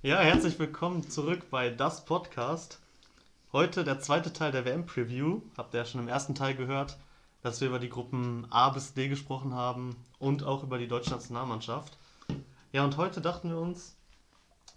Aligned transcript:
Ja, 0.00 0.20
herzlich 0.20 0.60
willkommen 0.60 1.10
zurück 1.10 1.50
bei 1.50 1.70
Das 1.70 2.04
Podcast. 2.04 2.78
Heute 3.52 3.82
der 3.82 3.98
zweite 3.98 4.32
Teil 4.32 4.52
der 4.52 4.64
WM-Preview. 4.64 5.40
Habt 5.56 5.74
ihr 5.74 5.78
ja 5.78 5.84
schon 5.84 6.00
im 6.00 6.06
ersten 6.06 6.36
Teil 6.36 6.54
gehört, 6.54 6.96
dass 7.42 7.60
wir 7.60 7.66
über 7.66 7.80
die 7.80 7.88
Gruppen 7.88 8.46
A 8.48 8.68
bis 8.68 8.94
D 8.94 9.08
gesprochen 9.08 9.54
haben 9.54 9.96
und 10.20 10.44
auch 10.44 10.62
über 10.62 10.78
die 10.78 10.86
deutsche 10.86 11.10
Nationalmannschaft. 11.10 11.98
Ja, 12.70 12.84
und 12.84 12.96
heute 12.96 13.20
dachten 13.20 13.50
wir 13.50 13.58
uns, 13.58 13.96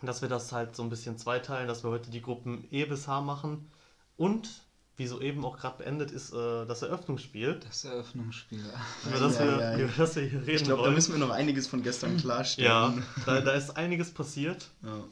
dass 0.02 0.24
wir 0.24 0.30
das 0.30 0.52
halt 0.54 0.76
so 0.76 0.82
ein 0.82 0.90
bisschen 0.90 1.20
zweiteilen, 1.20 1.68
dass 1.68 1.84
wir 1.84 1.92
heute 1.92 2.10
die 2.10 2.24
Gruppen 2.24 2.68
E 2.72 2.86
bis 2.86 3.08
H 3.08 3.22
machen 3.22 3.70
und 4.18 4.50
wie 4.98 5.08
soeben 5.08 5.44
auch 5.46 5.58
gerade 5.58 5.78
beendet 5.80 6.12
ist, 6.12 6.34
äh, 6.34 6.66
das 6.66 6.82
Eröffnungsspiel. 6.82 7.60
Das 7.68 7.86
Eröffnungsspiel. 7.86 8.64
Über 9.08 9.20
das, 9.20 9.40
Ja, 9.40 9.46
wir, 9.46 9.52
ja, 9.60 9.72
ja. 9.72 9.78
über 9.80 9.94
das 9.98 10.16
wir 10.16 10.24
hier 10.24 10.42
reden 10.42 10.56
Ich 10.56 10.64
glaube, 10.64 10.84
da 10.84 10.92
müssen 10.92 11.14
wir 11.14 11.20
noch 11.20 11.32
einiges 11.32 11.68
von 11.68 11.82
gestern 11.82 12.18
klarstellen. 12.18 12.70
ja, 12.70 12.94
da, 13.26 13.42
da 13.42 13.52
ist 13.54 13.76
einiges 13.78 14.12
passiert. 14.14 14.70
Ja. 14.84 15.04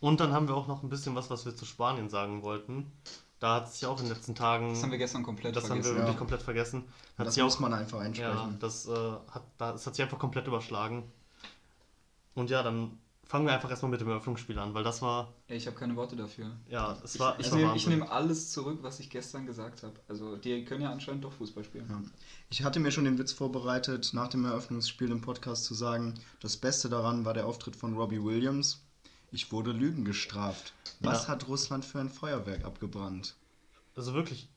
Und 0.00 0.20
dann 0.20 0.32
haben 0.32 0.48
wir 0.48 0.54
auch 0.56 0.66
noch 0.68 0.82
ein 0.82 0.88
bisschen 0.88 1.14
was, 1.14 1.30
was 1.30 1.44
wir 1.44 1.54
zu 1.56 1.64
Spanien 1.64 2.08
sagen 2.10 2.42
wollten. 2.42 2.90
Da 3.40 3.56
hat 3.56 3.72
sich 3.72 3.80
ja 3.82 3.88
auch 3.88 3.98
in 4.00 4.06
den 4.06 4.14
letzten 4.14 4.34
Tagen. 4.36 4.70
Das 4.70 4.82
haben 4.82 4.90
wir 4.92 4.98
gestern 4.98 5.22
komplett 5.24 5.56
das 5.56 5.64
haben 5.64 5.68
vergessen. 5.70 5.90
wir 5.90 5.96
wirklich 5.96 6.14
Ja. 6.14 6.18
komplett 6.18 6.42
vergessen. 6.42 6.84
Hat 7.18 7.26
Das 7.26 7.34
sich 7.34 7.42
muss 7.42 7.56
auch, 7.56 7.60
man 7.60 7.74
einfach 7.74 7.98
ja, 7.98 8.04
einsprechen. 8.04 8.56
das, 8.60 8.86
äh, 8.86 8.90
hat, 9.30 9.42
das 9.58 9.86
hat 9.86 9.94
sich 9.96 10.02
einfach 10.04 10.18
komplett 10.20 10.46
überschlagen. 10.46 11.10
Und 12.34 12.50
ja, 12.50 12.62
dann 12.62 12.98
fangen 13.24 13.46
wir 13.46 13.54
einfach 13.54 13.70
erstmal 13.70 13.90
mit 13.90 14.00
dem 14.00 14.08
Eröffnungsspiel 14.08 14.58
an, 14.58 14.74
weil 14.74 14.84
das 14.84 15.00
war, 15.00 15.32
Ey, 15.48 15.56
ich 15.56 15.66
habe 15.66 15.76
keine 15.76 15.96
Worte 15.96 16.16
dafür. 16.16 16.50
ja, 16.68 16.96
es 17.02 17.18
war, 17.18 17.34
Ich, 17.38 17.40
es 17.40 17.46
ich 17.46 17.52
war 17.52 17.58
nehme 17.58 17.76
ich 17.76 17.86
Wahnsinn. 17.86 18.00
nehm 18.00 18.08
alles 18.10 18.50
zurück, 18.52 18.78
was 18.82 19.00
ich 19.00 19.08
gestern 19.10 19.46
gesagt 19.46 19.82
habe. 19.82 19.94
Also, 20.08 20.36
die 20.36 20.64
können 20.64 20.82
ja 20.82 20.90
anscheinend 20.90 21.24
doch 21.24 21.32
Fußball 21.32 21.64
spielen. 21.64 21.86
Ja. 21.88 22.02
Ich 22.50 22.62
hatte 22.64 22.80
mir 22.80 22.90
schon 22.92 23.04
den 23.04 23.18
Witz 23.18 23.32
vorbereitet, 23.32 24.10
nach 24.12 24.28
dem 24.28 24.44
Eröffnungsspiel 24.44 25.10
im 25.10 25.20
Podcast 25.22 25.64
zu 25.64 25.74
sagen, 25.74 26.14
das 26.40 26.56
Beste 26.56 26.88
daran 26.88 27.24
war 27.24 27.32
der 27.34 27.46
Auftritt 27.46 27.76
von 27.76 27.94
Robbie 27.94 28.22
Williams. 28.22 28.82
Ich 29.30 29.50
wurde 29.50 29.72
Lügen 29.72 30.04
gestraft. 30.04 30.74
Was 31.00 31.22
Ja. 31.22 31.28
hat 31.28 31.48
Russland 31.48 31.84
für 31.86 32.00
ein 32.00 32.10
Feuerwerk 32.10 32.64
abgebrannt? 32.64 33.34
Also 33.96 34.12
wirklich 34.14 34.48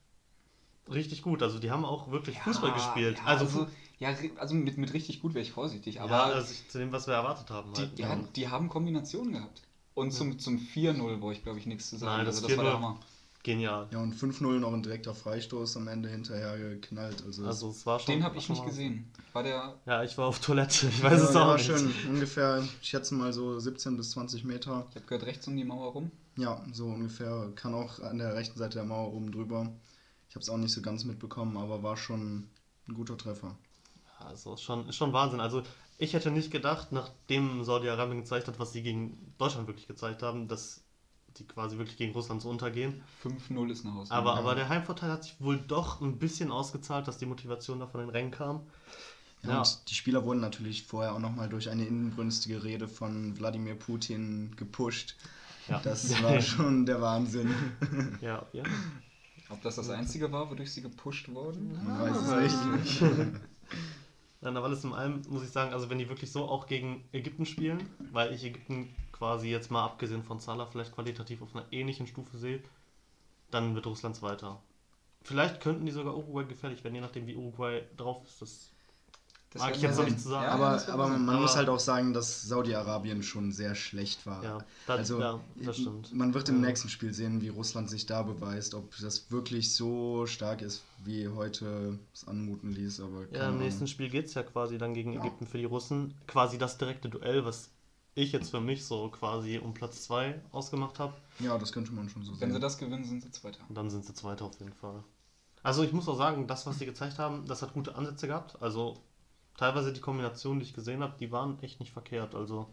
richtig 0.91 1.21
gut. 1.21 1.41
Also 1.43 1.59
die 1.59 1.71
haben 1.71 1.85
auch 1.85 2.11
wirklich 2.11 2.39
Fußball 2.39 2.69
Ja, 2.71 2.75
gespielt. 2.75 3.17
Ja, 3.19 3.23
also, 3.25 3.45
also, 3.45 3.67
ja, 3.99 4.13
also 4.37 4.55
mit, 4.55 4.77
mit 4.77 4.93
richtig 4.93 5.21
gut 5.21 5.33
wäre 5.33 5.43
ich 5.43 5.51
vorsichtig. 5.51 6.01
Aber 6.01 6.11
ja, 6.11 6.23
also 6.25 6.53
zu 6.67 6.77
dem, 6.77 6.91
was 6.91 7.07
wir 7.07 7.13
erwartet 7.13 7.49
haben. 7.49 7.73
die, 7.73 7.81
Halt. 7.81 7.99
ja, 7.99 8.19
die 8.35 8.47
haben 8.49 8.69
Kombinationen 8.69 9.33
gehabt. 9.33 9.61
Und 9.93 10.11
zum, 10.11 10.37
zum 10.39 10.57
4-0 10.57 11.17
brauche 11.17 11.33
ich, 11.33 11.43
glaube 11.43 11.57
ich, 11.59 11.65
nichts 11.65 11.89
zu 11.89 11.97
sagen. 11.97 12.17
Nein, 12.17 12.25
das 12.25 12.37
also, 12.43 12.47
das 12.49 12.57
war 12.57 12.63
der 12.65 12.73
4-0 12.73 12.75
Hammer. 12.75 12.99
Genial. 13.43 13.87
Ja, 13.91 13.99
und 13.99 14.15
5-0 14.15 14.59
noch 14.59 14.73
ein 14.73 14.81
direkter 14.81 15.13
Freistoß 15.13 15.77
am 15.77 15.87
Ende 15.87 16.09
hinterher 16.09 16.57
geknallt. 16.57 17.23
Also, 17.23 17.45
Also 17.45 17.69
es 17.69 17.85
war 17.85 17.99
schon. 17.99 18.15
Den 18.15 18.23
habe 18.23 18.37
ich 18.37 18.49
nicht 18.49 18.65
gesehen. 18.65 19.11
War 19.33 19.43
der. 19.43 19.75
Ja, 19.85 20.03
ich 20.03 20.17
war 20.17 20.25
auf 20.25 20.39
Toilette. 20.39 20.87
Ich 20.87 21.03
weiß 21.03 21.21
ja, 21.21 21.29
es 21.29 21.35
auch 21.35 21.47
war 21.47 21.53
nicht. 21.57 21.65
schön. 21.67 21.93
Ungefähr, 22.09 22.63
ich 22.81 22.89
schätze 22.89 23.13
mal 23.13 23.31
so 23.31 23.59
17 23.59 23.95
bis 23.97 24.11
20 24.11 24.43
Meter. 24.45 24.87
Ich 24.89 24.95
habe 24.95 25.05
gehört, 25.05 25.27
rechts 25.27 25.47
um 25.47 25.55
die 25.55 25.63
Mauer 25.63 25.91
rum. 25.91 26.11
Ja, 26.37 26.65
so 26.73 26.87
ungefähr. 26.87 27.51
Kann 27.55 27.75
auch 27.75 27.99
an 27.99 28.17
der 28.17 28.33
rechten 28.33 28.57
Seite 28.57 28.79
der 28.79 28.85
Mauer 28.85 29.13
oben 29.13 29.31
drüber. 29.31 29.71
Ich 30.27 30.35
habe 30.35 30.41
es 30.41 30.49
auch 30.49 30.57
nicht 30.57 30.73
so 30.73 30.81
ganz 30.81 31.05
mitbekommen, 31.05 31.55
aber 31.55 31.83
war 31.83 31.97
schon 31.97 32.49
ein 32.87 32.93
guter 32.95 33.15
Treffer. 33.15 33.55
Also 34.19 34.53
ist 34.53 34.61
schon, 34.61 34.87
ist 34.89 34.95
schon 34.95 35.13
Wahnsinn. 35.13 35.39
Also 35.39 35.63
ich 35.97 36.13
hätte 36.13 36.31
nicht 36.31 36.51
gedacht, 36.51 36.91
nachdem 36.91 37.63
Saudi-Arabien 37.63 38.19
gezeigt 38.21 38.47
hat, 38.47 38.59
was 38.59 38.73
sie 38.73 38.83
gegen 38.83 39.33
Deutschland 39.37 39.67
wirklich 39.67 39.87
gezeigt 39.87 40.23
haben, 40.23 40.47
dass 40.47 40.83
die 41.37 41.45
quasi 41.45 41.77
wirklich 41.77 41.97
gegen 41.97 42.13
Russland 42.13 42.41
so 42.41 42.49
untergehen. 42.49 43.03
5-0 43.23 43.69
ist 43.71 43.85
eine 43.85 43.93
Hausnummer. 43.95 44.21
Aber, 44.21 44.37
aber 44.37 44.55
der 44.55 44.69
Heimvorteil 44.69 45.11
hat 45.11 45.23
sich 45.23 45.35
wohl 45.39 45.57
doch 45.57 46.01
ein 46.01 46.17
bisschen 46.17 46.51
ausgezahlt, 46.51 47.07
dass 47.07 47.17
die 47.17 47.25
Motivation 47.25 47.79
da 47.79 47.87
von 47.87 47.99
den 47.99 48.09
Rängen 48.09 48.31
kam. 48.31 48.61
Ja, 49.43 49.49
Ja. 49.49 49.57
Und 49.59 49.89
die 49.89 49.95
Spieler 49.95 50.23
wurden 50.23 50.39
natürlich 50.39 50.83
vorher 50.83 51.13
auch 51.13 51.19
nochmal 51.19 51.49
durch 51.49 51.69
eine 51.69 51.85
inbrünstige 51.85 52.63
Rede 52.63 52.87
von 52.87 53.37
Wladimir 53.37 53.75
Putin 53.75 54.55
gepusht. 54.55 55.15
Ja. 55.67 55.79
Das 55.79 56.09
war 56.23 56.41
schon 56.41 56.85
der 56.85 57.01
Wahnsinn. 57.01 57.53
ja, 58.21 58.45
ja. 58.53 58.63
Ob 59.49 59.61
das 59.61 59.75
das 59.75 59.89
einzige 59.89 60.31
war, 60.31 60.49
wodurch 60.49 60.73
sie 60.73 60.81
gepusht 60.81 61.29
wurden? 61.29 61.73
Man 61.83 61.99
weiß 62.01 62.27
weiß 62.31 62.53
es 62.53 63.01
nicht. 63.01 63.01
Dann 64.41 64.57
aber 64.57 64.67
alles 64.67 64.83
in 64.83 64.93
allem 64.93 65.21
muss 65.29 65.43
ich 65.43 65.49
sagen, 65.49 65.73
also 65.73 65.89
wenn 65.89 65.97
die 65.97 66.09
wirklich 66.09 66.31
so 66.31 66.45
auch 66.45 66.67
gegen 66.67 67.03
Ägypten 67.11 67.45
spielen, 67.45 67.89
weil 68.11 68.33
ich 68.33 68.43
Ägypten 68.43 68.93
quasi 69.11 69.49
jetzt 69.49 69.71
mal 69.71 69.83
abgesehen 69.83 70.23
von 70.23 70.39
Salah 70.39 70.65
vielleicht 70.67 70.93
qualitativ 70.93 71.41
auf 71.41 71.55
einer 71.55 71.65
ähnlichen 71.71 72.05
Stufe 72.05 72.37
sehe, 72.37 72.61
dann 73.49 73.75
wird 73.75 73.87
Russland 73.87 74.15
Zweiter. 74.15 74.61
Vielleicht 75.23 75.61
könnten 75.61 75.85
die 75.85 75.91
sogar 75.91 76.15
Uruguay 76.15 76.45
gefährlich 76.45 76.83
werden, 76.83 76.95
je 76.95 77.01
nachdem 77.01 77.25
wie 77.25 77.35
Uruguay 77.35 77.81
drauf 77.97 78.23
ist. 78.25 78.41
Das 78.41 78.74
Das 79.51 79.61
Mag 79.61 79.75
ich 79.77 79.81
jetzt 79.83 79.97
noch 79.97 80.03
nicht 80.03 80.19
zu 80.19 80.27
sagen. 80.29 80.43
Ja, 80.43 80.51
Aber, 80.51 80.87
aber 80.89 81.07
man 81.07 81.39
muss 81.39 81.51
Aber- 81.51 81.59
halt 81.59 81.69
auch 81.69 81.79
sagen, 81.79 82.13
dass 82.13 82.41
Saudi-Arabien 82.41 83.23
schon 83.23 83.53
sehr 83.53 83.73
schlecht 83.73 84.25
war. 84.25 84.43
Ja, 84.43 84.57
das, 84.85 84.97
also, 84.97 85.19
ja, 85.21 85.39
das 85.63 85.77
stimmt. 85.77 86.13
Man 86.13 86.33
wird 86.33 86.49
im 86.49 86.61
Ja. 86.61 86.67
nächsten 86.67 86.89
Spiel 86.89 87.13
sehen, 87.13 87.41
wie 87.41 87.47
Russland 87.47 87.89
sich 87.89 88.05
da 88.05 88.21
beweist, 88.23 88.73
ob 88.75 88.93
das 88.99 89.31
wirklich 89.31 89.73
so 89.73 90.25
stark 90.25 90.61
ist, 90.61 90.83
wie 91.05 91.29
heute 91.29 91.97
es 92.13 92.27
anmuten 92.27 92.73
ließ. 92.73 92.99
Aber 92.99 93.27
Ja, 93.31 93.47
im 93.47 93.59
nächsten 93.59 93.87
Spiel 93.87 94.09
geht 94.09 94.25
es 94.25 94.33
ja 94.33 94.43
quasi 94.43 94.77
dann 94.77 94.93
gegen 94.93 95.13
Ja. 95.13 95.21
Ägypten 95.21 95.47
für 95.47 95.57
die 95.57 95.63
Russen. 95.65 96.13
Quasi 96.27 96.57
das 96.57 96.77
direkte 96.77 97.07
Duell, 97.07 97.45
was 97.45 97.69
ich 98.13 98.33
jetzt 98.33 98.49
für 98.51 98.59
mich 98.59 98.83
so 98.85 99.07
quasi 99.09 99.57
um 99.59 99.73
Platz 99.73 100.03
2 100.03 100.41
ausgemacht 100.51 100.99
habe. 100.99 101.13
Ja, 101.39 101.57
das 101.57 101.71
könnte 101.71 101.93
man 101.93 102.09
schon 102.09 102.23
so 102.23 102.31
Wenn 102.41 102.49
sie 102.49 102.53
sehen. 102.55 102.61
das 102.61 102.77
gewinnen, 102.77 103.05
sind 103.05 103.23
sie 103.23 103.31
Zweiter. 103.31 103.59
Und 103.69 103.75
dann 103.75 103.89
sind 103.89 104.03
sie 104.05 104.13
Zweiter 104.13 104.43
auf 104.45 104.59
jeden 104.59 104.73
Fall. 104.73 105.01
Also 105.63 105.81
ich 105.83 105.93
muss 105.93 106.07
auch 106.09 106.17
sagen, 106.17 106.45
das, 106.45 106.65
was 106.67 106.77
sie 106.77 106.85
gezeigt 106.85 107.19
haben, 107.19 107.45
das 107.47 107.61
hat 107.61 107.73
gute 107.73 107.95
Ansätze 107.95 108.27
gehabt. 108.27 108.61
Also 108.61 108.97
teilweise 109.57 109.93
die 109.93 110.01
Kombinationen, 110.01 110.59
die 110.59 110.65
ich 110.65 110.73
gesehen 110.73 111.01
habe, 111.01 111.13
die 111.19 111.31
waren 111.31 111.61
echt 111.61 111.79
nicht 111.79 111.91
verkehrt. 111.93 112.35
Also 112.35 112.67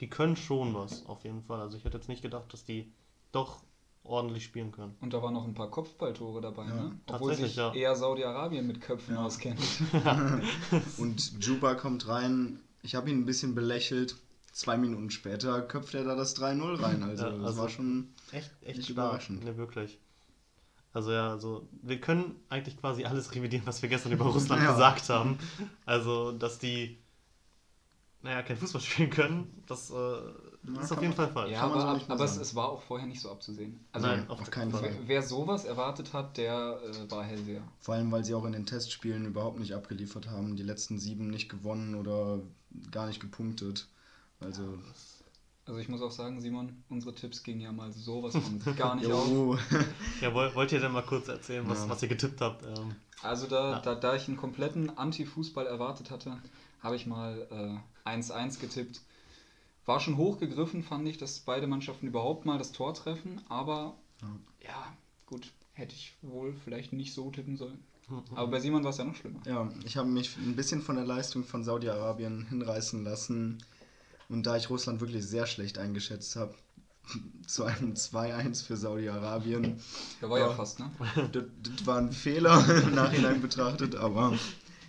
die 0.00 0.08
können 0.08 0.36
schon 0.36 0.74
was, 0.74 1.04
auf 1.06 1.24
jeden 1.24 1.42
Fall. 1.42 1.60
Also 1.60 1.76
ich 1.76 1.84
hätte 1.84 1.96
jetzt 1.96 2.08
nicht 2.08 2.22
gedacht, 2.22 2.52
dass 2.52 2.64
die 2.64 2.92
doch 3.32 3.62
ordentlich 4.02 4.44
spielen 4.44 4.70
können. 4.70 4.94
Und 5.00 5.12
da 5.14 5.22
waren 5.22 5.32
noch 5.34 5.44
ein 5.44 5.54
paar 5.54 5.70
Kopfballtore 5.70 6.40
dabei, 6.42 6.66
Ja, 6.66 6.74
ne? 6.74 6.98
Obwohl 7.06 7.34
sich 7.34 7.56
ja. 7.56 7.72
eher 7.72 7.96
Saudi-Arabien 7.96 8.66
mit 8.66 8.80
Köpfen 8.80 9.14
Ja. 9.14 9.24
auskennt. 9.24 9.60
Und 10.98 11.42
Juba 11.44 11.74
kommt 11.74 12.06
rein. 12.08 12.60
Ich 12.82 12.94
habe 12.94 13.10
ihn 13.10 13.20
ein 13.20 13.26
bisschen 13.26 13.54
belächelt. 13.54 14.16
Zwei 14.52 14.76
Minuten 14.76 15.10
später 15.10 15.62
köpft 15.62 15.94
er 15.94 16.04
da 16.04 16.14
das 16.14 16.36
3-0 16.36 16.80
rein. 16.82 17.02
Also, 17.08 17.24
Ja, 17.24 17.30
das 17.30 17.40
also- 17.46 17.62
war 17.62 17.68
schon. 17.68 18.08
Echt, 18.32 18.50
echt 18.62 18.88
überraschend. 18.88 19.44
Ne, 19.44 19.56
wirklich. 19.56 19.98
Also 20.94 21.12
ja, 21.12 21.30
also 21.30 21.68
wir 21.82 22.00
können 22.00 22.36
eigentlich 22.48 22.78
quasi 22.78 23.04
alles 23.04 23.34
revidieren, 23.34 23.66
was 23.66 23.82
wir 23.82 23.88
gestern 23.90 24.12
über 24.12 24.24
Russland 24.32 24.62
Ja. 24.62 24.72
gesagt 24.72 25.08
haben. 25.10 25.38
Also, 25.84 26.32
dass 26.32 26.58
die, 26.58 26.98
naja, 28.22 28.42
kein 28.42 28.56
Fußball 28.56 28.80
spielen 28.80 29.10
können, 29.10 29.62
das 29.66 29.90
äh, 29.90 29.94
Na, 30.62 30.80
ist 30.80 30.92
auf 30.92 31.02
jeden 31.02 31.08
man- 31.08 31.16
Fall 31.26 31.28
falsch. 31.32 31.50
Ja, 31.52 31.62
aber, 31.62 31.94
mehr 31.94 32.00
aber 32.10 32.24
es, 32.24 32.36
es 32.36 32.54
war 32.54 32.68
auch 32.70 32.80
vorher 32.82 33.06
nicht 33.06 33.20
so 33.20 33.30
abzusehen. 33.30 33.80
Also, 33.92 34.06
Nein, 34.06 34.30
auf 34.30 34.50
keinen 34.50 34.70
Fall. 34.70 34.80
Fall. 34.82 34.90
wer, 35.00 35.08
wer 35.08 35.22
sowas 35.22 35.64
erwartet 35.64 36.12
hat, 36.14 36.36
der 36.38 36.80
äh, 36.82 37.10
war 37.10 37.24
hellseher. 37.24 37.62
Vor 37.80 37.94
allem, 37.96 38.10
weil 38.12 38.24
sie 38.24 38.34
auch 38.34 38.44
in 38.44 38.52
den 38.52 38.64
Testspielen 38.64 39.26
überhaupt 39.26 39.58
nicht 39.58 39.74
abgeliefert 39.74 40.28
haben. 40.30 40.56
Die 40.56 40.62
letzten 40.62 40.98
sieben 40.98 41.26
nicht 41.28 41.50
gewonnen 41.50 41.96
oder 41.96 42.40
gar 42.92 43.06
nicht 43.08 43.20
gepunktet. 43.20 43.88
Also. 44.40 44.78
Also 45.66 45.80
ich 45.80 45.88
muss 45.88 46.02
auch 46.02 46.10
sagen, 46.10 46.40
Simon, 46.42 46.84
unsere 46.90 47.14
Tipps 47.14 47.42
gingen 47.42 47.60
ja 47.62 47.72
mal 47.72 47.90
sowas 47.90 48.34
von 48.34 48.60
gar 48.76 48.96
nicht 48.96 49.10
auf. 49.10 49.58
Ja, 50.20 50.34
woll- 50.34 50.54
wollt 50.54 50.72
ihr 50.72 50.80
denn 50.80 50.92
mal 50.92 51.02
kurz 51.02 51.28
erzählen, 51.28 51.64
was, 51.68 51.80
Ja. 51.84 51.88
was 51.88 52.02
ihr 52.02 52.08
getippt 52.08 52.40
habt? 52.42 52.64
Ähm, 52.64 52.94
Also 53.22 53.46
da, 53.46 53.72
Ja. 53.72 53.80
da, 53.80 53.94
da 53.94 54.14
ich 54.14 54.28
einen 54.28 54.36
kompletten 54.36 54.96
Anti-Fußball 54.98 55.66
erwartet 55.66 56.10
hatte, 56.10 56.38
habe 56.82 56.96
ich 56.96 57.06
mal 57.06 57.80
äh, 58.06 58.08
1-1 58.10 58.60
getippt. 58.60 59.00
War 59.86 60.00
schon 60.00 60.16
hochgegriffen, 60.18 60.82
fand 60.82 61.08
ich, 61.08 61.16
dass 61.18 61.40
beide 61.40 61.66
Mannschaften 61.66 62.06
überhaupt 62.08 62.44
mal 62.46 62.58
das 62.58 62.72
Tor 62.72 62.92
treffen, 62.94 63.40
aber 63.48 63.94
Ja. 64.20 64.28
ja, 64.68 64.92
gut, 65.26 65.50
hätte 65.72 65.94
ich 65.94 66.14
wohl 66.22 66.54
vielleicht 66.64 66.92
nicht 66.92 67.14
so 67.14 67.30
tippen 67.30 67.56
sollen. 67.56 67.82
Mhm. 68.08 68.22
Aber 68.34 68.48
bei 68.50 68.60
Simon 68.60 68.82
war 68.84 68.90
es 68.90 68.98
ja 68.98 69.04
noch 69.04 69.14
schlimmer. 69.14 69.40
Ja, 69.46 69.66
ich 69.86 69.96
habe 69.96 70.08
mich 70.08 70.36
ein 70.36 70.56
bisschen 70.56 70.82
von 70.82 70.96
der 70.96 71.06
Leistung 71.06 71.44
von 71.44 71.64
Saudi-Arabien 71.64 72.46
hinreißen 72.48 73.02
lassen. 73.02 73.62
Und 74.34 74.46
da 74.46 74.56
ich 74.56 74.68
Russland 74.68 75.00
wirklich 75.00 75.24
sehr 75.24 75.46
schlecht 75.46 75.78
eingeschätzt 75.78 76.34
habe, 76.36 76.54
zu 77.46 77.64
einem 77.64 77.92
2-1 77.94 78.64
für 78.64 78.76
Saudi-Arabien. 78.76 79.78
Der 80.20 80.28
war 80.30 80.38
ja, 80.40 80.46
Ja. 80.48 80.52
fast, 80.54 80.80
ne? 80.80 80.90
Das, 81.32 81.44
das 81.62 81.86
war 81.86 81.98
ein 81.98 82.12
Fehler 82.12 82.82
im 82.82 82.94
Nachhinein 82.94 83.40
betrachtet, 83.40 83.94
aber 83.94 84.36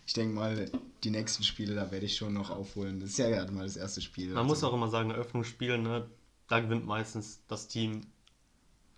ich 0.07 0.13
denke 0.13 0.33
mal, 0.35 0.71
die 1.03 1.11
nächsten 1.11 1.43
Spiele, 1.43 1.75
da 1.75 1.91
werde 1.91 2.05
ich 2.05 2.15
schon 2.17 2.33
noch 2.33 2.49
aufholen. 2.49 2.99
Das 2.99 3.11
ist 3.11 3.17
ja 3.19 3.29
gerade 3.29 3.51
mal 3.51 3.63
das 3.65 3.75
erste 3.77 4.01
Spiel. 4.01 4.33
Man 4.33 4.45
muss 4.47 4.57
also. 4.57 4.69
auch 4.69 4.73
immer 4.73 4.89
sagen, 4.89 5.11
Eröffnungsspiel, 5.11 5.77
ne, 5.77 6.07
da 6.47 6.59
gewinnt 6.59 6.85
meistens 6.85 7.41
das 7.47 7.67
Team. 7.67 8.01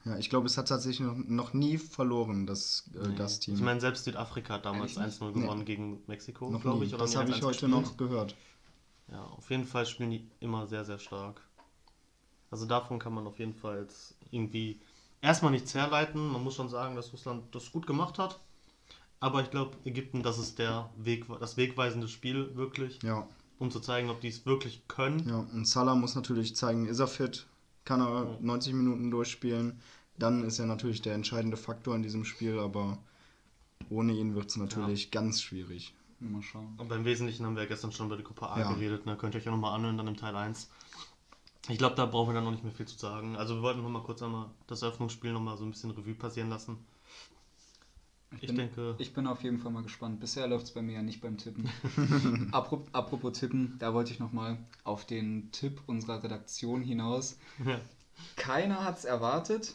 Ja, 0.06 0.18
ich 0.18 0.30
glaube, 0.30 0.48
es 0.48 0.58
hat 0.58 0.70
tatsächlich 0.70 1.02
noch, 1.06 1.18
noch 1.18 1.54
nie 1.54 1.78
verloren, 1.78 2.46
das 2.46 2.90
äh, 2.96 3.08
Nee. 3.10 3.16
Gastteam. 3.16 3.56
Ich 3.56 3.62
meine, 3.62 3.82
selbst 3.82 4.06
Südafrika 4.06 4.54
hat 4.54 4.66
damals 4.66 4.96
Ehrlich 4.96 5.20
nicht? 5.20 5.22
1-0 5.22 5.32
Nee. 5.36 5.42
gewonnen 5.42 5.66
gegen 5.66 6.00
Mexiko, 6.08 6.50
noch 6.50 6.62
glaube 6.62 6.80
nie. 6.80 6.86
ich. 6.86 6.94
Oder 6.94 7.04
das 7.04 7.16
habe 7.18 7.30
1-1 7.32 7.36
ich 7.36 7.42
heute 7.44 7.52
gespielt. 7.66 7.72
noch 7.72 7.98
gehört. 7.98 8.36
Ja, 9.12 9.24
auf 9.24 9.50
jeden 9.50 9.66
Fall 9.66 9.86
spielen 9.86 10.12
die 10.12 10.28
immer 10.40 10.68
sehr, 10.68 10.86
sehr 10.86 11.00
stark. 11.00 11.42
Also 12.52 12.66
davon 12.66 13.00
kann 13.00 13.14
man 13.14 13.28
auf 13.28 13.40
jeden 13.40 13.54
Fall 13.54 13.88
irgendwie 14.32 14.80
erstmal 15.22 15.52
nichts 15.52 15.74
herleiten. 15.74 16.28
Man 16.28 16.44
muss 16.44 16.56
schon 16.56 16.70
sagen, 16.70 16.96
dass 16.96 17.12
Russland 17.14 17.54
das 17.54 17.72
gut 17.72 17.88
gemacht 17.88 18.20
hat. 18.20 18.40
Aber 19.20 19.42
ich 19.42 19.50
glaube, 19.50 19.78
Ägypten, 19.84 20.24
das 20.24 20.38
ist 20.38 20.60
der 20.60 20.90
Weg, 20.98 21.26
das 21.40 21.58
wegweisende 21.58 22.08
Spiel 22.08 22.56
wirklich, 22.56 23.02
Ja, 23.02 23.28
um 23.58 23.72
zu 23.72 23.80
zeigen, 23.80 24.10
ob 24.10 24.22
die 24.22 24.28
es 24.28 24.46
wirklich 24.46 24.88
können. 24.88 25.28
ja. 25.28 25.40
Und 25.54 25.68
Salah 25.68 25.96
muss 25.96 26.16
natürlich 26.16 26.56
zeigen, 26.56 26.88
ist 26.88 27.00
er 27.00 27.08
fit? 27.08 27.48
kann 27.88 28.02
er 28.02 28.38
90 28.42 28.74
Minuten 28.74 29.10
durchspielen. 29.10 29.80
Dann 30.20 30.44
ist 30.44 30.60
er 30.60 30.66
natürlich 30.66 31.02
der 31.02 31.14
entscheidende 31.16 31.58
Faktor 31.58 31.96
in 31.96 32.04
diesem 32.04 32.26
Spiel, 32.26 32.60
aber 32.60 32.98
ohne 33.90 34.12
ihn 34.14 34.36
wird 34.36 34.50
es 34.50 34.58
natürlich 34.58 35.10
ganz 35.10 35.42
schwierig. 35.42 35.94
Mal 36.20 36.42
schauen. 36.42 36.74
Und 36.78 36.88
beim 36.90 37.06
Wesentlichen 37.06 37.46
haben 37.46 37.56
wir 37.56 37.64
ja 37.64 37.70
gestern 37.70 37.92
schon 37.92 38.08
über 38.08 38.18
die 38.18 38.24
Gruppe 38.24 38.50
A 38.50 38.60
Ja. 38.60 38.72
geredet, 38.74 39.06
ne? 39.06 39.16
Könnt 39.18 39.36
ihr 39.36 39.40
euch 39.40 39.46
ja 39.46 39.52
nochmal 39.52 39.74
anhören, 39.76 39.98
dann 39.98 40.08
im 40.08 40.18
Teil 40.18 40.36
1. 40.36 40.70
Ich 41.70 41.78
glaube, 41.78 41.96
da 41.96 42.06
brauchen 42.06 42.30
wir 42.30 42.34
dann 42.34 42.46
noch 42.46 42.52
nicht 42.52 42.64
mehr 42.64 42.74
viel 42.74 42.88
zu 42.88 42.98
sagen. 42.98 43.36
Also 43.36 43.56
wir 43.56 43.62
wollten 43.62 43.82
noch 43.84 43.90
mal 43.90 44.02
kurz 44.02 44.22
einmal 44.24 44.50
das 44.68 44.82
Eröffnungsspiel 44.82 45.32
noch 45.34 45.42
mal 45.42 45.58
so 45.58 45.66
ein 45.66 45.72
bisschen 45.72 45.92
Revue 45.92 46.16
passieren 46.16 46.50
lassen. 46.50 46.78
Ich 48.42 48.48
bin, 48.48 48.56
denke- 48.58 48.96
Ich 48.98 49.14
bin 49.14 49.26
auf 49.28 49.42
jeden 49.44 49.58
Fall 49.60 49.72
mal 49.72 49.84
gespannt. 49.84 50.20
Bisher 50.20 50.48
läuft 50.48 50.66
es 50.66 50.72
bei 50.74 50.82
mir 50.82 50.94
ja 50.96 51.02
nicht 51.02 51.22
beim 51.22 51.38
Tippen. 51.38 51.70
Apro- 52.52 52.86
Apropos 52.92 53.38
Tippen, 53.40 53.76
da 53.80 53.94
wollte 53.94 54.12
ich 54.12 54.20
nochmal 54.20 54.58
auf 54.84 55.06
den 55.06 55.52
Tipp 55.52 55.82
unserer 55.88 56.24
Redaktion 56.24 56.82
hinaus. 56.82 57.38
Ja. 57.66 57.80
Keiner 58.36 58.84
hat 58.84 58.98
es 58.98 59.06
erwartet. 59.06 59.74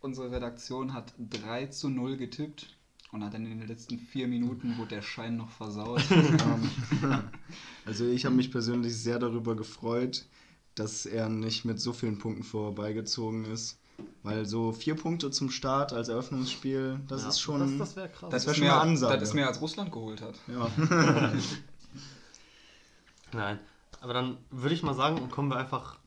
Unsere 0.00 0.30
Redaktion 0.30 0.94
hat 0.94 1.12
3 1.18 1.66
zu 1.66 1.90
0 1.90 2.16
getippt 2.16 2.74
und 3.12 3.24
hat 3.24 3.34
dann 3.34 3.44
in 3.46 3.58
den 3.58 3.68
letzten 3.68 3.98
vier 3.98 4.28
Minuten 4.28 4.76
wurde 4.78 4.96
der 4.96 5.02
Schein 5.02 5.36
noch 5.36 5.50
versaut. 5.50 6.02
Ähm, 6.10 6.70
also 7.84 8.06
ich 8.06 8.24
habe 8.24 8.34
mich 8.34 8.50
persönlich 8.50 8.96
sehr 8.96 9.18
darüber 9.18 9.56
gefreut, 9.56 10.26
dass 10.74 11.06
er 11.06 11.28
nicht 11.28 11.64
mit 11.64 11.80
so 11.80 11.92
vielen 11.92 12.18
Punkten 12.18 12.42
vorbeigezogen 12.44 13.44
ist. 13.46 13.78
Weil 14.22 14.46
so 14.46 14.72
vier 14.72 14.94
Punkte 14.94 15.30
zum 15.30 15.50
Start 15.50 15.92
als 15.92 16.08
Eröffnungsspiel, 16.08 17.00
das 17.08 17.22
Ja, 17.22 17.28
ist 17.28 17.40
schon. 17.40 17.60
Das, 17.60 17.88
das 17.90 17.96
wäre 17.96 18.08
krass. 18.08 18.30
Das 18.30 18.46
wär 18.46 18.52
ist 18.52 18.58
schon 18.58 18.64
mehr, 18.66 18.80
eine 18.80 18.90
Ansage. 18.90 19.18
Das 19.18 19.28
ist 19.30 19.34
mehr 19.34 19.48
als 19.48 19.60
Russland 19.60 19.92
geholt 19.92 20.22
hat. 20.22 20.36
ja. 20.46 20.70
Nein. 23.32 23.58
Aber 24.00 24.14
dann 24.14 24.38
würde 24.50 24.74
ich 24.74 24.82
mal 24.82 24.94
sagen, 24.94 25.28
kommen 25.30 25.50
wir 25.50 25.56
einfach 25.58 25.98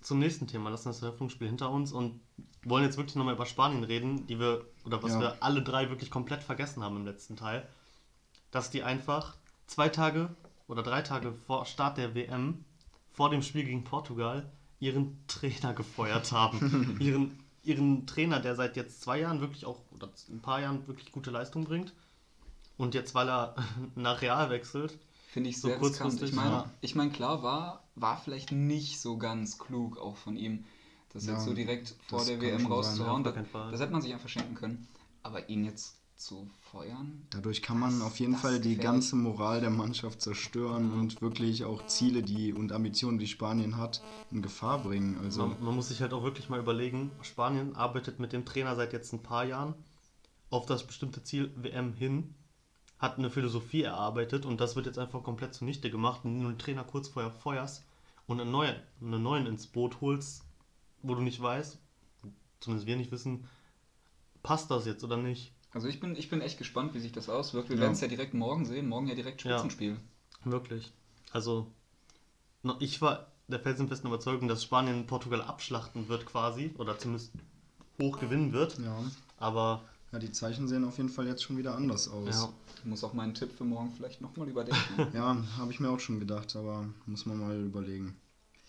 zum 0.00 0.18
nächsten 0.18 0.46
Thema. 0.46 0.70
Lassen 0.70 0.88
das 0.88 1.02
Eröffnungsspiel 1.02 1.46
hinter 1.48 1.70
uns 1.70 1.92
und 1.92 2.20
wollen 2.68 2.84
jetzt 2.84 2.96
wirklich 2.96 3.16
nochmal 3.16 3.34
über 3.34 3.46
Spanien 3.46 3.84
reden, 3.84 4.26
die 4.26 4.38
wir, 4.38 4.64
oder 4.84 5.02
was 5.02 5.12
Ja. 5.12 5.20
wir 5.20 5.42
alle 5.42 5.62
drei 5.62 5.90
wirklich 5.90 6.10
komplett 6.10 6.42
vergessen 6.42 6.82
haben 6.82 6.96
im 6.96 7.04
letzten 7.04 7.36
Teil. 7.36 7.66
Dass 8.50 8.70
die 8.70 8.82
einfach 8.82 9.36
zwei 9.66 9.88
Tage 9.88 10.34
oder 10.68 10.82
drei 10.82 11.02
Tage 11.02 11.32
vor 11.32 11.66
Start 11.66 11.98
der 11.98 12.14
WM, 12.14 12.64
vor 13.12 13.30
dem 13.30 13.42
Spiel 13.42 13.64
gegen 13.64 13.84
Portugal, 13.84 14.50
ihren 14.80 15.18
Trainer 15.26 15.74
gefeuert 15.74 16.32
haben. 16.32 16.96
ihren, 17.00 17.38
ihren 17.62 18.06
Trainer, 18.06 18.40
der 18.40 18.54
seit 18.54 18.76
jetzt 18.76 19.02
zwei 19.02 19.20
Jahren 19.20 19.40
wirklich 19.40 19.66
auch, 19.66 19.80
oder 19.92 20.08
ein 20.28 20.40
paar 20.40 20.60
Jahren 20.60 20.86
wirklich 20.86 21.12
gute 21.12 21.30
Leistung 21.30 21.64
bringt. 21.64 21.92
Und 22.76 22.94
jetzt, 22.94 23.14
weil 23.14 23.28
er 23.28 23.54
nach 23.94 24.20
Real 24.22 24.50
wechselt, 24.50 24.98
Finde 25.34 25.50
ich 25.50 25.60
So 25.60 25.66
sehr 25.66 25.78
kurzfristig, 25.78 26.30
Ich 26.30 26.36
meine, 26.36 26.50
ja. 26.50 26.70
ich 26.80 26.94
meine, 26.94 27.10
klar 27.10 27.42
war, 27.42 27.82
war 27.96 28.16
vielleicht 28.18 28.52
nicht 28.52 29.00
so 29.00 29.18
ganz 29.18 29.58
klug 29.58 29.98
auch 29.98 30.14
von 30.14 30.36
ihm, 30.36 30.64
das 31.14 31.26
Ja, 31.26 31.34
jetzt 31.34 31.44
so 31.44 31.54
direkt 31.54 31.94
vor 32.08 32.24
der 32.24 32.40
WM 32.40 32.60
schon 32.60 32.60
sein, 32.60 32.72
rauszuhauen. 32.72 33.24
ja, 33.24 33.30
auf 33.30 33.36
das, 33.52 33.70
das 33.72 33.80
hätte 33.80 33.92
man 33.92 34.02
sich 34.02 34.12
einfach 34.12 34.28
schenken 34.28 34.54
können. 34.54 34.88
Aber 35.22 35.48
ihn 35.48 35.64
jetzt 35.64 35.96
zu 36.16 36.48
feuern, 36.70 37.26
Dadurch 37.30 37.60
kann 37.62 37.78
man 37.78 38.00
auf 38.02 38.20
jeden 38.20 38.36
Fall 38.36 38.60
die 38.60 38.74
gefährlich. 38.76 38.82
ganze 38.82 39.16
Moral 39.16 39.60
der 39.60 39.70
Mannschaft 39.70 40.20
zerstören 40.22 40.92
und 40.92 41.20
wirklich 41.20 41.64
auch 41.64 41.86
Ziele 41.86 42.22
die 42.22 42.52
und 42.52 42.70
Ambitionen, 42.72 43.18
die 43.18 43.26
Spanien 43.26 43.76
hat, 43.78 44.00
in 44.30 44.40
Gefahr 44.42 44.78
bringen. 44.82 45.18
Also 45.24 45.46
Man, 45.48 45.64
man 45.64 45.74
muss 45.74 45.88
sich 45.88 46.00
halt 46.02 46.12
auch 46.12 46.22
wirklich 46.22 46.48
mal 46.48 46.60
überlegen, 46.60 47.10
Spanien 47.22 47.74
arbeitet 47.74 48.20
mit 48.20 48.32
dem 48.32 48.44
Trainer 48.44 48.76
seit 48.76 48.92
jetzt 48.92 49.12
ein 49.12 49.22
paar 49.24 49.44
Jahren 49.44 49.74
auf 50.50 50.66
das 50.66 50.86
bestimmte 50.86 51.24
Ziel 51.24 51.50
WM 51.56 51.94
hin, 51.94 52.34
hat 53.00 53.18
eine 53.18 53.28
Philosophie 53.30 53.82
erarbeitet 53.82 54.46
und 54.46 54.60
das 54.60 54.76
wird 54.76 54.86
jetzt 54.86 54.98
einfach 55.00 55.22
komplett 55.24 55.52
zunichte 55.52 55.90
gemacht, 55.90 56.20
wenn 56.22 56.40
du 56.42 56.48
den 56.48 56.58
Trainer 56.58 56.84
kurz 56.84 57.08
vorher 57.08 57.32
feuerst 57.32 57.82
und 58.28 58.40
einen 58.40 58.52
neuen, 58.52 58.76
einen 59.00 59.22
neuen 59.22 59.46
ins 59.46 59.66
Boot 59.66 60.00
holst, 60.00 60.43
wo 61.04 61.14
du 61.14 61.22
nicht 61.22 61.40
weißt, 61.40 61.78
zumindest 62.60 62.86
wir 62.86 62.96
nicht 62.96 63.12
wissen, 63.12 63.46
passt 64.42 64.70
das 64.70 64.86
jetzt 64.86 65.04
oder 65.04 65.16
nicht. 65.16 65.52
Also 65.72 65.88
ich 65.88 66.00
bin, 66.00 66.16
ich 66.16 66.30
bin 66.30 66.40
echt 66.40 66.58
gespannt, 66.58 66.94
wie 66.94 67.00
sich 67.00 67.12
das 67.12 67.28
auswirkt. 67.28 67.68
Wir 67.68 67.76
Ja. 67.76 67.82
werden 67.82 67.92
es 67.92 68.00
ja 68.00 68.08
direkt 68.08 68.34
morgen 68.34 68.64
sehen. 68.64 68.88
Morgen 68.88 69.06
ja 69.08 69.14
direkt 69.14 69.42
Ja. 69.44 69.58
Spitzenspiel. 69.58 69.96
Wirklich. 70.44 70.92
Also, 71.32 71.66
ich 72.80 73.00
war 73.02 73.26
der 73.48 73.60
felsenfesten 73.60 74.08
Überzeugung, 74.08 74.48
dass 74.48 74.62
Spanien 74.62 75.06
Portugal 75.06 75.42
abschlachten 75.42 76.08
wird 76.08 76.26
quasi, 76.26 76.72
oder 76.78 76.98
zumindest 76.98 77.32
hoch 78.00 78.18
gewinnen 78.18 78.52
wird, 78.52 78.78
ja. 78.78 78.96
aber 79.38 79.82
ja, 80.12 80.18
die 80.18 80.30
Zeichen 80.32 80.68
sehen 80.68 80.84
auf 80.84 80.96
jeden 80.96 81.08
Fall 81.08 81.26
jetzt 81.26 81.42
schon 81.42 81.56
wieder 81.58 81.74
anders 81.74 82.08
aus. 82.08 82.28
ja, 82.28 82.48
Ich 82.78 82.84
muss 82.84 83.02
auch 83.02 83.12
meinen 83.14 83.34
Tipp 83.34 83.50
für 83.52 83.64
morgen 83.64 83.92
vielleicht 83.96 84.20
nochmal 84.20 84.48
überdenken. 84.48 85.08
Ja, 85.12 85.36
habe 85.58 85.72
ich 85.72 85.80
mir 85.80 85.90
auch 85.90 85.98
schon 86.00 86.20
gedacht, 86.20 86.54
aber 86.56 86.86
muss 87.06 87.26
man 87.26 87.38
mal 87.38 87.56
überlegen. 87.60 88.16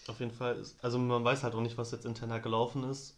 Auf 0.08 0.20
jeden 0.20 0.32
Fall 0.32 0.56
ist, 0.58 0.78
also 0.84 1.00
man 1.00 1.24
weiß 1.24 1.44
halt 1.44 1.56
auch 1.56 1.62
nicht, 1.62 1.78
was 1.78 1.92
jetzt 1.92 2.06
intern 2.06 2.42
gelaufen 2.42 2.84
ist. 2.84 3.18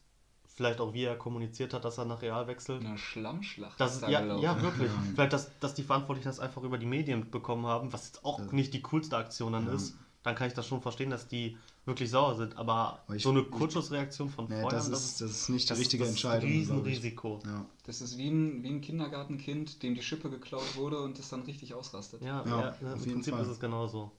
Vielleicht 0.56 0.80
auch, 0.80 0.94
wie 0.94 1.04
er 1.04 1.16
kommuniziert 1.16 1.74
hat, 1.74 1.86
dass 1.86 1.98
er 2.00 2.06
nach 2.06 2.22
Real 2.24 2.48
wechselt. 2.48 2.84
Eine 2.84 2.98
Schlammschlacht 2.98 3.80
Das 3.80 3.92
ist 3.92 3.96
ist, 3.98 4.04
da 4.04 4.10
ja, 4.10 4.22
gelaufen. 4.22 4.44
ja, 4.44 4.62
wirklich. 4.62 4.90
Ja. 4.92 5.04
Vielleicht, 5.14 5.34
dass, 5.34 5.52
dass 5.60 5.74
die 5.76 5.84
Verantwortlichen 5.84 6.30
das 6.30 6.40
einfach 6.40 6.64
über 6.64 6.78
die 6.80 6.88
Medien 6.88 7.20
mitbekommen 7.20 7.68
haben, 7.68 7.94
was 7.94 8.06
jetzt 8.08 8.26
auch 8.26 8.40
Ja. 8.40 8.46
nicht 8.52 8.74
die 8.74 8.82
coolste 8.82 9.18
Aktion 9.18 9.54
dann 9.54 9.68
Ja. 9.68 9.74
ist. 9.74 9.96
Dann 10.24 10.34
kann 10.36 10.48
ich 10.48 10.54
das 10.56 10.66
schon 10.66 10.82
verstehen, 10.82 11.10
dass 11.12 11.28
die 11.28 11.58
wirklich 11.86 12.10
sauer 12.10 12.36
sind. 12.36 12.58
Aber, 12.58 13.02
Aber 13.06 13.16
ich- 13.16 13.22
so 13.24 13.30
eine 13.30 13.44
Kurzschussreaktion 13.44 14.30
von 14.30 14.46
Nee, 14.50 14.62
Feuern, 14.62 14.72
das, 14.72 14.88
ist, 14.90 15.22
das 15.22 15.30
ist 15.32 15.50
nicht 15.50 15.66
die 15.66 15.70
das- 15.70 15.80
richtige 15.80 16.04
das 16.04 16.10
ist 16.14 16.16
Entscheidung. 16.16 16.50
Ein 16.50 16.64
glaub 16.66 16.78
ich. 16.78 16.86
Riesenrisiko. 16.86 17.40
Ja. 17.46 17.66
Das 17.86 18.02
ist 18.02 18.18
wie 18.18 18.28
ein, 18.30 18.64
wie 18.64 18.70
ein 18.70 18.82
Kindergartenkind, 18.82 19.84
dem 19.84 19.94
die 19.94 20.02
Schippe 20.02 20.30
geklaut 20.30 20.76
wurde 20.76 21.00
und 21.02 21.20
das 21.20 21.30
dann 21.30 21.44
richtig 21.44 21.74
ausrastet. 21.76 22.22
Ja, 22.24 22.44
Ja, 22.46 22.60
ja, 22.60 22.70
auf 22.70 22.82
im 22.82 22.88
jeden 23.00 23.14
Prinzip 23.14 23.34
Fall. 23.36 23.44
ist 23.44 23.50
es 23.50 23.60
genauso. 23.60 24.12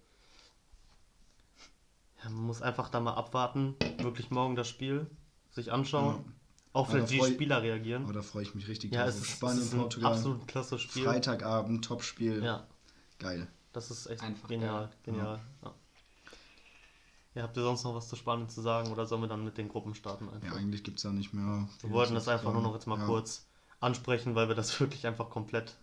Ja, 2.22 2.30
man 2.30 2.42
muss 2.44 2.62
einfach 2.62 2.88
da 2.88 3.00
mal 3.00 3.14
abwarten, 3.14 3.76
wirklich 3.98 4.30
morgen 4.30 4.56
das 4.56 4.68
Spiel 4.68 5.06
sich 5.50 5.72
anschauen, 5.72 6.24
vielleicht 6.74 7.10
wie 7.10 7.18
freu- 7.18 7.28
die 7.28 7.34
Spieler 7.34 7.62
reagieren. 7.62 8.04
Aber 8.04 8.12
da 8.12 8.22
freue 8.22 8.42
ich 8.42 8.54
mich 8.54 8.68
richtig 8.68 8.92
ja, 8.92 9.02
drauf. 9.04 9.10
es 9.10 9.16
auf 9.20 9.22
ist, 9.28 9.30
Spanien, 9.36 9.58
es 9.58 9.64
ist 9.66 9.72
ein 9.74 9.80
Portugal. 9.80 10.12
absolut 10.12 10.48
klasse 10.48 10.78
Spiel. 10.78 11.04
Freitagabend, 11.04 11.84
Topspiel. 11.84 12.42
Ja, 12.44 12.66
Geil. 13.18 13.46
das 13.72 13.90
ist 13.90 14.06
echt 14.06 14.22
Einfach 14.22 14.48
genial, 14.48 14.84
geil. 14.86 14.90
genial. 15.04 15.40
Ja. 15.62 15.74
Ja, 17.34 17.42
habt 17.44 17.56
ihr 17.56 17.62
sonst 17.62 17.84
noch 17.84 17.94
was 17.94 18.08
zu 18.08 18.16
Spanien 18.16 18.48
zu 18.48 18.60
sagen 18.62 18.90
oder 18.90 19.06
sollen 19.06 19.20
wir 19.22 19.28
dann 19.28 19.44
mit 19.44 19.58
den 19.58 19.68
Gruppen 19.68 19.94
starten 19.94 20.26
Ja, 20.26 20.32
einfach? 20.32 20.56
eigentlich 20.56 20.82
gibt 20.82 20.96
es 20.98 21.04
da 21.04 21.10
nicht 21.10 21.32
mehr. 21.34 21.68
wir 21.82 21.90
wollten 21.90 22.14
das 22.14 22.26
einfach 22.26 22.52
nur 22.52 22.62
noch 22.62 22.74
jetzt 22.74 22.86
mal 22.86 22.98
ja. 22.98 23.06
kurz 23.06 23.46
ansprechen, 23.80 24.34
weil 24.34 24.48
wir 24.48 24.56
das 24.56 24.78
wirklich 24.80 25.06
einfach 25.06 25.30
komplett, 25.30 25.76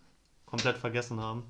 komplett 0.44 0.76
vergessen 0.76 1.18
haben. 1.20 1.44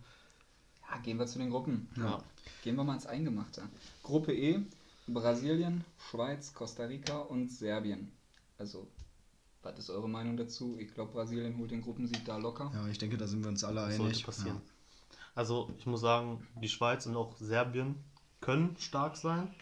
Ja, 0.90 0.98
gehen 0.98 1.18
wir 1.18 1.26
zu 1.26 1.38
den 1.38 1.50
Gruppen. 1.50 1.88
Ja. 1.96 2.22
Gehen 2.62 2.76
wir 2.76 2.84
mal 2.84 2.94
ins 2.94 3.06
Eingemachte. 3.06 3.62
Gruppe 4.02 4.32
E, 4.34 4.60
Brasilien, 5.08 5.84
Schweiz, 6.10 6.52
Costa 6.54 6.84
Rica 6.84 7.18
und 7.18 7.48
Serbien. 7.50 8.12
Also, 8.58 8.86
was 9.62 9.78
ist 9.78 9.90
eure 9.90 10.08
Meinung 10.08 10.36
dazu? 10.36 10.76
Ich 10.78 10.92
glaube, 10.94 11.12
Brasilien 11.12 11.58
holt 11.58 11.70
den 11.70 11.82
Gruppensieg 11.82 12.24
da 12.24 12.36
locker. 12.38 12.70
Ja, 12.74 12.86
ich 12.88 12.98
denke, 12.98 13.16
da 13.16 13.26
sind 13.26 13.42
wir 13.42 13.48
uns 13.48 13.64
alle 13.64 13.76
Das 13.82 13.84
einig. 13.94 13.98
sollte 13.98 14.22
passieren. 14.24 14.60
Also 15.34 15.70
ich 15.78 15.86
muss 15.86 16.00
sagen, 16.00 16.46
die 16.62 16.68
Schweiz 16.68 17.04
und 17.06 17.14
auch 17.16 17.36
Serbien 17.36 17.96
können 18.40 18.76
stark 18.78 19.16
sein. 19.16 19.52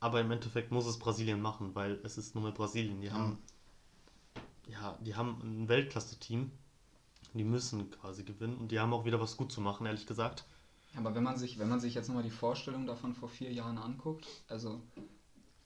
Aber 0.00 0.20
im 0.20 0.30
Endeffekt 0.30 0.72
muss 0.72 0.86
es 0.86 0.98
Brasilien 0.98 1.40
machen, 1.40 1.74
weil 1.74 2.00
es 2.02 2.18
ist 2.18 2.34
nur 2.34 2.42
mit 2.44 2.54
Brasilien. 2.54 3.00
Die 3.00 3.08
Ja. 3.08 3.12
haben 3.14 3.38
ja, 4.68 4.96
die 5.00 5.14
haben 5.16 5.38
ein 5.42 5.68
Weltklasse-Team. 5.68 6.50
Die 7.34 7.44
müssen 7.44 7.90
quasi 7.90 8.24
gewinnen 8.24 8.56
und 8.58 8.72
die 8.72 8.78
haben 8.80 8.92
auch 8.92 9.04
wieder 9.04 9.20
was 9.20 9.36
gut 9.36 9.50
zu 9.52 9.60
machen, 9.60 9.86
ehrlich 9.86 10.06
gesagt. 10.06 10.44
Aber 10.96 11.14
wenn 11.14 11.22
man 11.22 11.36
sich, 11.36 11.58
wenn 11.58 11.68
man 11.68 11.80
sich 11.80 11.94
jetzt 11.94 12.08
nochmal 12.08 12.22
die 12.24 12.30
Vorstellung 12.30 12.86
davon 12.86 13.14
vor 13.14 13.28
vier 13.28 13.50
Jahren 13.52 13.78
anguckt, 13.78 14.26
also 14.48 14.80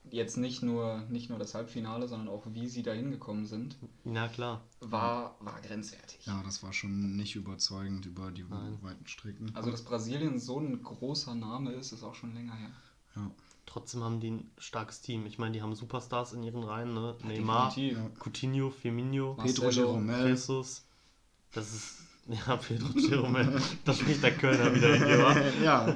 jetzt 0.09 0.37
nicht 0.37 0.63
nur, 0.63 0.99
nicht 1.09 1.29
nur 1.29 1.37
das 1.37 1.53
Halbfinale, 1.53 2.07
sondern 2.07 2.29
auch 2.29 2.43
wie 2.47 2.67
sie 2.67 2.81
da 2.83 2.93
hingekommen 2.93 3.45
sind, 3.45 3.75
Na 4.05 4.29
klar. 4.29 4.61
war, 4.79 5.35
war 5.41 5.59
grenzwertig. 5.61 6.25
Ja. 6.25 6.37
ja, 6.37 6.43
das 6.43 6.63
war 6.63 6.71
schon 6.71 7.17
nicht 7.17 7.35
überzeugend 7.35 8.05
über 8.05 8.31
die 8.31 8.43
Nein. 8.43 8.77
weiten 8.81 9.05
Strecken. 9.05 9.51
Also, 9.53 9.69
dass 9.69 9.83
Brasilien 9.83 10.39
so 10.39 10.59
ein 10.61 10.81
großer 10.81 11.35
Name 11.35 11.73
ist, 11.73 11.91
ist 11.91 12.03
auch 12.03 12.15
schon 12.15 12.33
länger 12.33 12.55
her. 12.55 12.71
ja. 13.17 13.31
Trotzdem 13.65 14.01
haben 14.01 14.21
die 14.21 14.31
ein 14.31 14.49
starkes 14.57 15.01
Team. 15.01 15.25
Ich 15.25 15.39
meine, 15.39 15.51
die 15.51 15.61
haben 15.61 15.75
Superstars 15.75 16.31
in 16.31 16.41
ihren 16.41 16.63
Reihen, 16.63 16.93
ne? 16.93 17.17
Neymar, 17.25 17.67
Definitiv. 17.67 17.97
Ja. 17.97 18.09
Coutinho, 18.17 18.69
Firmino, 18.69 19.33
Pedro 19.35 19.69
Giromel. 19.69 20.29
Jesus. 20.29 20.86
Das 21.53 21.73
ist. 21.73 21.97
Ja, 22.29 22.57
Pedro 22.57 22.89
Giromel. 22.89 23.61
Da 23.85 23.93
spricht 23.93 24.21
der 24.21 24.35
Kölner 24.35 24.75
wieder 24.75 24.93
in 24.95 25.01
dir, 25.01 25.53
ja, 25.63 25.95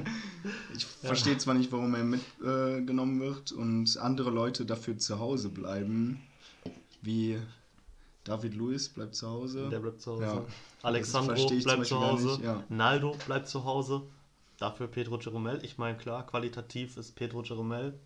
ich 0.74 0.86
verstehe 0.86 1.36
zwar 1.36 1.52
nicht, 1.52 1.70
warum 1.70 1.94
er 1.94 2.04
mitgenommen 2.04 3.20
äh, 3.20 3.24
wird 3.26 3.52
und 3.52 3.98
andere 3.98 4.30
Leute 4.30 4.64
dafür 4.64 4.96
zu 4.96 5.18
Hause 5.18 5.50
bleiben, 5.50 6.22
wie 7.02 7.38
David 8.24 8.54
Luiz 8.54 8.88
bleibt 8.88 9.14
zu 9.14 9.28
Hause. 9.28 9.68
Der 9.68 9.80
bleibt 9.80 10.00
zu 10.00 10.12
Hause. 10.12 10.24
Ja. 10.24 10.44
Alexandro 10.82 11.34
Das 11.34 11.64
bleibt 11.64 11.86
zu 11.86 12.00
Hause. 12.00 12.40
ja. 12.42 12.64
Naldo 12.70 13.14
bleibt 13.26 13.48
zu 13.48 13.64
Hause. 13.64 14.02
Dafür 14.58 14.86
Pedro 14.86 15.18
Giromel. 15.18 15.60
Ich 15.64 15.76
meine, 15.76 15.98
klar, 15.98 16.26
qualitativ 16.26 16.96
ist 16.96 17.14
Pedro 17.14 17.42
Giromel 17.42 17.98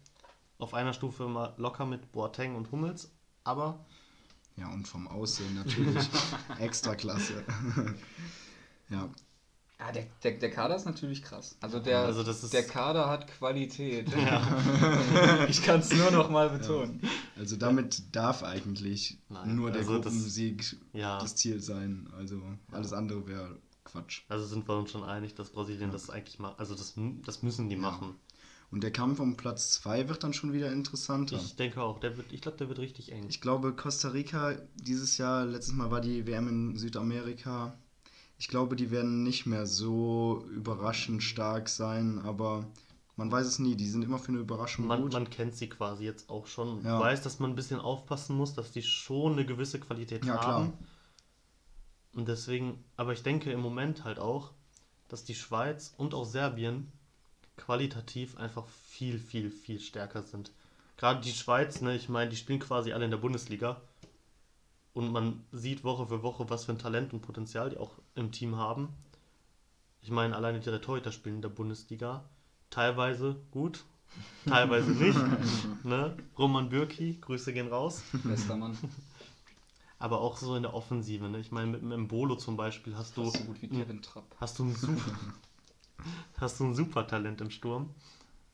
auf 0.59 0.75
einer 0.75 0.95
Stufe 0.95 1.29
mal 1.29 1.55
locker 1.59 1.85
mit 1.85 2.12
Boateng 2.12 2.57
und 2.57 2.73
Hummels. 2.73 3.12
Aber 3.45 3.85
Ja, 4.56 4.72
und 4.72 4.88
vom 4.88 5.06
Aussehen 5.08 5.54
natürlich 5.54 6.08
extra 6.58 6.94
klasse. 6.94 7.44
ja, 8.90 9.08
Ja, 9.78 9.92
der, 9.92 10.06
der, 10.22 10.32
der 10.38 10.50
Kader 10.50 10.76
ist 10.76 10.86
natürlich 10.86 11.22
krass. 11.22 11.56
Also 11.60 11.78
der, 11.80 12.00
Also 12.00 12.22
das 12.22 12.42
ist- 12.42 12.54
der 12.54 12.62
Kader 12.66 13.08
hat 13.10 13.26
Qualität. 13.28 14.08
Ja. 14.16 15.44
ich 15.48 15.62
kann 15.62 15.80
es 15.80 15.92
nur 15.92 16.10
noch 16.10 16.30
mal 16.30 16.48
betonen. 16.48 17.00
Also 17.36 17.56
damit 17.56 18.02
darf 18.16 18.42
eigentlich 18.42 19.18
Nein, 19.28 19.56
nur 19.56 19.70
der 19.70 19.80
also 19.82 19.98
das- 19.98 20.04
Gruppensieg 20.12 20.76
Ja. 20.94 21.18
das 21.20 21.36
Ziel 21.36 21.60
sein. 21.60 22.08
Also 22.16 22.40
alles 22.72 22.94
andere 22.94 23.26
wäre 23.28 23.58
Quatsch. 23.84 24.22
Also 24.28 24.46
sind 24.46 24.66
wir 24.66 24.76
uns 24.78 24.90
schon 24.90 25.04
einig, 25.04 25.34
dass 25.34 25.50
Brasilien 25.50 25.90
das 25.90 26.08
eigentlich 26.08 26.38
macht. 26.38 26.58
Also 26.58 26.75
das, 26.75 26.94
das 27.26 27.42
müssen 27.42 27.68
die 27.68 27.76
Ja. 27.76 27.82
machen. 27.82 28.14
Und 28.70 28.82
der 28.82 28.90
Kampf 28.90 29.20
um 29.20 29.37
Platz 29.37 29.73
2 29.82 30.08
wird 30.08 30.25
dann 30.25 30.32
schon 30.32 30.52
wieder 30.52 30.73
interessanter. 30.73 31.37
Ich 31.37 31.56
denke 31.56 31.82
auch, 31.82 32.00
der 32.00 32.16
wird, 32.16 32.32
ich 32.32 32.40
glaube, 32.40 32.58
der 32.58 32.68
wird 32.68 32.78
richtig 32.80 33.12
eng. 33.12 33.26
Ich 33.28 33.40
glaube, 33.40 33.73
Costa 33.75 34.08
Rica 34.08 34.56
dieses 34.75 35.18
Jahr, 35.18 35.44
letztes 35.44 35.73
Mal 35.75 35.90
war 35.90 36.00
die 36.00 36.26
WM 36.26 36.49
in 36.49 36.76
Südamerika. 36.76 37.78
Ich 38.38 38.49
glaube, 38.49 38.76
die 38.76 38.90
werden 38.90 39.23
nicht 39.23 39.46
mehr 39.46 39.66
so 39.66 40.44
überraschend 40.54 41.23
stark 41.23 41.68
sein, 41.68 42.18
aber 42.18 42.66
man 43.14 43.30
weiß 43.32 43.46
es 43.46 43.58
nie. 43.58 43.76
Die 43.76 43.88
sind 43.88 44.02
immer 44.02 44.18
für 44.18 44.28
eine 44.28 44.40
Überraschung 44.40 44.87
Man, 44.87 45.02
gut. 45.02 45.12
man 45.12 45.30
kennt 45.30 45.54
sie 45.54 45.68
quasi 45.68 46.04
jetzt 46.04 46.28
auch 46.28 46.46
schon. 46.46 46.85
Ja. 46.85 47.00
Weiß, 47.00 47.23
dass 47.23 47.38
man 47.38 47.50
ein 47.50 47.56
bisschen 47.56 47.80
aufpassen 47.80 48.37
muss, 48.37 48.52
dass 48.52 48.73
die 48.73 48.82
schon 48.82 49.32
eine 49.35 49.46
gewisse 49.46 49.78
Qualität 49.80 50.25
Ja, 50.26 50.37
klar. 50.37 50.54
haben. 50.54 50.73
Und 52.14 52.28
deswegen, 52.28 52.85
aber 52.96 53.12
ich 53.12 53.23
denke 53.23 53.50
im 53.52 53.61
Moment 53.61 54.04
halt 54.04 54.18
auch, 54.18 54.52
dass 55.08 55.25
die 55.25 55.35
Schweiz 55.35 55.94
und 55.96 56.14
auch 56.14 56.25
Serbien 56.25 56.90
qualitativ 57.56 58.36
einfach 58.36 58.66
viel, 58.88 59.18
viel, 59.18 59.50
viel 59.50 59.80
stärker 59.80 60.22
sind. 60.22 60.50
Gerade 60.96 61.20
die 61.20 61.32
Schweiz, 61.32 61.80
ne, 61.80 61.94
ich 61.94 62.08
meine, 62.08 62.30
die 62.30 62.36
spielen 62.36 62.58
quasi 62.58 62.92
alle 62.92 63.04
in 63.04 63.10
der 63.10 63.18
Bundesliga. 63.18 63.80
Und 64.94 65.12
man 65.12 65.44
sieht 65.52 65.84
Woche 65.84 66.06
für 66.06 66.22
Woche, 66.22 66.48
was 66.48 66.64
für 66.64 66.72
ein 66.72 66.78
Talent 66.78 67.12
und 67.12 67.20
Potenzial 67.20 67.68
die 67.68 67.76
auch 67.76 67.90
im 68.14 68.32
Team 68.32 68.56
haben. 68.56 68.88
Ich 70.00 70.10
meine, 70.10 70.34
alleine 70.34 70.60
die 70.60 70.70
Torhüter 70.78 71.12
spielen 71.12 71.36
in 71.36 71.42
der 71.42 71.50
Bundesliga. 71.50 72.25
Teilweise 72.70 73.36
gut, 73.50 73.84
teilweise 74.46 74.90
nicht. 75.02 75.18
ne? 75.84 76.16
Roman 76.38 76.68
Bürki, 76.68 77.18
Grüße 77.20 77.52
gehen 77.52 77.68
raus. 77.68 78.02
Bester 78.25 78.56
Mann. 78.56 78.78
Aber 79.98 80.20
auch 80.20 80.36
so 80.36 80.56
in 80.56 80.62
der 80.62 80.75
Offensive. 80.75 81.28
Ne? 81.28 81.40
Ich 81.40 81.50
meine, 81.50 81.68
mit 81.68 81.82
dem 81.82 81.92
Embolo 81.92 82.36
zum 82.36 82.56
Beispiel 82.56 82.96
hast 82.96 83.16
du, 83.16 83.25
Fast 83.25 83.38
so 83.38 83.44
gut 83.44 83.62
wie 83.62 83.68
Kevin 83.68 84.02
Trapp. 84.02 84.25
hast 84.38 84.58
du 84.58 84.64
ein 84.64 84.75
super, 84.75 85.00
hast 86.38 86.61
du 86.61 86.65
ein 86.65 86.75
super 86.75 87.07
Talent 87.07 87.41
im 87.41 87.50
Sturm. 87.50 87.91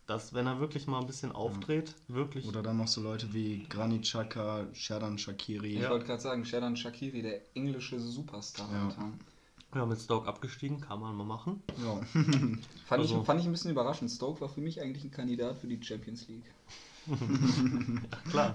Dass, 0.06 0.34
wenn 0.34 0.46
er 0.48 0.58
wirklich 0.58 0.88
mal 0.88 1.00
ein 1.00 1.06
bisschen 1.06 1.30
aufdreht, 1.32 1.94
wirklich. 2.08 2.46
Oder 2.46 2.60
dann 2.62 2.76
noch 2.76 2.88
so 2.88 3.00
Leute 3.00 3.32
wie 3.32 3.64
Granit 3.68 4.02
Xhaka, 4.02 4.66
Sherdan 4.72 5.16
Shakiri. 5.16 5.74
Ich 5.76 5.80
Ja. 5.82 5.90
wollte 5.90 6.06
gerade 6.06 6.20
sagen, 6.20 6.44
Sherdan 6.44 6.76
Shakiri, 6.76 7.22
der 7.22 7.40
englische 7.54 8.00
Superstar. 8.00 8.68
Ja. 8.72 9.78
Ja, 9.78 9.86
mit 9.86 10.00
Stoke 10.00 10.28
abgestiegen, 10.28 10.80
kann 10.80 11.00
man 11.00 11.14
mal 11.16 11.24
machen. 11.24 11.62
Ja. 11.82 12.00
Fand, 12.86 13.00
Also- 13.00 13.20
ich, 13.20 13.26
fand 13.26 13.40
ich 13.40 13.46
ein 13.46 13.52
bisschen 13.52 13.70
überraschend. 13.70 14.10
Stoke 14.10 14.40
war 14.40 14.48
für 14.48 14.60
mich 14.60 14.80
eigentlich 14.82 15.04
ein 15.04 15.12
Kandidat 15.12 15.56
für 15.58 15.68
die 15.68 15.82
Champions 15.82 16.26
League. 16.28 16.44
Klar. 18.30 18.54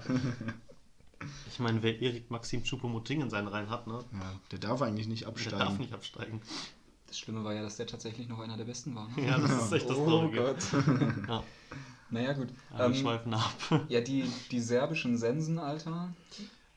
Ich 1.48 1.58
meine, 1.58 1.82
wer 1.82 2.00
Erik 2.00 2.30
Maxim 2.30 2.62
Choupo-Moting 2.62 3.22
in 3.22 3.30
seinen 3.30 3.48
Reihen 3.48 3.68
hat, 3.70 3.86
ne? 3.86 4.04
ja, 4.12 4.32
der 4.52 4.58
darf 4.60 4.80
eigentlich 4.82 5.08
nicht 5.08 5.22
Der 5.22 5.28
absteigen. 5.28 5.58
darf 5.58 5.78
nicht 5.78 5.92
absteigen. 5.92 6.40
Das 7.08 7.18
Schlimme 7.18 7.42
war 7.42 7.54
ja, 7.54 7.62
dass 7.62 7.76
der 7.78 7.86
tatsächlich 7.86 8.28
noch 8.28 8.38
einer 8.38 8.56
der 8.56 8.64
Besten 8.64 8.94
war. 8.94 9.08
Ne? 9.08 9.26
Ja, 9.26 9.38
das 9.38 9.50
ist 9.64 9.72
echt 9.72 9.88
das 9.90 9.96
oh 9.96 10.04
Traurige. 10.06 10.36
Gott. 10.42 11.28
Ja, 11.28 11.42
Naja, 12.10 12.32
gut. 12.34 12.48
aber 12.70 12.78
wir 12.78 12.86
Ähm, 12.86 12.94
schweifen 12.94 13.34
ab. 13.34 13.50
ja, 13.88 14.00
die, 14.00 14.30
die 14.50 14.60
serbischen 14.60 15.16
Sensen, 15.18 15.58
Alter, 15.58 16.12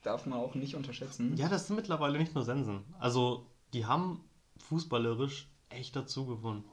darf 0.03 0.25
man 0.25 0.39
auch 0.39 0.55
nicht 0.55 0.75
unterschätzen. 0.75 1.35
Ja, 1.37 1.49
das 1.49 1.67
sind 1.67 1.75
mittlerweile 1.75 2.17
nicht 2.17 2.33
nur 2.33 2.43
Sensen. 2.45 2.83
Also, 2.99 3.45
die 3.73 3.85
haben 3.85 4.23
fußballerisch 4.57 5.47
echt 5.69 5.95
dazu 5.95 6.25
gewonnen. 6.25 6.63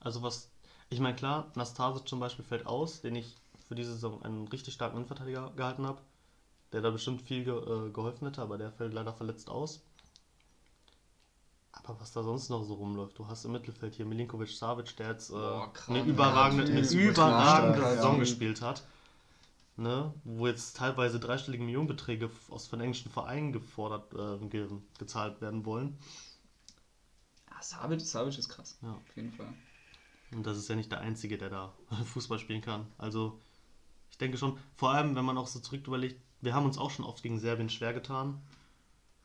Also, 0.00 0.22
was. 0.22 0.50
Ich 0.88 1.00
meine, 1.00 1.16
klar, 1.16 1.50
Nastasic 1.56 2.06
zum 2.08 2.20
Beispiel 2.20 2.44
fällt 2.44 2.66
aus, 2.66 3.00
den 3.02 3.16
ich 3.16 3.34
für 3.66 3.74
diese 3.74 3.92
Saison 3.94 4.22
einen 4.22 4.46
richtig 4.48 4.72
starken 4.74 4.96
Innenverteidiger 4.96 5.52
gehalten 5.56 5.86
habe. 5.86 6.00
Der 6.72 6.80
da 6.80 6.90
bestimmt 6.90 7.22
viel 7.22 7.44
ge 7.44 7.54
äh, 7.54 7.90
geholfen 7.90 8.26
hätte, 8.26 8.42
aber 8.42 8.56
der 8.58 8.72
fällt 8.72 8.92
leider 8.94 9.12
verletzt 9.12 9.48
aus. 9.50 9.85
Was 11.88 12.12
da 12.12 12.22
sonst 12.22 12.48
noch 12.48 12.64
so 12.64 12.74
rumläuft, 12.74 13.18
du 13.18 13.26
hast 13.28 13.44
im 13.44 13.52
Mittelfeld 13.52 13.94
hier 13.94 14.06
Milinkovic 14.06 14.48
Savic, 14.50 14.96
der 14.96 15.10
jetzt 15.10 15.30
äh, 15.30 15.34
Boah, 15.34 15.72
krank. 15.72 15.98
eine 15.98 16.08
überragende, 16.08 16.64
Ja, 16.64 16.70
eine 16.78 16.86
überragende 16.90 17.78
stark, 17.78 17.94
Saison 17.96 18.12
ja. 18.14 18.18
gespielt 18.20 18.60
hat. 18.60 18.84
Ne? 19.76 20.12
Wo 20.24 20.46
jetzt 20.46 20.76
teilweise 20.76 21.20
dreistellige 21.20 21.62
Millionenbeträge 21.62 22.30
aus 22.50 22.66
von 22.66 22.80
englischen 22.80 23.10
Vereinen 23.10 23.52
gefordert, 23.52 24.12
äh, 24.14 24.46
ge 24.48 24.68
gezahlt 24.98 25.40
werden 25.40 25.64
wollen. 25.64 25.98
Ah, 27.50 27.62
Savic, 27.62 28.00
Savic 28.00 28.38
ist 28.38 28.48
krass. 28.48 28.78
Ja. 28.82 28.92
Auf 28.92 29.16
jeden 29.16 29.32
Fall. 29.32 29.52
Und 30.32 30.44
das 30.46 30.56
ist 30.56 30.68
ja 30.68 30.76
nicht 30.76 30.90
der 30.90 31.00
Einzige, 31.00 31.38
der 31.38 31.50
da 31.50 31.72
Fußball 32.14 32.38
spielen 32.38 32.62
kann. 32.62 32.86
Also, 32.98 33.38
ich 34.10 34.18
denke 34.18 34.38
schon, 34.38 34.58
vor 34.76 34.90
allem, 34.90 35.14
wenn 35.14 35.24
man 35.24 35.38
auch 35.38 35.46
so 35.46 35.60
zurück 35.60 35.86
überlegt, 35.86 36.20
wir 36.40 36.54
haben 36.54 36.66
uns 36.66 36.78
auch 36.78 36.90
schon 36.90 37.04
oft 37.04 37.22
gegen 37.22 37.38
Serbien 37.38 37.70
schwer 37.70 37.92
getan. 37.92 38.40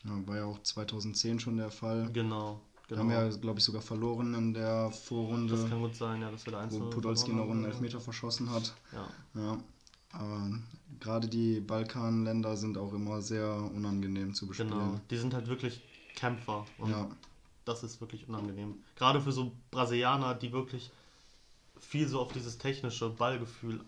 Ja, 0.03 0.27
war 0.27 0.37
ja 0.37 0.45
auch 0.45 0.61
2010 0.61 1.39
schon 1.39 1.57
der 1.57 1.71
Fall. 1.71 2.09
Genau. 2.11 2.59
Wir 2.87 2.97
genau. 2.97 3.09
haben 3.15 3.31
ja, 3.31 3.37
glaube 3.37 3.59
ich, 3.59 3.65
sogar 3.65 3.81
verloren 3.81 4.33
in 4.33 4.53
der 4.53 4.87
das 4.87 5.03
Vorrunde, 5.03 5.55
kann 5.69 5.79
gut 5.81 5.95
sein, 5.95 6.21
ja, 6.21 6.29
dass 6.29 6.45
wir 6.45 6.53
da 6.53 6.59
eins 6.59 6.73
wo 6.73 6.89
Podolski 6.89 7.31
noch 7.31 7.49
einen 7.49 7.63
Elfmeter 7.63 8.01
verschossen 8.01 8.49
hat. 8.49 8.73
Ja. 8.91 9.07
Ja, 9.41 9.57
aber 10.11 10.59
gerade 10.99 11.27
die 11.27 11.61
Balkanländer 11.61 12.57
sind 12.57 12.77
auch 12.77 12.93
immer 12.93 13.21
sehr 13.21 13.53
unangenehm 13.73 14.33
zu 14.33 14.47
bespielen. 14.47 14.71
Genau. 14.71 14.99
Die 15.09 15.17
sind 15.17 15.33
halt 15.33 15.47
wirklich 15.47 15.81
Kämpfer. 16.15 16.65
Und 16.77 16.89
Ja, 16.89 17.09
das 17.65 17.83
ist 17.83 18.01
wirklich 18.01 18.27
unangenehm. 18.27 18.75
Gerade 18.95 19.21
für 19.21 19.31
so 19.31 19.51
Brasilianer, 19.71 20.33
die 20.33 20.51
wirklich 20.51 20.91
viel 21.79 22.07
so 22.07 22.19
auf 22.19 22.33
dieses 22.33 22.57
technische 22.57 23.09
Ballgefühl 23.09 23.79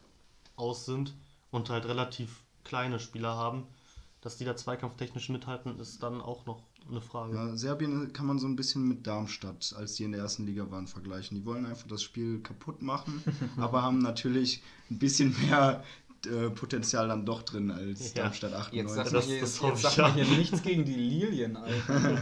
aus 0.55 0.85
sind 0.85 1.13
und 1.51 1.69
halt 1.69 1.85
relativ 1.85 2.41
kleine 2.63 2.99
Spieler 2.99 3.35
haben, 3.35 3.63
dass 4.23 4.37
die 4.37 4.45
da 4.45 4.55
zweikampftechnisch 4.55 5.29
mithalten, 5.29 5.77
ist 5.79 6.01
dann 6.01 6.21
auch 6.21 6.45
noch 6.45 6.63
eine 6.89 7.01
Frage. 7.01 7.35
ja, 7.35 7.55
Serbien 7.57 8.13
kann 8.13 8.25
man 8.25 8.39
so 8.39 8.47
ein 8.47 8.55
bisschen 8.55 8.87
mit 8.87 9.05
Darmstadt, 9.05 9.73
als 9.77 9.95
die 9.95 10.03
in 10.05 10.11
der 10.13 10.21
ersten 10.21 10.45
Liga 10.45 10.69
waren, 10.71 10.87
vergleichen. 10.87 11.35
Die 11.37 11.45
wollen 11.45 11.65
einfach 11.65 11.87
das 11.87 12.01
Spiel 12.03 12.41
kaputt 12.41 12.81
machen, 12.81 13.21
aber 13.57 13.81
haben 13.83 13.99
natürlich 13.99 14.63
ein 14.89 14.97
bisschen 14.99 15.35
mehr 15.41 15.83
äh, 16.25 16.49
Potenzial 16.49 17.09
dann 17.09 17.25
doch 17.25 17.41
drin 17.43 17.69
als 17.69 18.13
Ja. 18.13 18.23
Darmstadt 18.23 18.53
98. 18.53 18.73
Jetzt 18.81 18.93
sag 18.95 19.03
Das- 19.03 19.13
mal 19.13 19.21
hier, 19.23 19.41
das 19.41 19.49
jetzt, 19.51 19.61
hoffe 19.61 19.73
jetzt 19.73 19.83
ich 19.83 19.89
sag 19.91 19.97
mal 20.15 20.17
ja. 20.19 20.25
hier 20.25 20.37
nichts 20.37 20.61
gegen 20.61 20.85
die 20.85 20.95
Lilien, 20.95 21.57
Alter. 21.57 22.19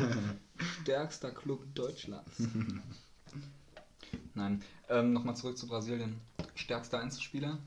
Stärkster 0.82 1.32
Club 1.32 1.64
Deutschlands. 1.76 2.32
Nein, 4.34 4.62
ähm, 4.90 5.14
nochmal 5.14 5.36
zurück 5.36 5.58
zu 5.58 5.68
Brasilien. 5.68 6.20
Stärkster 6.56 7.00
Einzelspieler? 7.00 7.58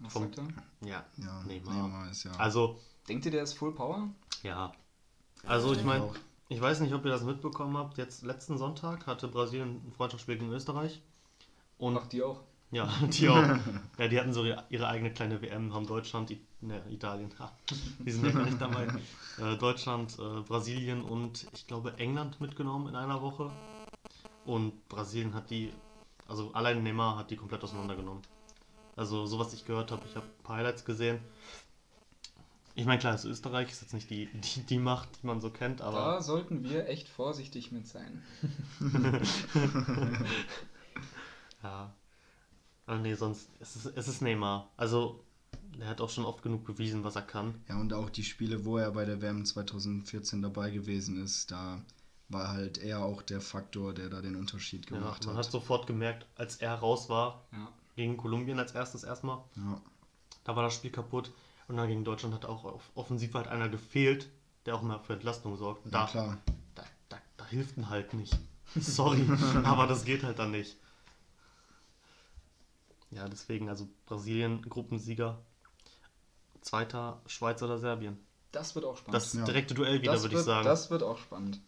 Was 0.00 0.12
Vom- 0.12 0.22
sagt 0.24 0.38
er? 0.38 0.48
Ja, 0.88 1.04
ja, 1.16 1.42
Neymar. 1.44 1.74
Neymar. 1.74 2.10
ist 2.10 2.24
ja. 2.24 2.32
Also, 2.32 2.78
Denkt 3.08 3.24
ihr, 3.24 3.30
der 3.30 3.42
ist 3.42 3.54
Full 3.54 3.72
Power? 3.72 4.08
ja. 4.42 4.72
Also, 5.46 5.72
ich 5.72 5.84
meine, 5.84 6.10
ich 6.48 6.60
weiß 6.60 6.80
nicht, 6.80 6.92
ob 6.92 7.04
ihr 7.04 7.10
das 7.10 7.22
mitbekommen 7.22 7.76
habt. 7.76 7.98
Jetzt 7.98 8.24
letzten 8.24 8.58
Sonntag 8.58 9.06
hatte 9.06 9.28
Brasilien 9.28 9.82
ein 9.86 9.92
Freundschaftsspiel 9.92 10.38
gegen 10.38 10.50
Österreich. 10.52 11.02
Und 11.78 11.94
Macht 11.94 12.12
die 12.12 12.22
auch. 12.22 12.40
Ja, 12.70 12.88
die 13.08 13.28
auch. 13.28 13.42
ja, 13.98 14.08
die 14.08 14.18
hatten 14.18 14.32
so 14.32 14.44
ihre, 14.44 14.64
ihre 14.70 14.88
eigene 14.88 15.12
kleine 15.12 15.40
WM, 15.40 15.72
haben 15.72 15.86
Deutschland, 15.86 16.30
I 16.30 16.40
ne, 16.60 16.82
Italien, 16.90 17.30
ha, 17.38 17.52
die 17.98 18.10
sind 18.10 18.24
ja 18.26 18.32
gar 18.32 18.44
nicht 18.44 18.60
dabei. 18.60 18.88
Äh, 19.38 19.56
Deutschland, 19.56 20.18
äh, 20.18 20.40
Brasilien 20.40 21.02
und 21.02 21.46
ich 21.52 21.66
glaube 21.66 21.94
England 21.98 22.40
mitgenommen 22.40 22.88
in 22.88 22.96
einer 22.96 23.22
Woche. 23.22 23.50
Und 24.44 24.88
Brasilien 24.88 25.34
hat 25.34 25.50
die, 25.50 25.72
also 26.28 26.52
allein 26.52 26.82
Neymar 26.82 27.18
hat 27.18 27.30
die 27.30 27.36
komplett 27.36 27.62
auseinandergenommen. 27.62 28.22
Also 28.94 29.26
so 29.26 29.38
was 29.38 29.52
ich 29.52 29.64
gehört 29.64 29.90
habe, 29.90 30.02
ich 30.08 30.16
habe 30.16 30.26
ein 30.26 30.42
paar 30.44 30.56
Highlights 30.56 30.84
gesehen. 30.84 31.20
Ich 32.78 32.84
meine, 32.84 32.98
klar, 33.00 33.12
also 33.14 33.28
Österreich 33.30 33.70
ist 33.72 33.80
jetzt 33.80 33.94
nicht 33.94 34.10
die, 34.10 34.26
die, 34.26 34.60
die 34.60 34.78
Macht, 34.78 35.08
die 35.22 35.26
man 35.26 35.40
so 35.40 35.48
kennt, 35.50 35.80
aber 35.80 35.96
Da 35.98 36.22
sollten 36.22 36.62
wir 36.62 36.86
echt 36.88 37.08
vorsichtig 37.08 37.72
mit 37.72 37.88
sein. 37.88 38.22
Ja. 41.62 41.92
Aber 42.86 42.98
nee, 42.98 43.14
sonst 43.14 43.48
es 43.58 43.74
ist 43.76 43.86
es 43.96 44.08
ist 44.08 44.22
Neymar. 44.22 44.70
Also, 44.76 45.24
er 45.80 45.88
hat 45.88 46.00
auch 46.00 46.10
schon 46.10 46.24
oft 46.24 46.42
genug 46.42 46.64
bewiesen, 46.64 47.02
was 47.02 47.16
er 47.16 47.22
kann. 47.22 47.60
Ja, 47.68 47.80
und 47.80 47.92
auch 47.92 48.10
die 48.10 48.22
Spiele, 48.22 48.64
wo 48.64 48.76
er 48.78 48.92
bei 48.92 49.04
der 49.04 49.20
WM 49.20 49.44
2014 49.44 50.42
dabei 50.42 50.70
gewesen 50.70 51.20
ist, 51.22 51.50
da 51.50 51.80
war 52.28 52.52
halt 52.52 52.78
er 52.78 53.02
auch 53.04 53.22
der 53.22 53.40
Faktor, 53.40 53.94
der 53.94 54.08
da 54.10 54.20
den 54.20 54.36
Unterschied 54.36 54.88
Ja, 54.90 54.98
gemacht 54.98 55.26
man 55.26 55.36
hat. 55.36 55.46
hat 55.46 55.50
sofort 55.52 55.86
gemerkt, 55.86 56.26
als 56.36 56.56
er 56.56 56.74
raus 56.74 57.08
war, 57.08 57.44
Ja. 57.52 57.68
gegen 57.96 58.16
Kolumbien 58.16 58.58
als 58.60 58.72
erstes 58.72 59.02
erstmal, 59.02 59.38
Ja. 59.56 59.80
da 60.44 60.54
war 60.54 60.62
das 60.62 60.74
Spiel 60.74 60.90
kaputt. 60.92 61.32
Und 61.68 61.76
dann 61.76 61.88
gegen 61.88 62.04
Deutschland 62.04 62.34
hat 62.34 62.44
auch 62.44 62.64
auf 62.64 62.90
offensiv 62.94 63.34
halt 63.34 63.48
einer 63.48 63.68
gefehlt, 63.68 64.28
der 64.66 64.74
auch 64.76 64.82
mal 64.82 64.98
für 65.00 65.14
Entlastung 65.14 65.56
sorgt. 65.56 65.84
ja, 65.86 65.90
Da, 65.90 66.06
klar. 66.06 66.38
da, 66.74 66.84
da, 67.08 67.16
da 67.36 67.46
hilft 67.46 67.76
ihn 67.76 67.88
halt 67.88 68.14
nicht. 68.14 68.36
Sorry, 68.76 69.24
aber 69.64 69.86
das 69.86 70.04
geht 70.04 70.22
halt 70.22 70.38
dann 70.38 70.50
nicht. 70.52 70.76
Ja, 73.10 73.28
deswegen, 73.28 73.68
also 73.68 73.88
Brasilien, 74.06 74.62
Gruppensieger, 74.62 75.38
Zweiter, 76.60 77.20
Schweiz 77.26 77.62
oder 77.62 77.78
Serbien. 77.78 78.18
Das 78.52 78.74
wird 78.74 78.84
auch 78.84 78.96
spannend. 78.96 79.14
Das 79.14 79.32
Ja. 79.34 79.44
direkte 79.44 79.74
Duell 79.74 80.02
wieder, 80.02 80.12
das 80.12 80.22
würde 80.22 80.34
wird, 80.34 80.42
ich 80.42 80.46
sagen. 80.46 80.64
Das 80.64 80.90
wird 80.90 81.02
auch 81.02 81.18
spannend. 81.18 81.60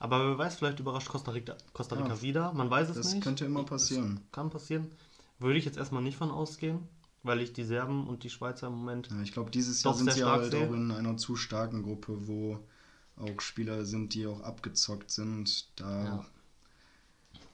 Aber 0.00 0.26
wer 0.26 0.38
weiß, 0.38 0.56
vielleicht 0.56 0.80
überrascht 0.80 1.08
Costa 1.08 1.30
Rica, 1.30 1.56
Costa 1.72 1.96
Rica 1.96 2.08
Ja, 2.14 2.22
wieder. 2.22 2.52
Man 2.52 2.68
weiß 2.68 2.88
es 2.90 2.96
Das 2.96 3.14
nicht. 3.14 3.22
könnte 3.22 3.44
immer 3.44 3.64
passieren. 3.64 4.16
Das 4.16 4.32
kann 4.32 4.50
passieren. 4.50 4.90
Würde 5.38 5.58
ich 5.58 5.64
jetzt 5.64 5.78
erstmal 5.78 6.02
nicht 6.02 6.16
von 6.16 6.30
ausgehen, 6.30 6.88
weil 7.24 7.40
ich 7.40 7.52
die 7.52 7.64
Serben 7.64 8.06
und 8.06 8.22
die 8.22 8.30
Schweizer 8.30 8.68
im 8.68 8.74
Moment. 8.74 9.08
Ja, 9.10 9.20
ich 9.22 9.32
glaube, 9.32 9.50
dieses 9.50 9.82
Jahr 9.82 9.94
sind 9.94 10.12
sie 10.12 10.24
halt 10.24 10.52
sehe. 10.52 10.68
auch 10.68 10.72
in 10.72 10.90
einer 10.90 11.16
zu 11.16 11.34
starken 11.34 11.82
Gruppe, 11.82 12.28
wo 12.28 12.60
auch 13.16 13.40
Spieler 13.40 13.84
sind, 13.84 14.14
die 14.14 14.26
auch 14.26 14.40
abgezockt 14.40 15.10
sind. 15.10 15.66
Da 15.76 16.04
Ja. 16.04 16.26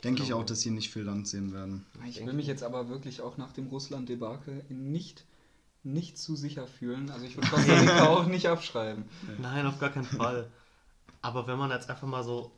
denke 0.04 0.22
ich 0.22 0.32
auch, 0.34 0.44
dass 0.44 0.60
sie 0.60 0.70
nicht 0.70 0.90
viel 0.92 1.02
Land 1.02 1.28
sehen 1.28 1.52
werden. 1.52 1.86
Ich 2.06 2.24
will 2.24 2.32
mich 2.32 2.46
jetzt 2.46 2.62
aber 2.62 2.88
wirklich 2.88 3.20
auch 3.22 3.36
nach 3.36 3.52
dem 3.52 3.68
Russland-Debakel 3.68 4.64
nicht, 4.68 5.24
nicht 5.84 6.18
zu 6.18 6.36
sicher 6.36 6.66
fühlen. 6.66 7.10
Also 7.10 7.26
ich 7.26 7.36
würde 7.36 7.48
Costa 7.48 7.78
Rica 7.78 8.08
auch 8.08 8.26
nicht 8.26 8.46
abschreiben. 8.48 9.04
Nein, 9.38 9.66
auf 9.66 9.78
gar 9.78 9.90
keinen 9.90 10.04
Fall. 10.04 10.50
Aber 11.22 11.46
wenn 11.46 11.58
man 11.58 11.70
jetzt 11.70 11.90
einfach 11.90 12.08
mal 12.08 12.24
so 12.24 12.50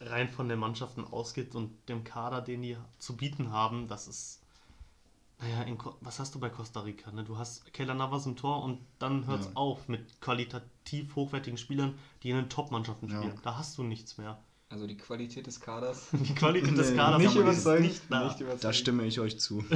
rein 0.00 0.28
von 0.28 0.48
den 0.48 0.58
Mannschaften 0.58 1.04
ausgeht 1.04 1.54
und 1.54 1.72
dem 1.88 2.04
Kader, 2.04 2.40
den 2.40 2.62
die 2.62 2.76
zu 2.98 3.16
bieten 3.16 3.50
haben, 3.50 3.88
das 3.88 4.08
ist. 4.08 4.40
Naja, 5.40 5.62
in, 5.62 5.76
was 6.00 6.18
hast 6.20 6.34
du 6.34 6.40
bei 6.40 6.48
Costa 6.48 6.80
Rica? 6.80 7.10
Ne? 7.12 7.24
Du 7.24 7.36
hast 7.36 7.72
Keller 7.72 7.94
Navas 7.94 8.24
im 8.26 8.36
Tor 8.36 8.62
und 8.62 8.78
dann 8.98 9.26
hört 9.26 9.40
es 9.40 9.46
Ja. 9.46 9.52
auf 9.56 9.88
mit 9.88 10.20
qualitativ 10.20 11.14
hochwertigen 11.16 11.58
Spielern, 11.58 11.98
die 12.22 12.30
in 12.30 12.36
den 12.36 12.48
Top-Mannschaften 12.48 13.08
Ja. 13.10 13.18
spielen. 13.18 13.38
Da 13.42 13.56
hast 13.58 13.76
du 13.78 13.82
nichts 13.82 14.16
mehr. 14.16 14.38
Also 14.70 14.86
die 14.86 14.96
Qualität 14.96 15.46
des 15.46 15.60
Kaders. 15.60 16.08
Die 16.12 16.34
Qualität 16.34 16.76
des 16.76 16.96
Kaders 16.96 17.18
nicht 17.22 17.36
überzeugend, 17.36 17.86
nicht 17.88 18.02
da. 18.10 18.24
nicht 18.24 18.40
überzeugend. 18.40 18.64
Da 18.64 18.72
stimme 18.72 19.04
ich 19.04 19.20
euch 19.20 19.38
zu. 19.38 19.58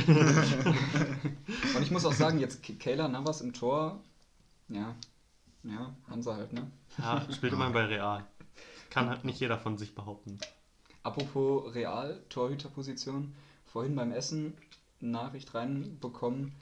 Und 1.76 1.82
ich 1.82 1.90
muss 1.90 2.04
auch 2.04 2.12
sagen, 2.12 2.38
jetzt 2.40 2.62
Ke- 2.62 2.74
Kayla 2.74 3.06
Navas 3.08 3.40
im 3.40 3.52
Tor, 3.52 4.00
ja, 4.68 4.94
ja, 5.64 5.94
haben 6.08 6.22
sie 6.22 6.32
halt, 6.34 6.52
ne? 6.52 6.70
Ja, 6.98 7.24
spielt 7.32 7.52
immerhin 7.52 7.74
bei 7.74 7.84
Real. 7.84 8.24
Kann 8.90 9.08
halt 9.08 9.24
nicht 9.24 9.38
jeder 9.40 9.58
von 9.58 9.76
sich 9.78 9.94
behaupten. 9.94 10.38
Apropos 11.02 11.74
Real, 11.74 12.20
Torhüterposition, 12.28 13.34
vorhin 13.66 13.94
beim 13.94 14.10
Essen 14.12 14.54
Nachricht 15.00 15.54
reinbekommen, 15.54 16.52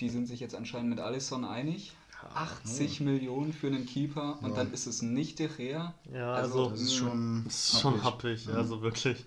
die 0.00 0.08
sind 0.08 0.26
sich 0.26 0.40
jetzt 0.40 0.54
anscheinend 0.54 0.90
mit 0.90 1.00
Alisson 1.00 1.44
einig. 1.44 1.92
80 2.34 3.00
Millionen 3.00 3.52
für 3.52 3.68
einen 3.68 3.86
Keeper 3.86 4.38
und 4.42 4.50
Ja. 4.50 4.56
dann 4.56 4.72
ist 4.72 4.86
es 4.86 5.02
nicht 5.02 5.38
der 5.38 5.56
Rea. 5.56 5.94
Ja, 6.12 6.32
Also, 6.34 6.64
also, 6.64 6.70
Das 6.70 6.80
ist 6.80 6.94
schon. 6.96 7.44
das 7.44 7.54
ist 7.74 7.80
schon 7.80 8.02
happig. 8.02 8.44
happig, 8.46 8.56
also 8.56 8.82
wirklich. 8.82 9.24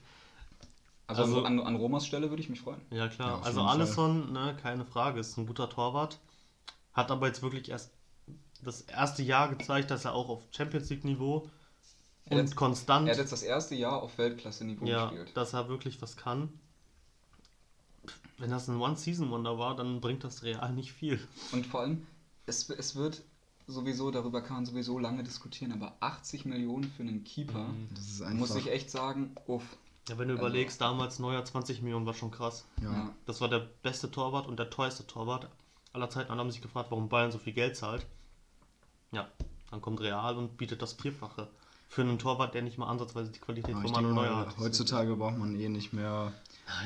Also, 1.07 1.23
Also- 1.23 1.43
an, 1.45 1.59
an 1.59 1.75
Romas 1.75 2.05
Stelle 2.05 2.29
würde 2.29 2.41
ich 2.41 2.49
mich 2.49 2.59
freuen. 2.61 2.81
Ja, 2.89 3.07
klar. 3.07 3.39
Ja, 3.39 3.45
also. 3.45 3.61
Alisson, 3.61 4.31
ne, 4.33 4.57
keine 4.61 4.85
Frage, 4.85 5.19
ist 5.21 5.37
ein 5.37 5.45
guter 5.45 5.69
Torwart. 5.69 6.19
Hat 6.93 7.11
aber 7.11 7.27
jetzt 7.27 7.41
wirklich 7.41 7.69
erst 7.69 7.91
das 8.63 8.81
erste 8.81 9.23
Jahr 9.23 9.49
gezeigt, 9.53 9.89
dass 9.89 10.03
er 10.05 10.13
auch 10.13 10.29
auf 10.29 10.41
Champions 10.51 10.89
League-Niveau 10.89 11.49
und 12.29 12.37
hat- 12.37 12.55
konstant, 12.55 13.07
Er 13.07 13.13
hat 13.13 13.19
jetzt 13.19 13.31
das 13.31 13.43
erste 13.43 13.75
Jahr 13.75 14.01
auf 14.03 14.17
Weltklasse-Niveau 14.17 14.85
ja, 14.85 15.05
gespielt. 15.07 15.31
dass 15.35 15.53
er 15.53 15.67
wirklich 15.69 16.01
was 16.01 16.15
kann. 16.17 16.49
Wenn 18.41 18.49
das 18.49 18.67
ein 18.67 18.81
One-Season-Wonder 18.81 19.57
war, 19.59 19.75
dann 19.75 20.01
bringt 20.01 20.23
das 20.23 20.41
Real 20.43 20.73
nicht 20.73 20.91
viel. 20.91 21.19
Und 21.51 21.65
vor 21.67 21.81
allem, 21.81 22.07
es, 22.47 22.69
es 22.71 22.95
wird 22.95 23.21
sowieso, 23.67 24.09
darüber 24.11 24.41
kann 24.41 24.57
man 24.57 24.65
sowieso 24.65 24.97
lange 24.97 25.23
diskutieren, 25.23 25.71
aber 25.71 25.95
80 25.99 26.45
Millionen 26.45 26.85
für 26.85 27.03
einen 27.03 27.23
Keeper, 27.23 27.69
Das 27.93 28.03
ist 28.05 28.21
einfach. 28.23 28.39
muss 28.39 28.55
ich 28.55 28.69
echt 28.71 28.89
sagen, 28.89 29.35
uff. 29.47 29.63
Ja, 30.09 30.17
wenn 30.17 30.27
du 30.27 30.33
Also- 30.33 30.45
überlegst, 30.47 30.81
damals 30.81 31.19
neuer 31.19 31.45
20 31.45 31.83
Millionen 31.83 32.05
war 32.07 32.15
schon 32.15 32.31
krass. 32.31 32.65
ja. 32.81 32.91
Ja. 32.91 33.15
Das 33.27 33.39
war 33.41 33.47
der 33.47 33.59
beste 33.83 34.09
Torwart 34.09 34.47
und 34.47 34.57
der 34.57 34.69
teuerste 34.71 35.05
Torwart 35.05 35.47
aller 35.93 36.09
Zeiten. 36.09 36.31
Alle 36.31 36.39
haben 36.39 36.51
sich 36.51 36.61
gefragt, 36.63 36.89
warum 36.89 37.07
Bayern 37.09 37.31
so 37.31 37.37
viel 37.37 37.53
Geld 37.53 37.77
zahlt. 37.77 38.07
Ja, 39.11 39.27
dann 39.69 39.81
kommt 39.81 40.01
Real 40.01 40.35
und 40.37 40.57
bietet 40.57 40.81
das 40.81 40.93
Vierfache. 40.93 41.47
Für 41.93 42.03
einen 42.03 42.17
Torwart, 42.17 42.53
der 42.53 42.61
nicht 42.61 42.77
mal 42.77 42.87
ansatzweise 42.87 43.31
die 43.31 43.39
Qualität 43.39 43.75
von 43.75 43.83
Manuel 43.91 44.13
Neuer 44.13 44.37
hat. 44.37 44.57
heutzutage 44.57 45.13
braucht 45.17 45.37
man 45.37 45.59
eh 45.59 45.67
nicht 45.67 45.91
mehr 45.91 46.31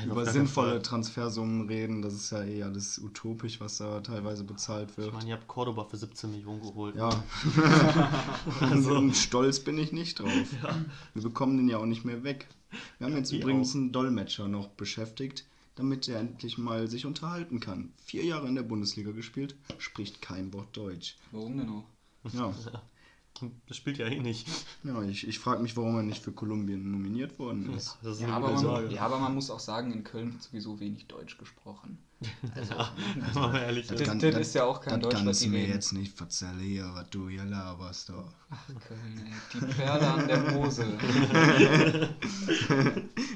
Nein, 0.00 0.10
über 0.10 0.26
sinnvolle. 0.26 0.82
Transfersummen 0.82 1.68
reden. 1.68 2.02
Das 2.02 2.12
ist 2.12 2.32
ja 2.32 2.42
eh 2.42 2.64
alles 2.64 2.98
utopisch, 2.98 3.60
was 3.60 3.76
da 3.78 4.00
teilweise 4.00 4.42
bezahlt 4.42 4.96
wird. 4.96 5.06
Ich 5.06 5.14
meine, 5.14 5.28
ihr 5.28 5.36
habt 5.36 5.46
Cordoba 5.46 5.84
für 5.84 5.96
17 5.96 6.32
Millionen 6.32 6.60
geholt. 6.60 6.96
Ja. 6.96 7.08
Also- 8.60 8.96
Und 8.96 9.14
stolz 9.16 9.60
bin 9.60 9.78
ich 9.78 9.92
nicht 9.92 10.18
drauf. 10.18 10.32
Wir 11.14 11.22
bekommen 11.22 11.56
den 11.56 11.68
ja 11.68 11.78
auch 11.78 11.86
nicht 11.86 12.04
mehr 12.04 12.24
weg. 12.24 12.48
Wir 12.98 13.06
haben 13.06 13.16
jetzt 13.16 13.30
wir 13.30 13.40
übrigens 13.40 13.70
auch. 13.70 13.76
einen 13.76 13.92
Dolmetscher 13.92 14.48
noch 14.48 14.66
beschäftigt, 14.70 15.44
damit 15.76 16.08
er 16.08 16.18
endlich 16.18 16.58
mal 16.58 16.88
sich 16.88 17.06
unterhalten 17.06 17.60
kann. 17.60 17.92
Vier 18.04 18.24
Jahre 18.24 18.48
in 18.48 18.56
der 18.56 18.64
Bundesliga 18.64 19.12
gespielt, 19.12 19.54
spricht 19.78 20.20
kein 20.20 20.52
Wort 20.52 20.76
Deutsch. 20.76 21.16
Warum 21.30 21.58
denn 21.58 21.68
auch? 21.70 21.84
Ja, 22.32 22.52
Das 23.68 23.76
spielt 23.76 23.98
ja 23.98 24.06
eh 24.06 24.20
nicht. 24.20 24.46
ja 24.84 25.02
ich, 25.02 25.26
ich 25.28 25.38
frage 25.38 25.62
mich, 25.62 25.76
warum 25.76 25.96
er 25.96 26.02
nicht 26.02 26.22
für 26.22 26.32
Kolumbien 26.32 26.90
nominiert 26.90 27.38
worden 27.38 27.74
ist. 27.74 27.98
Das 28.02 28.14
ist 28.16 28.22
Ja 28.22 28.28
aber, 28.28 28.52
man, 28.52 28.90
ja, 28.90 29.02
aber 29.02 29.18
man 29.18 29.34
muss 29.34 29.50
auch 29.50 29.60
sagen, 29.60 29.92
in 29.92 30.04
Köln 30.04 30.32
wird 30.32 30.42
sowieso 30.42 30.78
wenig 30.80 31.06
Deutsch 31.06 31.38
gesprochen. 31.38 31.98
Ja, 32.70 32.90
wenn 33.14 33.34
man 33.42 33.52
mal 33.52 33.60
ehrlich 33.60 33.86
Das- 33.88 34.00
das 34.02 34.18
das- 34.18 34.34
ist 34.36 34.54
ja 34.54 34.64
auch 34.64 34.80
kein 34.80 35.00
das 35.00 35.10
Deutsch, 35.12 35.26
was 35.26 35.38
die 35.40 35.48
mir 35.48 35.58
reden. 35.58 35.72
jetzt 35.74 35.92
nicht 35.92 36.18
erzählen 36.18 36.58
hier, 36.60 36.90
was 36.94 37.10
du 37.10 37.28
hier 37.28 37.44
laberst. 37.44 38.08
Da. 38.08 38.24
Ach, 38.48 38.66
Köln, 38.88 39.22
ey. 39.26 39.32
Die 39.60 39.66
Perle 39.74 40.08
an 40.08 40.26
der 40.26 40.54
Hose. 40.54 40.86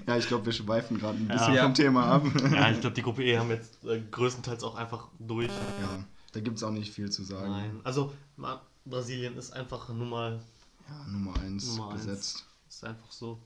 Ja, 0.06 0.16
ich 0.16 0.26
glaube, 0.26 0.46
wir 0.46 0.52
schweifen 0.52 0.98
gerade 0.98 1.18
ein 1.18 1.28
bisschen 1.28 1.54
Ja. 1.54 1.62
vom 1.64 1.74
Thema 1.74 2.04
ab. 2.06 2.24
Ja, 2.52 2.70
ich 2.70 2.80
glaube, 2.80 2.94
die 2.94 3.02
Gruppe 3.02 3.22
E 3.22 3.38
haben 3.38 3.50
jetzt 3.50 3.84
äh, 3.84 4.00
größtenteils 4.10 4.62
auch 4.64 4.74
einfach 4.74 5.08
durch. 5.18 5.48
Ja, 5.48 6.04
da 6.32 6.40
gibt 6.40 6.56
es 6.56 6.62
auch 6.64 6.70
nicht 6.72 6.92
viel 6.92 7.10
zu 7.10 7.22
sagen. 7.22 7.50
Nein. 7.50 7.80
Also, 7.84 8.12
ma- 8.36 8.60
Brasilien 8.84 9.36
ist 9.36 9.52
einfach 9.52 9.88
nun 9.88 10.08
mal 10.08 10.40
Ja, 10.88 11.06
Nummer 11.12 11.38
1 11.40 11.76
Nummer 11.76 11.90
eins. 11.92 12.04
besetzt. 12.06 12.44
ist 12.68 12.84
einfach 12.84 13.10
so. 13.12 13.38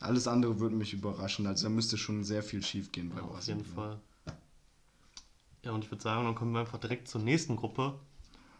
Alles 0.00 0.26
andere 0.26 0.58
würde 0.60 0.74
mich 0.76 0.92
überraschen. 0.92 1.46
Also 1.46 1.64
da 1.64 1.68
müsste 1.70 1.96
schon 1.96 2.24
sehr 2.24 2.42
viel 2.42 2.62
schief 2.62 2.92
gehen 2.92 3.10
bei 3.10 3.16
Ja, 3.16 3.22
auf 3.22 3.32
Brasilien. 3.32 3.60
jeden 3.60 3.74
Fall. 3.74 3.98
Ja, 5.64 5.70
und 5.72 5.84
ich 5.84 5.90
würde 5.90 6.02
sagen, 6.02 6.24
dann 6.24 6.34
kommen 6.34 6.52
wir 6.52 6.60
einfach 6.60 6.78
direkt 6.78 7.08
zur 7.08 7.20
nächsten 7.20 7.56
Gruppe. 7.56 7.94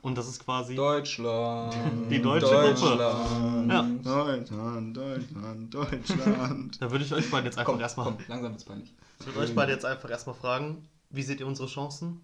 Und 0.03 0.17
das 0.19 0.29
ist 0.29 0.45
quasi. 0.45 0.75
Deutschland. 0.75 2.11
Die 2.11 2.21
deutsche 2.23 2.47
Gruppe. 2.47 2.69
Deutschland. 2.75 3.71
Ja. 3.71 3.83
Deutschland, 3.83 4.97
Deutschland, 4.97 5.75
Deutschland. 5.75 6.77
Da 6.81 6.91
würde 6.91 7.05
ich 7.05 7.13
euch 7.13 7.31
beide 7.31 7.47
jetzt 7.47 7.59
einfach 7.59 7.73
Komm, 7.73 7.81
erstmal. 7.81 8.07
komm, 8.07 8.19
langsam 8.29 8.53
wird's 8.53 8.65
peinlich. 8.65 8.93
Ich 9.21 9.27
würde 9.27 9.39
euch 9.41 9.55
beide 9.55 9.73
jetzt 9.73 9.85
einfach 9.85 10.11
erstmal 10.11 10.35
fragen, 10.35 10.89
wie 11.11 11.23
seht 11.23 11.41
ihr 11.41 11.47
unsere 11.47 11.69
Chancen? 11.69 12.21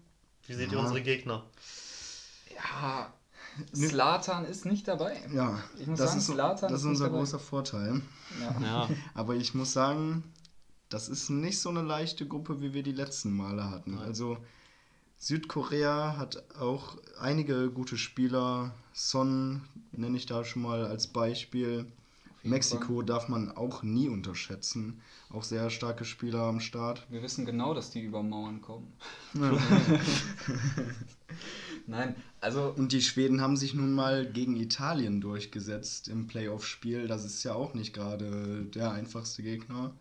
Wie 0.47 0.53
seht 0.53 0.71
ihr 0.71 0.77
Ja. 0.77 0.83
unsere 0.83 1.01
Gegner? 1.01 1.45
Ja, 2.55 3.13
Slatan 3.73 4.45
ist 4.45 4.65
nicht 4.65 4.87
dabei. 4.87 5.17
Ja, 5.33 5.59
Ich 5.79 5.87
muss 5.87 5.99
das 5.99 6.09
sagen, 6.09 6.19
ist, 6.19 6.25
Zlatan 6.27 6.71
das 6.71 6.81
ist 6.81 6.87
unser 6.87 7.05
dabei. 7.05 7.17
großer 7.19 7.39
Vorteil. 7.39 8.01
Ja. 8.41 8.55
Ja, 8.61 8.89
Aber 9.13 9.35
ich 9.35 9.53
muss 9.53 9.73
sagen, 9.73 10.23
das 10.89 11.09
ist 11.09 11.29
nicht 11.29 11.59
so 11.59 11.69
eine 11.69 11.81
leichte 11.81 12.27
Gruppe, 12.27 12.61
wie 12.61 12.73
wir 12.73 12.83
die 12.83 12.91
letzten 12.91 13.35
Male 13.35 13.69
hatten. 13.69 13.95
Nein. 13.95 14.03
Also 14.03 14.37
Südkorea 15.17 16.15
hat 16.17 16.43
auch 16.59 16.97
einige 17.19 17.69
gute 17.69 17.97
Spieler. 17.97 18.71
Son 18.93 19.61
nenne 19.91 20.17
ich 20.17 20.25
da 20.25 20.43
schon 20.45 20.61
mal 20.61 20.85
als 20.85 21.07
Beispiel. 21.07 21.85
Mexiko 22.41 23.01
darf 23.01 23.27
man 23.27 23.51
auch 23.51 23.83
nie 23.83 24.07
unterschätzen. 24.07 25.01
Auch 25.29 25.43
sehr 25.43 25.69
starke 25.69 26.05
Spieler 26.05 26.43
am 26.43 26.61
Start. 26.61 27.05
Wir 27.09 27.21
wissen 27.21 27.45
genau, 27.45 27.73
dass 27.73 27.91
die 27.91 28.01
über 28.01 28.23
Mauern 28.23 28.61
kommen. 28.61 28.93
Nein, 31.89 32.15
also 32.39 32.71
Und 32.77 32.91
die 32.91 33.01
Schweden 33.01 33.41
haben 33.41 33.57
sich 33.57 33.73
nun 33.73 33.93
mal 33.93 34.31
gegen 34.31 34.55
Italien 34.55 35.21
durchgesetzt 35.21 36.07
im 36.07 36.27
Playoff-Spiel. 36.27 37.07
Das 37.07 37.25
ist 37.25 37.43
ja 37.43 37.55
auch 37.55 37.73
nicht 37.73 37.93
gerade 37.93 38.65
der 38.65 38.91
einfachste 38.91 39.41
Gegner. 39.43 39.93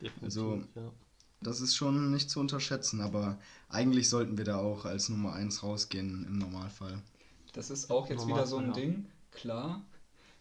definitiv. 0.00 0.24
Also- 0.24 0.56
ja. 0.74 0.92
Das 1.40 1.60
ist 1.60 1.76
schon 1.76 2.10
nicht 2.10 2.30
zu 2.30 2.40
unterschätzen, 2.40 3.02
aber 3.02 3.38
eigentlich 3.68 4.08
sollten 4.08 4.38
wir 4.38 4.44
da 4.46 4.56
auch 4.56 4.86
als 4.86 5.10
Nummer 5.10 5.34
1 5.34 5.62
rausgehen 5.62 6.24
im 6.26 6.38
Normalfall. 6.38 7.02
das 7.52 7.70
ist 7.70 7.90
auch 7.90 8.08
jetzt 8.08 8.26
wieder 8.26 8.46
so 8.46 8.56
ein 8.56 8.66
Normalfall, 8.68 8.84
ja. 8.84 8.92
Ding. 8.94 9.06
Klar, 9.30 9.82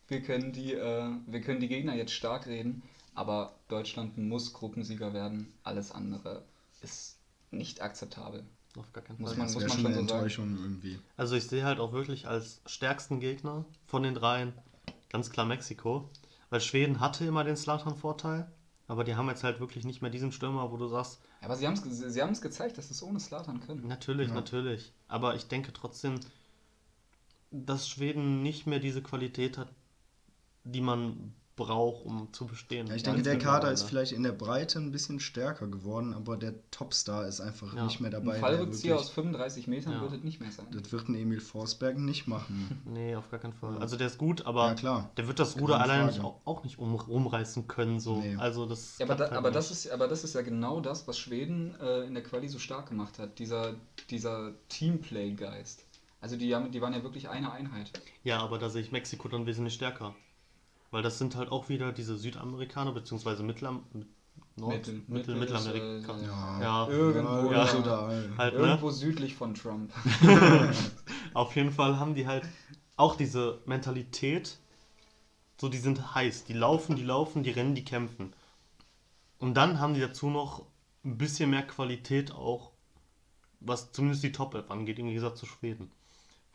wir 0.08 0.22
können, 0.22 0.52
die, 0.54 0.74
äh, 0.74 1.10
wir 1.28 1.42
können 1.42 1.60
die 1.60 1.68
Gegner 1.68 1.94
jetzt 1.96 2.14
stark 2.14 2.48
reden, 2.48 2.84
aber 3.14 3.54
Deutschland 3.68 4.18
muss 4.18 4.54
Gruppensieger 4.54 5.14
werden. 5.14 5.54
Alles 5.64 5.92
andere 5.92 6.44
ist 6.82 7.18
nicht 7.52 7.82
akzeptabel. 7.82 8.44
Auf 8.78 8.92
gar 8.92 9.04
keinen 9.04 9.20
Muss 9.20 9.30
Fall. 9.32 9.38
man- 9.38 9.48
Das 9.48 9.54
muss 9.54 9.64
wäre 9.64 9.70
schon 9.72 9.86
eine 9.86 9.96
so 9.96 10.02
sagen. 10.02 10.10
Enttäuschung 10.14 10.58
irgendwie. 10.58 11.00
Also 11.18 11.36
ich 11.36 11.48
sehe 11.48 11.64
halt 11.64 11.80
auch 11.80 11.92
wirklich 11.94 12.28
als 12.28 12.62
stärksten 12.66 13.20
Gegner 13.20 13.66
von 13.86 14.04
den 14.04 14.16
dreien 14.16 14.54
ganz 15.10 15.30
klar 15.30 15.46
Mexiko. 15.46 16.10
Weil 16.50 16.62
Schweden 16.62 17.00
hatte 17.00 17.26
immer 17.26 17.44
den 17.44 17.56
Slatan-Vorteil, 17.58 18.52
aber 18.88 19.04
die 19.04 19.16
haben 19.16 19.28
jetzt 19.30 19.44
halt 19.44 19.60
wirklich 19.60 19.86
nicht 19.86 20.02
mehr 20.02 20.12
diesen 20.12 20.32
Stürmer, 20.32 20.72
wo 20.72 20.78
du 20.78 20.88
sagst, 20.88 21.20
Ja, 21.42 21.48
aber 21.48 21.56
sie 21.56 21.66
haben 21.68 21.74
es 21.74 21.84
sie 22.14 22.22
haben's 22.22 22.42
gezeigt, 22.42 22.78
dass 22.78 22.88
sie 22.88 22.94
es 22.94 23.02
ohne 23.04 23.20
Slatan 23.20 23.60
können. 23.60 23.88
natürlich, 23.88 24.30
Ja. 24.30 24.34
natürlich. 24.36 24.92
Aber 25.08 25.36
ich 25.36 25.48
denke 25.48 25.72
trotzdem, 25.74 26.20
dass 27.52 27.88
Schweden 27.88 28.42
nicht 28.42 28.66
mehr 28.68 28.80
diese 28.80 29.02
Qualität 29.04 29.58
hat, 29.58 29.72
die 30.64 30.82
man 30.82 31.34
braucht, 31.56 32.06
um 32.06 32.34
zu 32.34 32.48
bestehen. 32.48 32.88
Ja, 32.88 32.96
ich 32.96 33.04
denke, 33.04 33.22
der. 33.22 33.38
Kader 33.38 33.72
ist 33.72 33.84
vielleicht 33.84 34.12
in 34.12 34.24
der 34.24 34.32
Breite 34.32 34.80
ein 34.80 34.92
bisschen 34.92 35.20
stärker 35.20 35.68
geworden, 35.68 36.14
aber 36.14 36.36
der 36.38 36.54
Topstar 36.72 37.28
ist 37.28 37.42
einfach 37.42 37.74
Ja. 37.76 37.84
nicht 37.86 38.00
mehr 38.00 38.10
dabei. 38.10 38.36
Ein 38.36 38.40
Fallrückzieher 38.42 38.96
aus 38.96 39.02
wirklich- 39.02 39.14
35 39.16 39.68
Metern 39.68 39.94
Ja. 39.94 40.02
wird 40.02 40.14
es 40.14 40.24
nicht 40.24 40.40
mehr 40.40 40.52
sein. 40.52 40.66
Das 40.72 40.92
wird 40.92 41.10
ein 41.10 41.16
Emil 41.16 41.42
Forsberg 41.42 41.98
nicht 41.98 42.28
machen. 42.28 42.82
Nee, 42.86 43.16
auf 43.16 43.30
gar 43.30 43.40
keinen 43.40 43.54
Fall. 43.54 43.78
Also 43.78 43.98
der 43.98 44.08
ist 44.08 44.18
gut, 44.18 44.46
aber 44.46 44.68
ja, 44.68 44.74
klar. 44.76 45.10
der 45.18 45.28
wird 45.28 45.40
das 45.40 45.54
Keine 45.54 45.62
Ruder 45.64 45.80
alleine 45.82 46.08
nicht, 46.08 46.22
auch, 46.22 46.64
nicht 46.64 46.80
um, 46.80 46.96
rumreißen 46.96 47.68
können. 47.68 48.00
So. 48.00 48.18
Nee. 48.22 48.36
Also 48.38 48.66
das 48.66 48.98
Ja, 48.98 49.06
aber, 49.06 49.16
da, 49.16 49.26
halt 49.26 49.34
aber, 49.34 49.52
das 49.52 49.70
ist, 49.70 49.92
aber 49.92 50.08
das 50.08 50.24
ist 50.24 50.34
ja 50.36 50.42
genau 50.42 50.80
das, 50.80 51.08
was 51.08 51.20
Schweden 51.20 51.76
äh, 51.82 52.02
in 52.06 52.14
der 52.14 52.24
Quali 52.24 52.48
so 52.48 52.58
stark 52.60 52.90
gemacht 52.90 53.20
hat. 53.20 53.38
Dieser, 53.40 53.76
dieser 54.10 54.54
Teamplay-Geist. 54.70 55.86
Also 56.22 56.38
die, 56.38 56.56
haben, 56.56 56.72
die 56.72 56.82
waren 56.82 56.94
ja 56.94 57.04
wirklich 57.04 57.28
eine 57.30 57.52
Einheit. 57.52 57.92
Ja, 58.24 58.40
aber 58.40 58.58
da 58.58 58.70
sehe 58.70 58.82
ich 58.82 58.92
Mexiko 58.94 59.28
dann 59.28 59.46
wesentlich 59.46 59.74
stärker. 59.74 60.16
Weil 60.94 61.02
das 61.02 61.18
sind 61.18 61.36
halt 61.36 61.52
auch 61.52 61.70
wieder 61.70 61.92
diese 61.92 62.16
Südamerikaner, 62.20 62.92
beziehungsweise 62.92 63.42
Mittelam 63.42 63.82
Nord 64.56 64.74
Mittel- 64.76 65.02
Mittel, 65.08 65.36
Mittelamerika. 65.36 66.16
äh, 66.16 66.24
Ja, 66.24 66.62
Ja. 66.62 66.88
Irgendwo, 66.88 67.52
ja, 67.52 67.66
da. 67.82 68.08
halt, 68.38 68.54
ne? 68.54 68.60
Irgendwo 68.60 68.92
südlich 68.92 69.34
von 69.34 69.56
Trump. 69.56 69.92
Auf 71.34 71.56
jeden 71.56 71.72
Fall 71.72 71.98
haben 72.00 72.14
die 72.14 72.28
halt 72.28 72.44
auch 72.96 73.16
diese 73.16 73.60
Mentalität, 73.66 74.60
so 75.60 75.68
die 75.68 75.80
sind 75.80 76.14
heiß, 76.14 76.44
die 76.44 76.54
laufen, 76.54 76.96
die 76.96 77.04
laufen, 77.04 77.42
die 77.42 77.50
rennen, 77.50 77.74
die 77.74 77.84
kämpfen. 77.84 78.32
Und 79.40 79.56
dann 79.56 79.80
haben 79.80 79.96
die 79.96 80.00
dazu 80.02 80.30
noch 80.30 80.64
ein 81.04 81.18
bisschen 81.18 81.50
mehr 81.50 81.66
Qualität 81.66 82.32
auch, 82.34 82.70
was 83.62 83.92
zumindest 83.94 84.22
die 84.24 84.32
Top 84.32 84.54
11 84.54 84.70
angeht, 84.70 85.00
im 85.00 85.08
Gegensatz 85.08 85.40
zu 85.40 85.48
Schweden. 85.48 85.90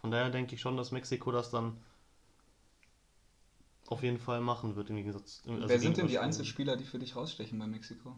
Von 0.00 0.12
daher 0.12 0.30
denke 0.30 0.54
ich 0.54 0.60
schon, 0.60 0.76
dass 0.76 0.92
Mexiko 0.92 1.32
das 1.32 1.50
dann 1.50 1.76
auf 3.90 4.02
jeden 4.02 4.18
Fall 4.18 4.40
machen 4.40 4.76
wird 4.76 4.90
im 4.90 4.96
Gegensatz. 4.96 5.42
Also 5.48 5.68
Wer 5.68 5.78
sind 5.78 5.96
denn 5.96 6.08
die. 6.08 6.18
Einzelspieler, 6.18 6.76
die 6.76 6.84
für 6.84 6.98
dich 6.98 7.16
rausstechen 7.16 7.58
bei 7.58 7.66
Mexiko? 7.66 8.14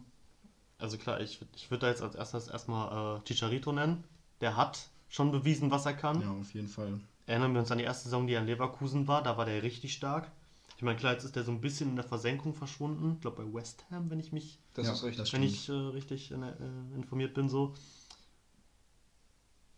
Also 0.77 0.97
klar, 0.97 1.21
ich, 1.21 1.39
ich 1.55 1.69
würde 1.71 1.81
da 1.81 1.89
jetzt 1.89 2.01
als 2.01 2.15
erstes 2.15 2.47
erstmal 2.47 3.19
äh, 3.19 3.23
Chicharito 3.23 3.71
nennen. 3.71 4.03
Der 4.41 4.57
hat 4.57 4.89
schon 5.09 5.31
bewiesen, 5.31 5.71
was 5.71 5.85
er 5.85 5.93
kann. 5.93 6.21
Ja, 6.21 6.31
auf 6.31 6.53
jeden 6.53 6.67
Fall. 6.67 6.99
Erinnern 7.27 7.53
wir 7.53 7.59
uns 7.61 7.71
an 7.71 7.77
die 7.77 7.83
erste 7.83 8.05
Saison, 8.05 8.27
die 8.27 8.33
er 8.33 8.41
in 8.41 8.47
Leverkusen 8.47 9.07
war, 9.07 9.21
da 9.21 9.37
war 9.37 9.45
der 9.45 9.61
richtig 9.63 9.93
stark. 9.93 10.31
Ich 10.75 10.83
meine, 10.83 10.97
klar, 10.97 11.13
jetzt 11.13 11.23
ist 11.23 11.35
der 11.35 11.43
so 11.43 11.51
ein 11.51 11.61
bisschen 11.61 11.91
in 11.91 11.95
der 11.95 12.03
Versenkung 12.05 12.55
verschwunden. 12.55 13.13
Ich 13.15 13.21
glaube 13.21 13.43
bei 13.43 13.53
West 13.53 13.85
Ham, 13.91 14.09
wenn 14.09 14.19
ich 14.19 14.31
mich, 14.31 14.59
Das 14.73 14.87
Ja, 14.87 14.93
ist 14.93 15.03
richtig. 15.03 15.17
das 15.19 15.33
wenn 15.33 15.43
ich 15.43 15.69
äh, 15.69 15.73
richtig 15.73 16.31
in, 16.31 16.41
äh, 16.41 16.53
informiert 16.95 17.35
bin, 17.35 17.47
so. 17.49 17.75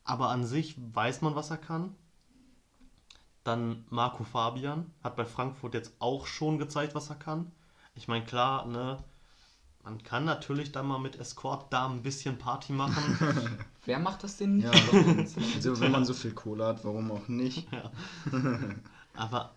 Aber 0.05 0.29
an 0.29 0.45
sich 0.45 0.75
weiß 0.77 1.21
man, 1.21 1.35
was 1.35 1.49
er 1.49 1.57
kann. 1.57 1.95
Dann 3.43 3.83
Marco 3.89 4.23
Fabian 4.23 4.91
hat 5.03 5.15
bei 5.15 5.25
Frankfurt 5.25 5.73
jetzt 5.73 5.93
auch 5.99 6.27
schon 6.27 6.57
gezeigt, 6.57 6.95
was 6.95 7.09
er 7.09 7.15
kann. 7.15 7.51
Ich 7.95 8.07
meine, 8.07 8.25
klar, 8.25 8.65
ne, 8.65 9.03
man 9.83 10.01
kann 10.01 10.23
natürlich 10.23 10.71
da 10.71 10.81
mal 10.81 10.99
mit 10.99 11.17
Escort 11.17 11.71
da 11.73 11.87
ein 11.87 12.03
bisschen 12.03 12.37
Party 12.37 12.71
machen. 12.71 13.59
Wer 13.85 13.99
macht 13.99 14.23
das 14.23 14.37
denn 14.37 14.57
nicht? 14.57 14.65
Ja. 14.65 14.71
Also, 15.55 15.79
wenn 15.81 15.91
man 15.91 16.05
so 16.05 16.13
viel 16.13 16.31
Kohle 16.31 16.65
hat, 16.65 16.85
warum 16.85 17.11
auch 17.11 17.27
nicht? 17.27 17.67
Ja. 17.71 17.91
Aber 19.13 19.55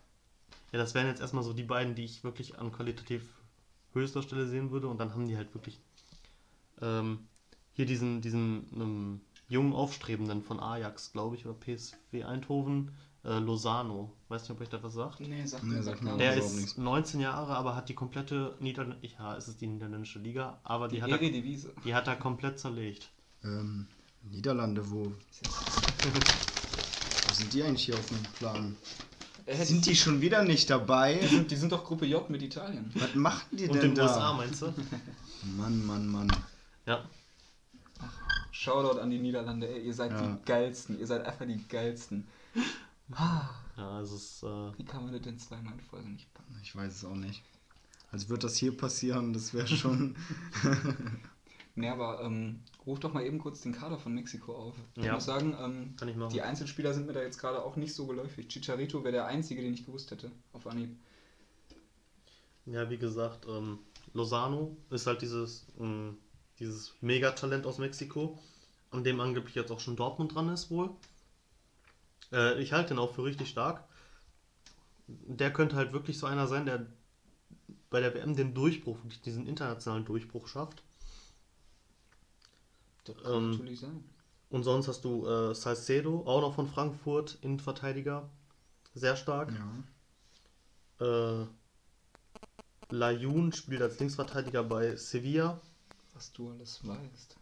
ja, 0.72 0.78
das 0.78 0.94
wären 0.94 1.06
jetzt 1.06 1.20
erstmal 1.20 1.44
so 1.44 1.52
die 1.52 1.62
beiden, 1.62 1.94
die 1.94 2.04
ich 2.04 2.24
wirklich 2.24 2.58
an 2.58 2.72
qualitativ 2.72 3.22
höchster 3.92 4.22
Stelle 4.22 4.46
sehen 4.46 4.72
würde. 4.72 4.88
Und 4.88 4.98
dann 4.98 5.14
haben 5.14 5.28
die 5.28 5.36
halt 5.36 5.54
wirklich 5.54 5.80
ähm, 6.82 7.28
hier 7.72 7.86
diesen, 7.86 8.20
diesen 8.20 8.66
ähm, 8.74 9.20
jungen 9.48 9.72
Aufstrebenden 9.72 10.42
von 10.42 10.58
Ajax, 10.58 11.12
glaube 11.12 11.36
ich, 11.36 11.46
oder 11.46 11.54
PSW 11.54 12.24
Eindhoven, 12.24 12.90
äh, 13.26 13.38
Lozano. 13.38 14.12
Weiß 14.28 14.42
nicht, 14.42 14.50
ob 14.52 14.60
euch 14.60 14.68
das 14.68 14.82
was 14.82 14.94
sagt. 14.94 15.20
Nee, 15.20 15.44
sagt 15.44 15.64
Nee, 15.64 15.80
gar 15.82 16.00
mir 16.02 16.16
Der 16.16 16.36
ist 16.36 16.54
nichts. 16.56 16.76
19 16.78 17.20
Jahre, 17.20 17.54
aber 17.56 17.74
hat 17.76 17.88
die 17.88 17.94
komplette 17.94 18.54
Niederländische, 18.60 19.14
ja, 19.18 19.36
es 19.36 19.48
ist 19.48 19.60
die 19.60 19.66
niederländische 19.66 20.18
Liga, 20.20 20.58
aber 20.64 20.88
die, 20.88 20.96
Die 20.96 21.02
hat, 21.02 21.10
er, 21.10 21.18
die 21.18 21.94
hat 21.94 22.06
er 22.06 22.16
komplett 22.16 22.58
zerlegt. 22.58 23.08
Ähm, 23.44 23.86
Niederlande, 24.22 24.90
wo, 24.90 25.04
wo 27.28 27.34
sind 27.34 27.52
die 27.52 27.62
eigentlich 27.62 27.84
hier 27.84 27.94
auf 27.94 28.06
dem 28.06 28.22
Plan? 28.38 28.76
Äh, 29.46 29.64
Sind 29.64 29.86
die 29.86 29.94
schon 29.94 30.20
wieder 30.20 30.42
nicht 30.42 30.68
dabei? 30.70 31.14
die, 31.22 31.26
sind, 31.28 31.50
die 31.52 31.56
sind 31.56 31.70
doch 31.70 31.84
Gruppe 31.84 32.04
J 32.06 32.28
mit 32.30 32.42
Italien. 32.42 32.90
Was 32.94 33.14
machen 33.14 33.46
die 33.56 33.66
Und 33.68 33.74
denn 33.74 33.82
den 33.82 33.94
da? 33.94 34.02
USA, 34.06 34.32
meinst 34.32 34.60
du? 34.62 34.72
Mann, 35.56 35.86
Mann, 35.86 36.08
Mann. 36.08 36.32
Ja. 36.86 37.04
Shoutout 38.50 38.98
an 38.98 39.10
die 39.10 39.18
Niederlande, 39.18 39.68
ey, 39.68 39.82
ihr 39.86 39.94
seid 39.94 40.10
Ja. 40.12 40.20
die 40.22 40.44
geilsten. 40.44 40.98
Ihr 40.98 41.06
seid 41.06 41.24
einfach 41.24 41.46
die 41.46 41.62
geilsten. 41.68 42.26
Ja, 43.08 43.50
also 43.76 44.16
es 44.16 44.22
ist, 44.24 44.42
äh, 44.42 44.78
Wie 44.78 44.84
kann 44.84 45.04
man 45.04 45.12
das 45.12 45.22
denn 45.22 45.38
zweimal 45.38 45.74
in 45.74 45.80
Folge 45.80 46.08
nicht 46.08 46.32
packen? 46.34 46.58
Ich 46.62 46.74
weiß 46.74 46.92
es 46.92 47.04
auch 47.04 47.14
nicht. 47.14 47.42
Als 48.10 48.28
würde 48.28 48.42
das 48.46 48.56
hier 48.56 48.76
passieren, 48.76 49.32
das 49.32 49.52
wäre 49.54 49.66
schon. 49.68 50.16
Nee, 51.78 51.90
aber 51.90 52.22
ähm, 52.22 52.62
ruf 52.86 53.00
doch 53.00 53.12
mal 53.12 53.22
eben 53.26 53.38
kurz 53.38 53.60
den 53.60 53.72
Kader 53.72 53.98
von 53.98 54.14
Mexiko 54.14 54.54
auf. 54.56 54.74
Ich 54.96 55.04
Ja. 55.04 55.12
muss 55.12 55.26
sagen, 55.26 55.54
ähm, 55.60 55.94
kann 55.98 56.08
ich 56.08 56.16
machen. 56.16 56.32
die 56.32 56.40
Einzelspieler 56.40 56.94
sind 56.94 57.06
mir 57.06 57.12
da 57.12 57.20
jetzt 57.20 57.38
gerade 57.38 57.62
auch 57.62 57.76
nicht 57.76 57.94
so 57.94 58.06
geläufig. 58.06 58.48
Chicharito 58.48 59.04
wäre 59.04 59.12
der 59.12 59.26
einzige, 59.26 59.60
den 59.60 59.74
ich 59.74 59.84
gewusst 59.84 60.10
hätte. 60.10 60.32
Auf 60.54 60.66
Anhieb. 60.66 60.96
Ja, 62.64 62.88
wie 62.88 62.96
gesagt, 62.96 63.44
ähm, 63.46 63.80
Lozano 64.14 64.74
ist 64.88 65.06
halt 65.06 65.20
dieses, 65.20 65.66
ähm, 65.78 66.16
dieses 66.58 66.94
Megatalent 67.02 67.66
aus 67.66 67.76
Mexiko, 67.76 68.38
an 68.90 69.04
dem 69.04 69.20
angeblich 69.20 69.54
jetzt 69.54 69.70
auch 69.70 69.80
schon 69.80 69.96
Dortmund 69.96 70.34
dran 70.34 70.48
ist 70.48 70.70
wohl. 70.70 70.88
Äh, 72.32 72.60
ich 72.60 72.72
halte 72.72 72.94
ihn 72.94 72.98
auch 72.98 73.14
für 73.14 73.24
richtig 73.24 73.48
stark. 73.48 73.84
Der 75.06 75.52
könnte 75.52 75.76
halt 75.76 75.92
wirklich 75.92 76.18
so 76.18 76.26
einer 76.26 76.46
sein, 76.46 76.66
der 76.66 76.86
bei 77.90 78.00
der 78.00 78.14
WM 78.14 78.34
den 78.34 78.54
Durchbruch, 78.54 78.98
diesen 79.24 79.46
internationalen 79.46 80.04
Durchbruch 80.04 80.48
schafft. 80.48 80.82
Das 83.04 83.16
kann 83.16 83.32
Ähm, 83.32 83.50
natürlich 83.52 83.80
sein. 83.80 84.04
Und 84.50 84.64
sonst 84.64 84.88
hast 84.88 85.04
du 85.04 85.26
äh, 85.26 85.54
Salcedo, 85.54 86.24
auch 86.26 86.40
noch 86.40 86.54
von 86.54 86.68
Frankfurt, 86.68 87.38
Innenverteidiger, 87.42 88.28
sehr 88.94 89.16
stark. 89.16 89.52
Ja. 91.00 91.42
Äh, 91.42 91.46
Layun 92.90 93.52
spielt 93.52 93.82
als 93.82 93.98
Linksverteidiger 93.98 94.62
bei 94.62 94.94
Sevilla. 94.96 95.60
Was 96.14 96.32
du 96.32 96.50
alles 96.50 96.86
weißt. 96.86 97.36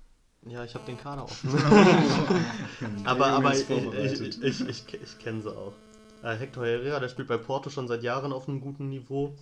Ja, 0.48 0.62
ich 0.64 0.74
habe 0.74 0.84
den 0.84 0.98
Kader 0.98 1.24
offen. 1.24 1.50
Aber 3.04 3.26
aber 3.28 3.56
ich, 3.56 3.64
vorbereitet. 3.64 4.38
ich, 4.42 4.60
ich, 4.60 4.68
ich, 4.68 4.94
ich 4.94 5.18
kenne 5.18 5.40
sie 5.42 5.50
auch. 5.50 5.72
Äh, 6.22 6.36
Hector 6.36 6.64
Herrera, 6.64 7.00
der 7.00 7.08
spielt 7.08 7.28
bei 7.28 7.36
Porto 7.38 7.70
schon 7.70 7.88
seit 7.88 8.02
Jahren 8.02 8.32
auf 8.32 8.48
einem 8.48 8.60
guten 8.60 8.88
Niveau. 8.88 9.34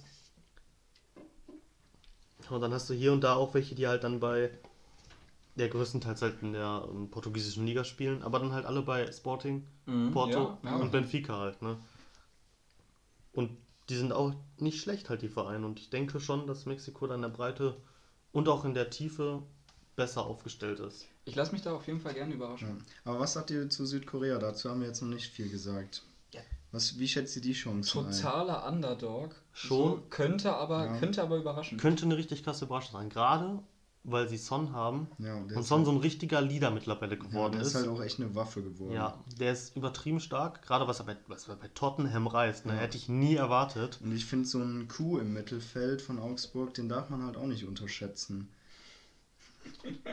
Und 2.50 2.60
dann 2.60 2.72
hast 2.72 2.90
du 2.90 2.94
hier 2.94 3.12
und 3.12 3.22
da 3.22 3.34
auch 3.34 3.54
welche, 3.54 3.74
die 3.74 3.86
halt 3.86 4.04
dann 4.04 4.20
bei 4.20 4.50
der 5.56 5.68
größtenteils 5.68 6.22
halt 6.22 6.42
in 6.42 6.52
der 6.52 6.86
ähm, 6.90 7.10
portugiesischen 7.10 7.66
Liga 7.66 7.84
spielen, 7.84 8.22
aber 8.22 8.38
dann 8.38 8.52
halt 8.52 8.66
alle 8.66 8.82
bei 8.82 9.10
Sporting, 9.12 9.66
Mhm, 9.86 10.12
Porto 10.12 10.58
ja, 10.62 10.70
ja. 10.70 10.76
und 10.76 10.92
Benfica 10.92 11.38
halt, 11.38 11.60
ne? 11.62 11.76
Und 13.32 13.50
die 13.88 13.96
sind 13.96 14.12
auch 14.12 14.32
nicht 14.58 14.80
schlecht 14.80 15.10
halt, 15.10 15.22
die 15.22 15.28
Vereine. 15.28 15.66
Und 15.66 15.80
ich 15.80 15.90
denke 15.90 16.20
schon, 16.20 16.46
dass 16.46 16.66
Mexiko 16.66 17.06
da 17.06 17.14
in 17.16 17.22
der 17.22 17.28
Breite 17.28 17.76
und 18.32 18.48
auch 18.48 18.64
in 18.64 18.74
der 18.74 18.90
Tiefe 18.90 19.42
besser 19.96 20.24
aufgestellt 20.24 20.80
ist. 20.80 21.06
Ich 21.24 21.34
lasse 21.34 21.52
mich 21.52 21.62
da 21.62 21.72
auf 21.74 21.86
jeden 21.86 22.00
Fall 22.00 22.14
gerne 22.14 22.30
Ja. 22.30 22.36
überraschen. 22.36 22.84
Aber 23.04 23.20
was 23.20 23.32
sagt 23.34 23.50
ihr 23.50 23.68
zu 23.70 23.86
Südkorea? 23.86 24.38
Dazu 24.38 24.70
haben 24.70 24.80
wir 24.80 24.88
jetzt 24.88 25.02
noch 25.02 25.08
nicht 25.08 25.30
viel 25.30 25.48
gesagt. 25.48 26.02
Ja. 26.32 26.40
Was, 26.72 26.98
wie 26.98 27.06
schätzt 27.08 27.36
ihr 27.36 27.42
die 27.42 27.52
Chancen 27.52 28.06
ein? 28.06 28.12
Totaler 28.12 28.66
Underdog. 28.68 29.34
Schon. 29.52 29.76
So, 29.78 30.02
könnte 30.10 30.54
aber 30.54 30.86
Ja. 30.86 30.96
könnte 30.98 31.22
aber 31.22 31.36
überraschen. 31.36 31.78
Könnte 31.78 32.04
eine 32.06 32.16
richtig 32.16 32.42
krasse 32.42 32.64
Überraschung 32.64 32.92
sein. 33.00 33.10
Gerade 33.10 33.58
weil 34.04 34.28
sie 34.28 34.36
Son 34.38 34.72
haben 34.72 35.06
Ja, 35.18 35.26
der 35.44 35.56
und 35.56 35.62
ist 35.62 35.68
Son 35.68 35.78
halt, 35.80 35.86
so 35.86 35.92
ein 35.92 35.98
richtiger 35.98 36.40
Leader 36.40 36.72
mittlerweile 36.72 37.14
ja, 37.14 37.20
geworden 37.22 37.52
der 37.52 37.60
ist 37.60 37.68
ist. 37.68 37.74
halt 37.76 37.86
auch 37.86 38.02
echt 38.02 38.18
eine 38.18 38.34
Waffe 38.34 38.60
geworden. 38.62 38.94
Ja, 38.94 39.22
der 39.38 39.52
ist 39.52 39.76
übertrieben 39.76 40.18
stark. 40.18 40.62
Gerade 40.62 40.88
was 40.88 40.98
er 40.98 41.06
bei, 41.06 41.16
was 41.28 41.46
er 41.46 41.54
bei 41.54 41.68
Tottenham 41.68 42.26
reißt, 42.26 42.66
ne? 42.66 42.72
Ja. 42.74 42.80
hätte 42.80 42.96
ich 42.96 43.08
nie 43.08 43.36
erwartet. 43.36 44.00
Und 44.02 44.12
ich 44.12 44.24
finde, 44.24 44.48
so 44.48 44.58
ein 44.58 44.88
Coup 44.88 45.20
im 45.20 45.32
Mittelfeld 45.34 46.02
von 46.02 46.18
Augsburg, 46.18 46.74
den 46.74 46.88
darf 46.88 47.10
man 47.10 47.22
halt 47.24 47.36
auch 47.36 47.46
nicht 47.46 47.64
unterschätzen. 47.64 48.48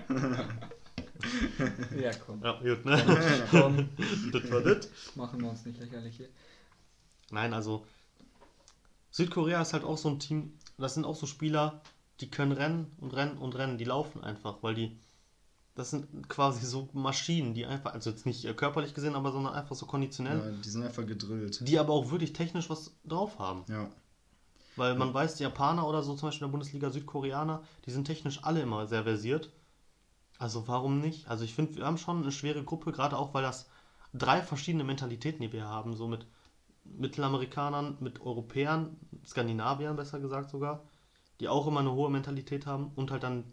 Ja, 2.01 2.11
komm. 2.25 2.41
Ja, 2.41 2.53
gut, 2.59 2.85
ne? 2.85 3.45
komm. 3.51 3.89
das 4.31 4.51
war 4.51 4.61
das. 4.61 4.89
Machen 5.15 5.41
wir 5.41 5.49
uns 5.49 5.65
nicht 5.65 5.77
lächerlich 5.79 6.15
hier. 6.15 6.29
Nein, 7.31 7.53
also 7.53 7.85
Südkorea 9.11 9.61
ist 9.61 9.73
halt 9.73 9.83
auch 9.83 9.97
so 9.97 10.09
ein 10.09 10.19
Team, 10.19 10.57
das 10.77 10.93
sind 10.93 11.05
auch 11.05 11.15
so 11.15 11.25
Spieler, 11.25 11.81
die 12.21 12.29
können 12.29 12.53
rennen 12.53 12.91
und 12.99 13.13
rennen 13.13 13.37
und 13.37 13.55
rennen, 13.55 13.77
die 13.77 13.83
laufen 13.83 14.23
einfach, 14.23 14.63
weil 14.63 14.75
die, 14.75 14.97
das 15.75 15.89
sind 15.91 16.29
quasi 16.29 16.65
so 16.65 16.87
Maschinen, 16.93 17.53
die 17.53 17.65
einfach, 17.65 17.93
also 17.93 18.09
jetzt 18.11 18.25
nicht 18.25 18.45
äh, 18.45 18.53
körperlich 18.53 18.93
gesehen, 18.93 19.15
aber 19.15 19.31
sondern 19.33 19.53
einfach 19.53 19.75
so 19.75 19.85
konditionell, 19.85 20.37
Ja, 20.39 20.51
die 20.63 20.69
sind 20.69 20.83
einfach 20.83 21.05
gedrillt. 21.05 21.67
die 21.67 21.77
aber 21.79 21.93
auch 21.93 22.11
wirklich 22.11 22.31
technisch 22.33 22.69
was 22.69 22.95
drauf 23.03 23.39
haben. 23.39 23.65
Ja. 23.67 23.89
Weil 24.79 24.95
man 24.95 25.13
weiß, 25.13 25.35
die 25.35 25.43
Japaner 25.43 25.87
oder 25.87 26.01
so 26.03 26.15
zum 26.15 26.27
Beispiel 26.29 26.45
in 26.45 26.49
der 26.51 26.57
Bundesliga 26.57 26.89
Südkoreaner, 26.89 27.61
die 27.85 27.91
sind 27.91 28.05
technisch 28.05 28.43
alle 28.43 28.61
immer 28.61 28.87
sehr 28.87 29.03
versiert. 29.03 29.51
Also 30.37 30.67
warum 30.67 31.01
nicht? 31.01 31.27
Also 31.27 31.43
ich 31.43 31.53
finde, 31.53 31.75
wir 31.75 31.85
haben 31.85 31.97
schon 31.97 32.21
eine 32.21 32.31
schwere 32.31 32.63
Gruppe, 32.63 32.91
gerade 32.91 33.17
auch, 33.17 33.33
weil 33.33 33.43
das 33.43 33.67
drei 34.13 34.41
verschiedene 34.41 34.85
Mentalitäten, 34.85 35.41
die 35.41 35.51
wir 35.51 35.65
haben, 35.67 35.95
so 35.95 36.07
mit 36.07 36.25
Mittelamerikanern, 36.85 37.97
mit 37.99 38.21
Europäern, 38.21 38.97
Skandinaviern 39.25 39.95
besser 39.95 40.19
gesagt 40.19 40.49
sogar, 40.49 40.81
die 41.39 41.47
auch 41.49 41.67
immer 41.67 41.81
eine 41.81 41.91
hohe 41.91 42.09
Mentalität 42.09 42.65
haben 42.65 42.91
und 42.95 43.11
halt 43.11 43.23
dann 43.23 43.43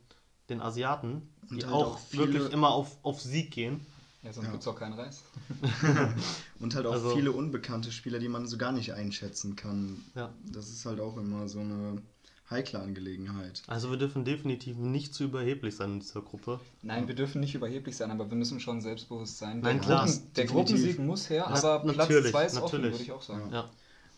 den 0.48 0.60
Asiaten, 0.60 1.28
die 1.50 1.64
halt 1.64 1.74
auch, 1.74 1.94
auch 1.94 1.98
viele- 1.98 2.32
wirklich 2.34 2.52
immer 2.52 2.70
auf, 2.70 2.96
auf 3.02 3.20
Sieg 3.20 3.50
gehen. 3.50 3.84
Ja, 4.22 4.32
sonst 4.32 4.46
Ja. 4.46 4.52
gibt's 4.52 4.66
auch 4.66 4.76
keinen 4.78 4.94
Reis. 4.94 5.22
Und 6.58 6.74
halt 6.74 6.86
auch 6.86 6.92
Also- 6.92 7.10
viele 7.14 7.32
unbekannte 7.32 7.92
Spieler, 7.92 8.18
die 8.18 8.28
man 8.28 8.46
so 8.46 8.56
gar 8.58 8.72
nicht 8.72 8.92
einschätzen 8.94 9.56
kann. 9.56 10.02
Ja. 10.14 10.32
Das 10.50 10.68
ist 10.68 10.84
halt 10.86 11.00
auch 11.00 11.16
immer 11.16 11.48
so 11.48 11.60
eine 11.60 12.02
heikle 12.50 12.80
Angelegenheit. 12.80 13.62
Also 13.66 13.90
wir 13.90 13.98
dürfen 13.98 14.24
definitiv 14.24 14.76
nicht 14.76 15.14
zu 15.14 15.24
überheblich 15.24 15.76
sein 15.76 15.94
in 15.94 16.00
dieser 16.00 16.22
Gruppe. 16.22 16.60
Nein, 16.82 17.08
wir 17.08 17.14
dürfen 17.14 17.40
nicht 17.40 17.54
überheblich 17.54 17.96
sein, 17.96 18.10
aber 18.10 18.28
wir 18.30 18.36
müssen 18.36 18.60
schon 18.60 18.80
selbstbewusst 18.80 19.38
sein. 19.38 19.60
Nein, 19.60 19.76
der 19.78 19.84
klar. 19.86 20.06
Gruppen, 20.06 20.32
der. 20.34 20.46
Gruppensieg 20.46 20.98
muss 20.98 21.28
her, 21.30 21.46
Das- 21.48 21.64
aber 21.64 21.92
Platz 21.92 22.08
natürlich, 22.08 22.30
2 22.32 22.46
ist 22.46 22.56
offen, 22.60 22.82
würde 22.82 22.96
ich 22.96 23.12
auch 23.12 23.22
sagen. 23.22 23.50
Ja. 23.52 23.68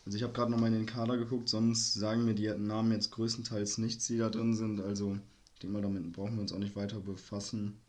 Also 0.05 0.15
ich 0.17 0.23
habe 0.23 0.33
gerade 0.33 0.49
nochmal 0.51 0.69
in 0.69 0.75
den 0.75 0.85
Kader 0.85 1.17
geguckt, 1.17 1.49
sonst 1.49 1.93
sagen 1.93 2.25
mir 2.25 2.33
die 2.33 2.47
Namen 2.49 2.91
jetzt 2.91 3.11
größtenteils 3.11 3.77
nichts, 3.79 4.07
die 4.07 4.17
da 4.17 4.29
drin 4.29 4.55
sind. 4.55 4.79
Also 4.79 5.17
ich 5.55 5.59
denke 5.59 5.73
mal, 5.73 5.81
damit 5.81 6.11
brauchen 6.13 6.35
wir 6.35 6.41
uns 6.41 6.53
auch 6.53 6.57
nicht 6.59 6.75
weiter 6.75 6.99
befassen. 6.99 7.79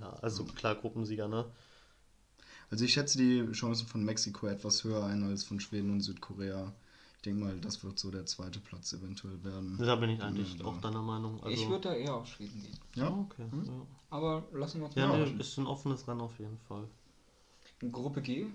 Ja, 0.00 0.10
also 0.22 0.44
klar, 0.44 0.74
Gruppensieger, 0.74 1.28
ne? 1.28 1.44
Also 2.70 2.84
ich 2.84 2.92
schätze 2.92 3.18
die 3.18 3.50
Chancen 3.52 3.86
von 3.86 4.04
Mexiko 4.04 4.46
etwas 4.46 4.84
höher 4.84 5.04
ein 5.04 5.22
als 5.24 5.44
von 5.44 5.58
Schweden 5.58 5.90
und 5.90 6.00
Südkorea. 6.02 6.72
Ich 7.16 7.22
denke 7.22 7.44
mal, 7.44 7.58
das 7.60 7.82
wird 7.82 7.98
so 7.98 8.10
der 8.10 8.26
zweite 8.26 8.60
Platz 8.60 8.92
eventuell 8.92 9.42
werden. 9.42 9.76
Da 9.78 9.96
bin 9.96 10.10
ich 10.10 10.22
eigentlich 10.22 10.56
Ja, 10.58 10.64
auch 10.66 10.80
deiner 10.80 11.02
Meinung. 11.02 11.42
Also, 11.42 11.50
Ich 11.60 11.68
würde 11.68 11.88
da 11.88 11.94
eher 11.94 12.14
auf 12.14 12.26
Schweden 12.28 12.60
gehen. 12.62 12.78
Ja, 12.94 13.08
Okay. 13.08 13.46
Hm? 13.50 13.64
Ja, 13.64 13.86
Aber 14.10 14.44
lassen 14.52 14.80
wir 14.80 14.86
uns 14.86 14.94
ja 14.94 15.06
mal 15.08 15.16
nee, 15.16 15.22
überraschen. 15.22 15.40
ist 15.40 15.58
ein 15.58 15.66
offenes 15.66 16.06
Rennen 16.06 16.20
auf 16.20 16.38
jeden 16.38 16.58
Fall. 16.68 16.84
Gruppe 17.90 18.22
G, 18.22 18.46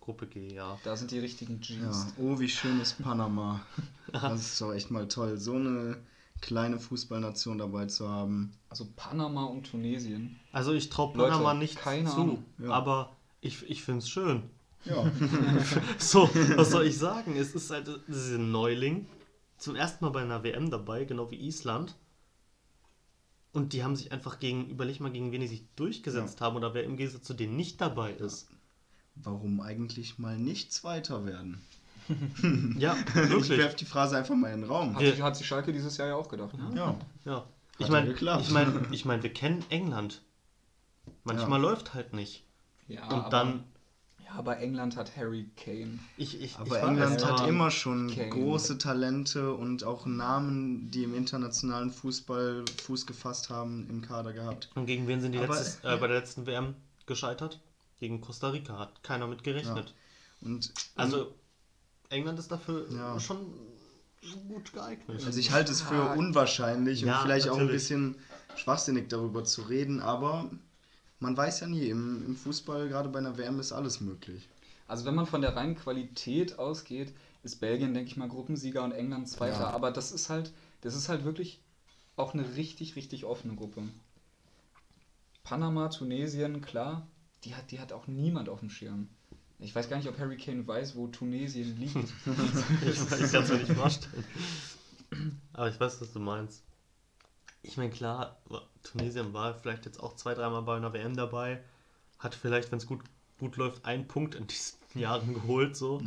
Gruppe 0.00 0.26
G, 0.26 0.54
ja. 0.54 0.78
da 0.84 0.96
sind 0.96 1.10
die 1.10 1.18
richtigen 1.18 1.60
Gs. 1.60 1.70
ja. 1.70 2.06
Oh, 2.18 2.38
wie 2.38 2.48
schön 2.48 2.80
ist 2.80 3.02
Panama. 3.02 3.60
Das 4.12 4.40
ist 4.40 4.60
doch 4.60 4.72
echt 4.72 4.90
mal 4.90 5.08
toll, 5.08 5.36
so 5.36 5.56
eine 5.56 5.96
kleine 6.40 6.78
Fußballnation 6.78 7.58
dabei 7.58 7.86
zu 7.86 8.08
haben. 8.08 8.52
Also 8.68 8.86
Panama 8.96 9.44
und 9.44 9.70
Tunesien. 9.70 10.38
Also 10.52 10.72
ich 10.72 10.88
traue 10.90 11.16
Leute, 11.16 11.32
Panama 11.32 11.54
nicht 11.54 11.76
keine 11.76 12.08
zu, 12.08 12.20
Ahnung. 12.20 12.44
Ja. 12.58 12.70
aber 12.70 13.16
ich, 13.40 13.68
ich 13.68 13.82
finde 13.82 13.98
es 14.00 14.08
schön. 14.08 14.42
Ja, 14.84 15.10
So, 15.98 16.28
was 16.56 16.70
soll 16.70 16.86
ich 16.86 16.96
sagen? 16.98 17.36
Es 17.36 17.54
ist 17.54 17.70
halt 17.70 17.88
es 17.88 18.16
ist 18.16 18.32
ein 18.34 18.52
Neuling. 18.52 19.06
Zum 19.58 19.74
ersten 19.74 20.04
Mal 20.04 20.10
bei 20.10 20.22
einer 20.22 20.44
WM 20.44 20.70
dabei, 20.70 21.04
genau 21.04 21.30
wie 21.30 21.36
Island. 21.46 21.96
Und 23.52 23.72
die 23.72 23.82
haben 23.82 23.96
sich 23.96 24.12
einfach 24.12 24.38
gegen, 24.38 24.68
überleg 24.68 25.00
mal, 25.00 25.10
gegen 25.10 25.32
wen 25.32 25.40
die 25.40 25.46
sich 25.48 25.64
durchgesetzt 25.76 26.40
haben 26.42 26.56
oder 26.56 26.74
wer 26.74 26.84
im 26.84 26.96
Gegensatz 26.98 27.22
zu 27.24 27.34
denen 27.34 27.56
nicht 27.56 27.80
dabei 27.80 28.12
ist. 28.12 28.48
warum 29.14 29.60
eigentlich 29.60 30.18
mal 30.18 30.38
nicht 30.38 30.72
Zweiter 30.72 31.24
werden? 31.24 31.62
Ja, 32.78 32.96
Ich 33.08 33.14
wirklich. 33.14 33.58
werfe 33.58 33.76
die 33.76 33.84
Phrase 33.84 34.16
einfach 34.16 34.34
mal 34.34 34.52
in 34.52 34.60
den 34.62 34.70
Raum. 34.70 34.94
Hat, 34.94 35.02
Wir- 35.02 35.12
sich, 35.12 35.22
hat 35.22 35.36
sich 35.36 35.46
Schalke 35.46 35.72
dieses 35.72 35.96
Jahr 35.96 36.08
ja 36.08 36.14
auch 36.16 36.28
gedacht. 36.28 36.54
Ne? 36.56 36.70
Ja, 36.74 36.96
Ja. 37.24 37.44
Ich 37.78 37.86
ja 37.88 37.92
meine, 37.92 38.12
ich 38.12 38.50
meine, 38.50 38.86
ich 38.90 39.04
mein, 39.04 39.22
wir 39.22 39.32
kennen 39.32 39.62
England. 39.68 40.22
Manchmal 41.24 41.60
läuft 41.60 41.92
halt 41.94 42.14
nicht. 42.14 42.44
Ja, 42.88 43.04
Und 43.08 43.12
aber, 43.12 43.30
dann, 43.30 43.64
Ja, 44.24 44.32
aber 44.36 44.58
England 44.58 44.96
hat 44.96 45.16
Harry 45.16 45.50
Kane. 45.56 45.98
ich, 46.16 46.40
ich, 46.40 46.56
aber 46.56 46.78
ich 46.78 46.82
England 46.88 47.24
hat 47.26 47.46
immer 47.48 47.70
schon 47.70 48.08
Kane. 48.14 48.30
große 48.30 48.78
Talente 48.78 49.52
und 49.52 49.84
auch 49.84 50.06
Namen, 50.06 50.90
die 50.90 51.02
im 51.04 51.14
internationalen 51.14 51.90
Fußball 51.90 52.64
Fuß 52.84 53.06
gefasst 53.06 53.50
haben, 53.50 53.86
im 53.90 54.00
Kader 54.02 54.32
gehabt. 54.32 54.70
Und 54.74 54.86
gegen 54.86 55.06
wen 55.06 55.20
sind 55.20 55.32
die 55.32 55.38
Aber- 55.38 55.48
letztes, 55.54 55.76
äh, 55.84 55.96
bei 55.98 56.06
der 56.06 56.18
letzten 56.20 56.46
WM 56.46 56.74
gescheitert? 57.06 57.60
Gegen 58.00 58.20
Costa 58.20 58.48
Rica. 58.50 58.78
Hat 58.78 59.02
keiner 59.02 59.26
mit 59.26 59.42
gerechnet. 59.44 59.94
Und 60.40 60.72
Also, 60.96 61.34
England 62.10 62.38
ist 62.38 62.50
dafür 62.50 62.86
Ja. 62.90 63.18
schon 63.20 63.52
gut 64.48 64.72
geeignet. 64.72 65.24
Also 65.24 65.38
ich 65.38 65.50
halte 65.52 65.72
es 65.72 65.82
für 65.82 65.94
Ah. 65.94 66.14
unwahrscheinlich 66.14 67.02
und 67.02 67.08
Ja, 67.08 67.20
vielleicht 67.22 67.48
auch 67.48 67.54
ein 67.54 67.66
natürlich. 67.66 67.82
bisschen 67.82 68.16
schwachsinnig 68.56 69.08
darüber 69.08 69.44
zu 69.44 69.62
reden, 69.62 70.00
aber 70.00 70.50
man 71.20 71.36
weiß 71.36 71.60
ja 71.60 71.66
nie, 71.66 71.88
im, 71.88 72.24
im 72.26 72.36
Fußball, 72.36 72.88
gerade 72.88 73.08
bei 73.08 73.18
einer 73.18 73.38
WM, 73.38 73.58
ist 73.60 73.72
alles 73.72 74.00
möglich. 74.00 74.48
Also 74.88 75.04
wenn 75.04 75.14
man 75.14 75.26
von 75.26 75.40
der 75.40 75.56
reinen 75.56 75.76
Qualität 75.76 76.58
ausgeht, 76.58 77.12
ist 77.42 77.60
Belgien, 77.60 77.94
denke 77.94 78.10
ich 78.10 78.16
mal, 78.16 78.28
Gruppensieger 78.28 78.82
und 78.84 78.92
England 78.92 79.28
Zweiter. 79.28 79.60
Ja. 79.60 79.70
Aber 79.70 79.90
das 79.90 80.12
ist 80.12 80.28
halt, 80.28 80.52
das 80.82 80.94
ist 80.94 81.08
halt 81.08 81.24
wirklich 81.24 81.60
auch 82.16 82.34
eine 82.34 82.56
richtig, 82.56 82.96
richtig 82.96 83.24
offene 83.24 83.54
Gruppe. 83.56 83.82
Panama, 85.44 85.88
Tunesien, 85.88 86.60
klar, 86.60 87.06
die 87.44 87.54
hat, 87.54 87.70
die 87.70 87.78
hat 87.80 87.92
auch 87.92 88.06
niemand 88.06 88.48
auf 88.48 88.60
dem 88.60 88.70
Schirm. 88.70 89.08
Ich 89.58 89.74
weiß 89.74 89.88
gar 89.88 89.96
nicht, 89.96 90.08
ob 90.08 90.18
Harry 90.18 90.36
Kane 90.36 90.66
weiß, 90.66 90.96
wo 90.96 91.06
Tunesien 91.06 91.78
liegt. 91.78 91.96
ich 92.82 93.00
ich 93.00 93.32
kann 93.32 93.42
es 93.42 93.48
mir 93.50 93.56
nicht 93.58 93.72
vorstellen. 93.72 94.24
Aber 95.52 95.68
ich 95.68 95.80
weiß, 95.80 96.00
was 96.00 96.12
du 96.12 96.18
meinst. 96.18 96.62
Ich 97.62 97.76
meine, 97.76 97.90
klar, 97.90 98.36
Tunesien 98.82 99.32
war 99.32 99.54
vielleicht 99.54 99.86
jetzt 99.86 100.00
auch 100.02 100.14
zwei, 100.14 100.34
dreimal 100.34 100.62
bei 100.62 100.76
einer 100.76 100.92
WM 100.92 101.16
dabei. 101.16 101.62
Hat 102.18 102.34
vielleicht, 102.34 102.70
wenn 102.70 102.78
es 102.78 102.86
gut, 102.86 103.00
gut 103.38 103.56
läuft, 103.56 103.84
einen 103.84 104.06
Punkt 104.06 104.34
in 104.34 104.46
diesen 104.46 104.76
Jahren 104.94 105.32
geholt. 105.34 105.74
So. 105.76 106.00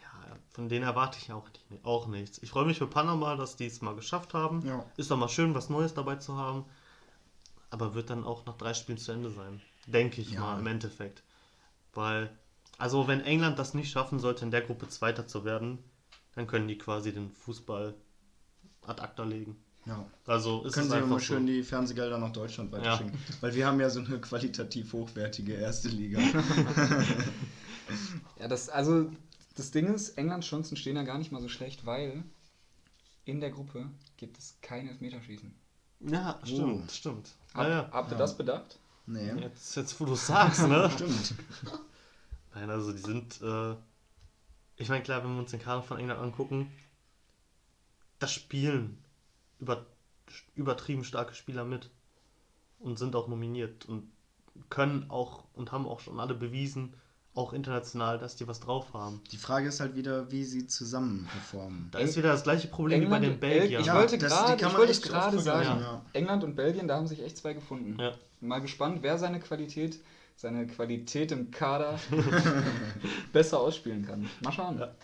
Ja, 0.00 0.36
von 0.52 0.68
denen 0.68 0.84
erwarte 0.84 1.18
ich 1.20 1.32
auch, 1.32 1.48
auch 1.82 2.06
nichts. 2.06 2.38
Ich 2.42 2.50
freue 2.50 2.64
mich 2.64 2.78
für 2.78 2.86
Panama, 2.86 3.34
dass 3.36 3.56
die 3.56 3.66
es 3.66 3.82
mal 3.82 3.96
geschafft 3.96 4.34
haben. 4.34 4.64
Ja. 4.64 4.84
Ist 4.96 5.10
doch 5.10 5.16
mal 5.18 5.28
schön, 5.28 5.54
was 5.54 5.68
Neues 5.68 5.94
dabei 5.94 6.16
zu 6.16 6.36
haben. 6.36 6.64
Aber 7.70 7.94
wird 7.94 8.10
dann 8.10 8.24
auch 8.24 8.46
nach 8.46 8.56
drei 8.56 8.72
Spielen 8.74 8.98
zu 8.98 9.12
Ende 9.12 9.30
sein. 9.30 9.60
Denke 9.86 10.20
ich 10.20 10.30
Ja. 10.30 10.40
mal 10.40 10.58
im 10.60 10.66
Endeffekt. 10.66 11.22
Weil, 11.94 12.30
also 12.78 13.08
wenn 13.08 13.20
England 13.20 13.58
das 13.58 13.74
nicht 13.74 13.90
schaffen 13.90 14.18
sollte, 14.18 14.44
in 14.44 14.50
der 14.50 14.62
Gruppe 14.62 14.88
Zweiter 14.88 15.26
zu 15.26 15.44
werden, 15.44 15.78
dann 16.34 16.46
können 16.46 16.68
die 16.68 16.78
quasi 16.78 17.12
den 17.12 17.30
Fußball 17.30 17.94
ad 18.86 19.02
acta 19.02 19.24
legen. 19.24 19.56
Ja. 19.86 20.04
Also 20.26 20.62
ist 20.64 20.74
Können 20.74 20.86
es 20.86 20.90
sie 20.92 20.96
einfach 20.96 21.08
immer 21.08 21.18
so. 21.18 21.24
schön 21.24 21.46
die 21.46 21.62
Fernsehgelder 21.62 22.18
nach 22.18 22.32
Deutschland 22.32 22.70
weiterschicken. 22.70 23.18
Weil 23.40 23.54
wir 23.54 23.66
haben 23.66 23.80
ja 23.80 23.90
so 23.90 24.00
eine 24.00 24.20
qualitativ 24.20 24.92
hochwertige 24.92 25.54
erste 25.54 25.88
Liga. 25.88 26.20
ja, 28.38 28.48
das, 28.48 28.68
also, 28.68 29.10
das 29.56 29.70
Ding 29.70 29.92
ist, 29.94 30.10
Englands 30.18 30.46
Chancen 30.46 30.76
stehen 30.76 30.96
ja 30.96 31.02
gar 31.02 31.18
nicht 31.18 31.32
mal 31.32 31.40
so 31.40 31.48
schlecht, 31.48 31.86
weil 31.86 32.22
in 33.24 33.40
der 33.40 33.50
Gruppe 33.50 33.86
gibt 34.16 34.38
es 34.38 34.56
kein 34.62 34.88
Elfmeterschießen. 34.88 35.52
Ja, 36.00 36.38
stimmt, 36.44 36.84
Oh. 36.86 36.92
stimmt. 36.92 37.30
Hab, 37.54 37.64
Ja, 37.64 37.68
ja. 37.70 37.88
Habt 37.92 38.08
ihr 38.10 38.14
Ja. 38.14 38.18
das 38.18 38.36
bedacht? 38.36 38.78
Nee. 39.12 39.32
Jetzt, 39.40 39.76
jetzt, 39.76 40.00
wo 40.00 40.04
du 40.04 40.12
es 40.12 40.26
sagst, 40.26 40.66
ne? 40.66 40.90
Stimmt. 40.94 41.34
Nein, 42.54 42.70
also 42.70 42.92
die 42.92 42.98
sind, 42.98 43.40
äh, 43.42 43.74
ich 44.76 44.88
meine, 44.88 45.02
klar, 45.02 45.22
wenn 45.22 45.32
wir 45.32 45.40
uns 45.40 45.50
den 45.50 45.60
Kader 45.60 45.82
von 45.82 45.98
England 45.98 46.20
angucken, 46.20 46.70
das 48.18 48.32
spielen 48.32 48.98
über, 49.58 49.86
übertrieben 50.54 51.04
starke 51.04 51.34
Spieler 51.34 51.64
mit 51.64 51.90
und 52.78 52.98
sind 52.98 53.14
auch 53.14 53.28
nominiert 53.28 53.86
und 53.86 54.10
können 54.68 55.10
auch 55.10 55.44
und 55.54 55.72
haben 55.72 55.86
auch 55.86 56.00
schon 56.00 56.20
alle 56.20 56.34
bewiesen, 56.34 56.94
auch 57.34 57.52
international, 57.52 58.18
dass 58.18 58.34
die 58.36 58.46
was 58.48 58.58
drauf 58.60 58.92
haben. 58.92 59.20
Die 59.30 59.36
Frage 59.36 59.68
ist 59.68 59.78
halt 59.80 59.94
wieder, 59.94 60.30
wie 60.32 60.44
sie 60.44 60.66
zusammen 60.66 61.28
performen. 61.30 61.88
Da 61.92 62.00
ist 62.00 62.16
wieder 62.16 62.32
das 62.32 62.42
gleiche 62.42 62.66
Problem 62.68 63.00
wie 63.02 63.06
bei 63.06 63.20
den 63.20 63.38
Belgiern. 63.38 63.80
Ich 63.82 63.86
Ja, 63.86 63.94
wollte 63.94 64.18
die 64.18 64.24
gerade 64.26 64.46
kann 64.48 64.56
ich 64.56 64.62
man 64.62 64.76
wollte 64.76 65.00
gerade 65.08 65.38
sagen. 65.38 65.80
ja. 65.80 66.04
England 66.12 66.42
und 66.44 66.56
Belgien, 66.56 66.88
da 66.88 66.96
haben 66.96 67.06
sich 67.06 67.22
echt 67.22 67.36
zwei 67.38 67.52
gefunden. 67.54 67.98
Ja. 68.00 68.12
Mal 68.40 68.58
gespannt, 68.60 68.98
wer 69.02 69.16
seine 69.16 69.38
Qualität, 69.38 70.00
seine 70.34 70.66
Qualität 70.66 71.30
im 71.30 71.50
Kader 71.52 71.98
besser 73.32 73.60
ausspielen 73.60 74.04
kann. 74.06 74.28
Mal 74.42 74.52
schauen. 74.52 74.78
Ja. 74.78 74.94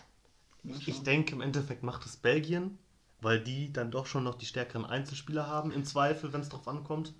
Mal 0.63 0.75
Ich 0.85 0.95
schauen. 0.95 1.03
denke, 1.05 1.33
im 1.35 1.41
Endeffekt 1.41 1.83
macht 1.83 2.05
es 2.05 2.17
Belgien, 2.17 2.77
weil 3.21 3.39
die 3.41 3.71
dann 3.71 3.89
doch 3.91 4.05
schon 4.05 4.23
noch 4.23 4.35
die 4.35 4.45
stärkeren 4.45 4.85
Einzelspieler 4.85 5.47
haben, 5.47 5.71
im 5.71 5.85
Zweifel, 5.85 6.33
wenn 6.33 6.41
es 6.41 6.49
drauf 6.49 6.67
ankommt. 6.67 7.13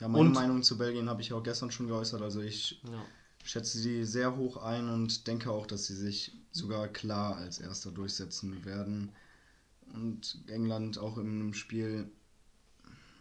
Ja, 0.00 0.08
meine 0.08 0.24
Und- 0.26 0.32
Meinung 0.34 0.62
zu 0.62 0.78
Belgien 0.78 1.08
habe 1.08 1.20
ich 1.20 1.32
auch 1.32 1.42
gestern 1.42 1.70
schon 1.70 1.88
geäußert. 1.88 2.22
Also 2.22 2.40
ich 2.40 2.80
Ja. 2.84 3.02
Schätze 3.42 3.78
sie 3.78 4.04
sehr 4.04 4.36
hoch 4.36 4.56
ein 4.58 4.88
und 4.88 5.26
denke 5.26 5.50
auch, 5.50 5.66
dass 5.66 5.86
sie 5.86 5.96
sich 5.96 6.32
sogar 6.52 6.88
klar 6.88 7.36
als 7.36 7.58
Erster 7.58 7.90
durchsetzen 7.90 8.64
werden. 8.64 9.12
Und 9.94 10.38
England 10.46 10.98
auch 10.98 11.18
in 11.18 11.26
einem 11.28 11.54
Spiel 11.54 12.10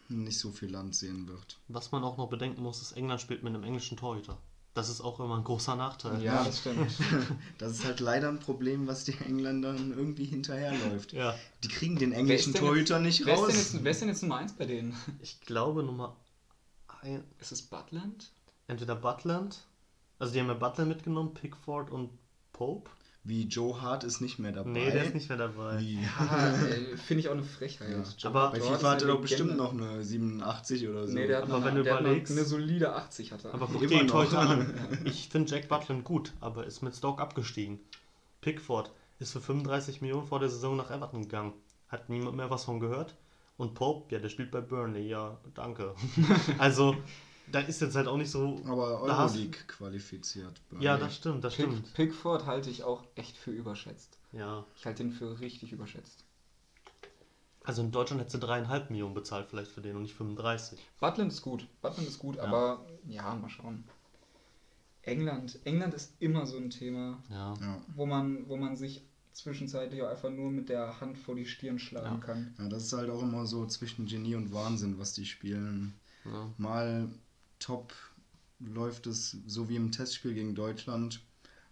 nicht 0.08 0.40
so 0.40 0.52
viel 0.52 0.70
Land 0.70 0.96
sehen 0.96 1.28
wird. 1.28 1.60
Was 1.68 1.92
man 1.92 2.04
auch 2.04 2.18
noch 2.18 2.30
bedenken 2.30 2.62
muss, 2.62 2.82
ist, 2.82 2.94
England 2.94 3.22
spielt 3.22 3.44
mit 3.44 3.54
einem 3.54 3.64
englischen 3.64 3.98
Torhüter. 3.98 4.38
Das 4.74 4.88
ist 4.88 5.02
auch 5.02 5.20
immer 5.20 5.38
ein 5.38 5.44
großer 5.44 5.76
Nachteil. 5.76 6.22
Ja, 6.24 6.44
das 6.46 6.60
stimmt. 6.60 6.92
Das 7.58 7.74
ist 7.74 7.84
halt 7.84 8.00
leider 8.00 8.30
ein 8.30 8.40
Problem, 8.40 8.88
was 8.88 9.04
den 9.04 9.20
Engländern 9.22 9.92
irgendwie 9.92 10.26
hinterherläuft. 10.26 11.12
Ja. 11.12 11.36
Die 11.64 11.68
kriegen 11.68 11.98
den 11.98 12.14
englischen 12.14 12.54
ist 12.54 12.60
Torhüter 12.60 12.96
jetzt, 12.96 13.04
nicht 13.04 13.26
wer 13.26 13.34
ist, 13.34 13.40
denn 13.40 13.46
raus. 13.46 13.56
jetzt, 13.74 13.84
wer 13.84 13.92
ist 13.92 14.02
denn 14.02 14.08
jetzt 14.10 14.22
Nummer 14.22 14.38
1 14.38 14.54
bei 14.54 14.66
denen? 14.66 14.96
Ich 15.22 15.42
glaube 15.42 15.84
Nummer 15.84 16.16
ein, 17.02 17.24
Ist 17.40 17.52
es 17.52 17.62
Butland? 17.62 18.32
entweder 18.68 18.96
Butland, 18.96 19.66
also 20.22 20.34
die 20.34 20.40
haben 20.40 20.48
ja 20.48 20.54
Butler 20.54 20.86
mitgenommen, 20.86 21.34
Pickford 21.34 21.90
und 21.92 22.10
Pope. 22.54 22.90
Wie 23.24 23.44
Joe 23.44 23.80
Hart 23.82 24.04
ist 24.04 24.20
nicht 24.20 24.40
mehr 24.40 24.52
dabei. 24.52 24.72
Nee, 24.72 24.90
der 24.92 25.04
ist 25.04 25.14
nicht 25.14 25.30
mehr 25.30 25.38
dabei. 25.38 25.84
Ah, 26.18 26.48
äh, 26.66 26.98
Finde 26.98 27.20
ich 27.22 27.28
auch 27.28 27.34
eine 27.34 27.44
Frechheit. 27.44 27.90
Ja. 27.92 27.98
Joe 28.18 28.32
Aber 28.32 28.52
Bei 28.52 28.60
FIFA 28.60 28.78
eine 28.80 28.90
hat 28.90 29.02
er 29.04 29.08
doch 29.10 29.22
bestimmt 29.22 29.58
noch 29.58 29.74
eine 29.74 30.04
87 30.04 30.88
oder 30.88 31.08
so. 31.08 31.14
Nee, 31.14 31.28
der 31.28 31.38
hat 31.38 31.44
Aber 31.44 31.54
noch, 31.60 31.66
wenn 31.66 31.70
eine, 31.72 31.78
du 31.80 31.84
der 31.84 31.96
hat 31.98 32.02
noch 32.04 32.10
überlegst- 32.10 32.32
eine 32.32 32.46
solide 32.46 32.96
80 32.96 33.32
hat 33.32 33.46
er. 33.46 33.54
Aber 33.54 33.68
guck 33.68 33.88
dir. 33.88 34.08
Torhüter 34.08 34.40
an. 34.40 34.74
Ich 35.06 35.30
finde 35.30 35.52
Jack 35.52 35.68
Butland 35.70 36.04
gut, 36.04 36.34
aber 36.40 36.66
ist 36.66 36.82
mit 36.82 36.96
Stoke 36.96 37.22
abgestiegen. 37.22 37.80
Pickford 38.42 38.92
ist 39.20 39.34
für 39.34 39.42
35 39.42 40.02
Millionen 40.02 40.26
vor 40.26 40.40
der 40.40 40.50
Saison 40.50 40.76
nach 40.76 40.90
Everton 40.90 41.22
gegangen. 41.22 41.54
Hat 41.90 42.10
niemand 42.10 42.38
mehr 42.38 42.50
was 42.50 42.64
von 42.64 42.80
gehört. 42.80 43.16
Und 43.58 43.76
Pope, 43.76 44.12
ja, 44.16 44.20
der 44.20 44.30
spielt 44.30 44.50
bei 44.50 44.62
Burnley. 44.62 45.08
Ja, 45.08 45.38
danke. 45.54 45.94
also, 46.58 46.96
da 47.52 47.60
ist 47.60 47.82
jetzt 47.82 47.96
halt 47.96 48.08
auch 48.08 48.18
nicht 48.18 48.32
so. 48.32 48.62
Aber 48.66 49.04
Da 49.08 49.18
hast- 49.18 49.36
Euroleague 49.36 49.60
qualifiziert. 49.68 50.62
Ja, 50.80 50.98
das 50.98 51.16
stimmt, 51.16 51.44
das 51.44 51.54
stimmt. 51.54 51.84
Pick, 51.84 51.94
Pickford 52.12 52.46
halte 52.46 52.70
ich 52.70 52.84
auch 52.84 53.04
echt 53.16 53.38
für 53.38 53.52
überschätzt. 53.52 54.18
Ja. 54.32 54.66
Ich 54.76 54.86
halte 54.86 55.04
ihn 55.04 55.12
für 55.12 55.40
richtig 55.40 55.72
überschätzt. 55.72 56.24
Also 57.64 57.84
in 57.84 57.92
Deutschland 57.92 58.22
hättest 58.22 58.36
du 58.36 58.40
dreieinhalb 58.40 58.90
Millionen 58.90 59.14
bezahlt 59.14 59.48
vielleicht 59.48 59.72
für 59.72 59.82
den 59.82 59.96
und 59.96 60.02
nicht 60.04 60.16
35. 60.16 60.80
Butland 61.00 61.32
ist 61.32 61.42
gut. 61.44 61.68
Butland 61.82 62.08
ist 62.08 62.18
gut, 62.18 62.38
Ja. 62.38 62.44
aber 62.44 62.86
ja, 63.08 63.36
mal 63.36 63.50
schauen. 63.50 63.84
England. 65.04 65.60
England 65.66 65.94
ist 65.94 66.14
immer 66.20 66.46
so 66.46 66.58
ein 66.58 66.70
Thema, 66.70 67.22
Ja. 67.30 67.54
Ja. 67.60 67.82
wo 67.96 68.06
man, 68.06 68.48
wo 68.48 68.58
man 68.58 68.76
sich 68.76 69.04
zwischenzeitlich 69.34 70.02
auch 70.02 70.10
einfach 70.10 70.30
nur 70.30 70.52
mit 70.52 70.70
der 70.70 71.00
Hand 71.02 71.18
vor 71.18 71.36
die 71.36 71.46
Stirn 71.46 71.80
schlagen 71.80 72.20
Ja. 72.20 72.26
kann. 72.26 72.56
ja, 72.60 72.68
das 72.68 72.84
ist 72.86 72.94
halt 72.94 73.10
auch 73.10 73.22
immer 73.22 73.46
so 73.46 73.66
zwischen 73.66 74.06
Genie 74.06 74.36
und 74.36 74.52
Wahnsinn, 74.54 75.00
was 75.00 75.14
die 75.14 75.26
spielen. 75.26 75.94
ja. 76.26 76.50
Mal 76.58 77.10
top 77.62 77.94
läuft 78.60 79.08
es 79.08 79.38
so 79.48 79.70
wie 79.70 79.76
im 79.78 79.92
Testspiel 79.92 80.34
gegen 80.34 80.54
Deutschland. 80.56 81.22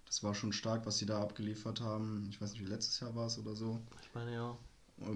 Das 0.05 0.23
war 0.23 0.33
schon 0.33 0.53
stark, 0.53 0.85
was 0.85 0.97
sie 0.97 1.05
da 1.05 1.21
abgeliefert 1.21 1.81
haben. 1.81 2.27
Ich 2.31 2.41
weiß 2.41 2.53
nicht, 2.53 2.61
wie 2.65 2.69
letztes 2.69 2.99
Jahr 2.99 3.13
war 3.15 3.27
es 3.27 3.37
oder 3.37 3.55
so. 3.55 3.79
Ich 4.01 4.15
meine, 4.15 4.33
ja. 4.33 4.57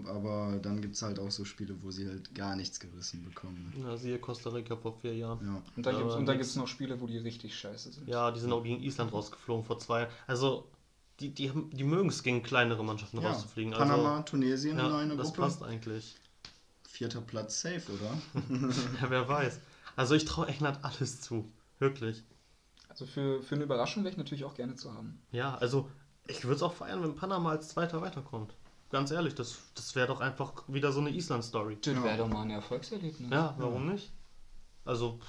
Aber 0.08 0.60
dann 0.62 0.82
gibt 0.82 0.96
es 0.96 1.02
halt 1.02 1.20
auch 1.20 1.32
so 1.32 1.44
Spiele, 1.44 1.76
wo 1.82 1.92
sie 1.92 2.08
halt 2.08 2.34
gar 2.36 2.56
nichts 2.56 2.80
gerissen 2.80 3.24
bekommen. 3.24 3.74
ja 3.84 3.98
siehe 3.98 4.18
Costa 4.20 4.50
Rica 4.52 4.78
vor 4.78 4.98
vier 5.02 5.14
Jahren. 5.16 5.40
Ja. 5.46 5.62
Und 5.76 5.86
dann 5.86 5.96
Ja, 5.96 6.22
gibt 6.34 6.42
es 6.46 6.56
noch 6.56 6.68
Spiele, 6.68 7.02
wo 7.02 7.08
die 7.08 7.18
richtig 7.18 7.58
scheiße 7.58 7.92
sind. 7.92 8.08
Ja, 8.08 8.32
die 8.32 8.40
sind 8.40 8.54
auch 8.54 8.64
gegen 8.64 8.82
Island 8.82 9.12
rausgeflogen 9.12 9.66
vor 9.66 9.80
zwei. 9.80 10.08
Also, 10.28 10.70
die, 11.20 11.32
die, 11.34 11.52
die 11.74 11.84
mögen 11.84 12.08
es 12.10 12.24
gegen 12.24 12.44
kleinere 12.44 12.84
Mannschaften 12.86 13.20
ja. 13.20 13.30
rauszufliegen. 13.30 13.74
Panama, 13.74 14.12
Also, 14.18 14.24
Tunesien 14.24 14.78
in 14.80 14.86
ja, 14.86 14.98
einer 14.98 15.16
das 15.18 15.28
Gruppe. 15.28 15.42
passt 15.42 15.64
eigentlich. 15.64 16.16
Vierter 16.88 17.22
Platz 17.22 17.60
safe, 17.62 17.82
oder? 17.92 18.18
Ja, 19.02 19.10
wer 19.10 19.28
weiß. 19.28 19.60
Also, 19.96 20.16
ich 20.16 20.26
traue 20.26 20.48
England 20.48 20.80
alles 20.84 21.22
zu. 21.22 21.52
Wirklich. 21.80 22.24
Also 22.90 23.06
für, 23.06 23.42
für 23.42 23.56
eine 23.56 23.64
Überraschung 23.64 24.04
wäre 24.04 24.12
ich 24.12 24.18
natürlich 24.18 24.44
auch 24.46 24.54
gerne 24.54 24.76
zu 24.76 24.94
haben. 24.94 25.22
Ja, 25.32 25.56
also, 25.56 25.90
ich 26.28 26.44
würde 26.44 26.56
es 26.58 26.64
auch 26.64 26.74
feiern, 26.74 27.02
wenn 27.04 27.16
Panama 27.16 27.50
als 27.52 27.70
Zweiter 27.70 28.02
weiterkommt. 28.02 28.54
Ganz 28.92 29.10
ehrlich, 29.12 29.34
das, 29.34 29.58
das 29.74 29.96
wäre 29.96 30.08
doch 30.08 30.22
einfach 30.22 30.54
wieder 30.68 30.92
so 30.92 31.00
eine 31.00 31.10
Island-Story. 31.10 31.80
Das 31.82 31.94
Ja. 31.96 32.04
wäre 32.04 32.18
doch 32.18 32.28
mal 32.28 32.44
ein 32.44 32.52
Erfolgserlebnis. 32.52 33.32
Ja, 33.32 33.56
warum 33.58 33.92
nicht? 33.92 34.12
Also, 34.86 35.20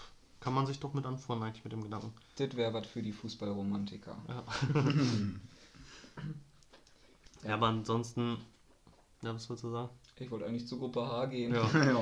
kann 0.40 0.53
man 0.53 0.66
sich 0.66 0.79
doch 0.81 0.92
mit 0.92 1.07
anfreunden 1.07 1.46
eigentlich 1.46 1.64
mit 1.64 1.72
dem 1.72 1.83
Gedanken. 1.83 2.12
Das 2.37 2.55
wäre 2.55 2.74
was 2.74 2.87
für 2.87 3.00
die 3.03 3.12
Fußballromantiker. 3.12 4.16
Ja. 4.29 4.44
ja, 7.48 7.55
aber 7.55 7.68
ansonsten. 7.68 8.37
Ja, 9.22 9.35
was 9.35 9.48
willst 9.48 9.64
du 9.64 9.70
sagen? 9.70 9.88
Ich 10.20 10.31
wollte 10.31 10.46
eigentlich 10.46 10.68
zur 10.68 10.79
Gruppe 10.79 11.07
H 11.07 11.27
gehen, 11.27 11.55
Ja. 11.55 11.68
ja. 11.74 12.00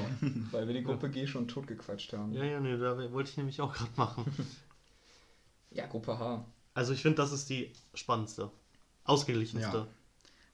weil 0.51 0.67
wir 0.67 0.75
die 0.75 0.83
Gruppe 0.83 1.09
G 1.09 1.27
schon 1.27 1.49
totgequatscht 1.49 2.13
haben. 2.13 2.33
Ja, 2.33 2.45
ja, 2.45 2.61
nee, 2.61 2.77
da 2.77 3.13
wollte 3.13 3.31
ich 3.31 3.37
nämlich 3.37 3.61
auch 3.61 3.73
gerade 3.73 3.91
machen. 3.97 4.25
Ja, 5.75 5.87
Gruppe 5.87 6.19
H. 6.19 6.45
Also 6.75 6.93
ich 6.93 7.01
finde, 7.01 7.17
das 7.17 7.33
ist 7.33 7.49
die 7.49 7.73
spannendste, 7.95 8.51
ausgeglichenste. 9.05 9.79
Ja. 9.79 9.87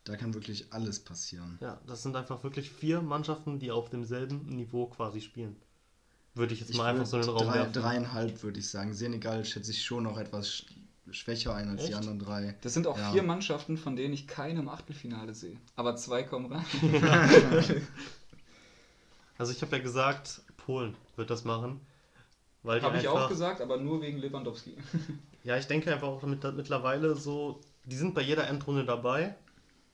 Da 0.05 0.17
kann 0.17 0.33
wirklich 0.33 0.73
alles 0.73 1.01
passieren. 1.01 1.59
Ja. 1.61 1.81
das 1.89 2.05
sind 2.05 2.15
einfach 2.15 2.45
wirklich 2.45 2.71
vier 2.71 3.03
Mannschaften, 3.03 3.59
die 3.59 3.73
auf 3.73 3.91
demselben 3.91 4.47
Niveau 4.47 4.87
quasi 4.87 5.21
spielen. 5.21 5.57
Würde 6.35 6.55
ich 6.55 6.61
jetzt 6.61 6.75
mal 6.77 6.87
einfach 6.87 7.05
so 7.05 7.17
in 7.17 7.25
den 7.25 7.31
Raum 7.31 7.47
drei, 7.49 7.55
werfen. 7.55 7.73
Dreieinhalb 7.73 8.43
würde 8.45 8.61
ich 8.61 8.69
sagen. 8.71 8.95
Senegal 8.95 9.45
schätze 9.45 9.73
ich 9.73 9.85
schon 9.85 10.05
noch 10.05 10.19
etwas 10.19 10.65
schwächer 11.13 11.55
ein 11.55 11.69
als 11.69 11.83
die 11.87 11.89
Echt? 11.93 11.99
anderen 11.99 12.19
drei. 12.19 12.55
Das 12.63 12.75
sind 12.75 12.87
auch 12.87 12.97
Ja. 12.99 13.11
vier 13.13 13.23
Mannschaften, 13.23 13.77
von 13.77 13.97
denen 13.97 14.15
ich 14.15 14.27
keine 14.27 14.61
im 14.61 14.69
Achtelfinale 14.69 15.35
sehe. 15.35 15.57
Aber 15.77 15.97
zwei 15.97 16.23
kommen 16.23 16.53
rein. 16.53 16.65
Also 19.39 19.53
ich 19.53 19.63
habe 19.63 19.77
ja 19.77 19.83
gesagt, 19.83 20.41
Polen 20.57 20.97
wird 21.17 21.31
das 21.31 21.45
machen. 21.45 21.81
Weil 22.65 22.81
die 22.81 22.87
Habe 22.87 22.99
ich 22.99 23.09
einfach, 23.09 23.27
auch 23.27 23.29
gesagt, 23.29 23.61
aber 23.61 23.77
nur 23.77 24.01
wegen 24.03 24.19
Lewandowski. 24.19 24.77
Ja, 25.45 25.57
ich 25.57 25.67
denke 25.69 25.91
einfach 25.95 26.09
auch 26.09 26.23
mit, 26.25 26.43
mittlerweile 26.57 27.15
so, 27.15 27.61
die 27.85 27.95
sind 27.97 28.13
bei 28.15 28.21
jeder 28.21 28.49
Endrunde 28.49 28.85
dabei, 28.85 29.35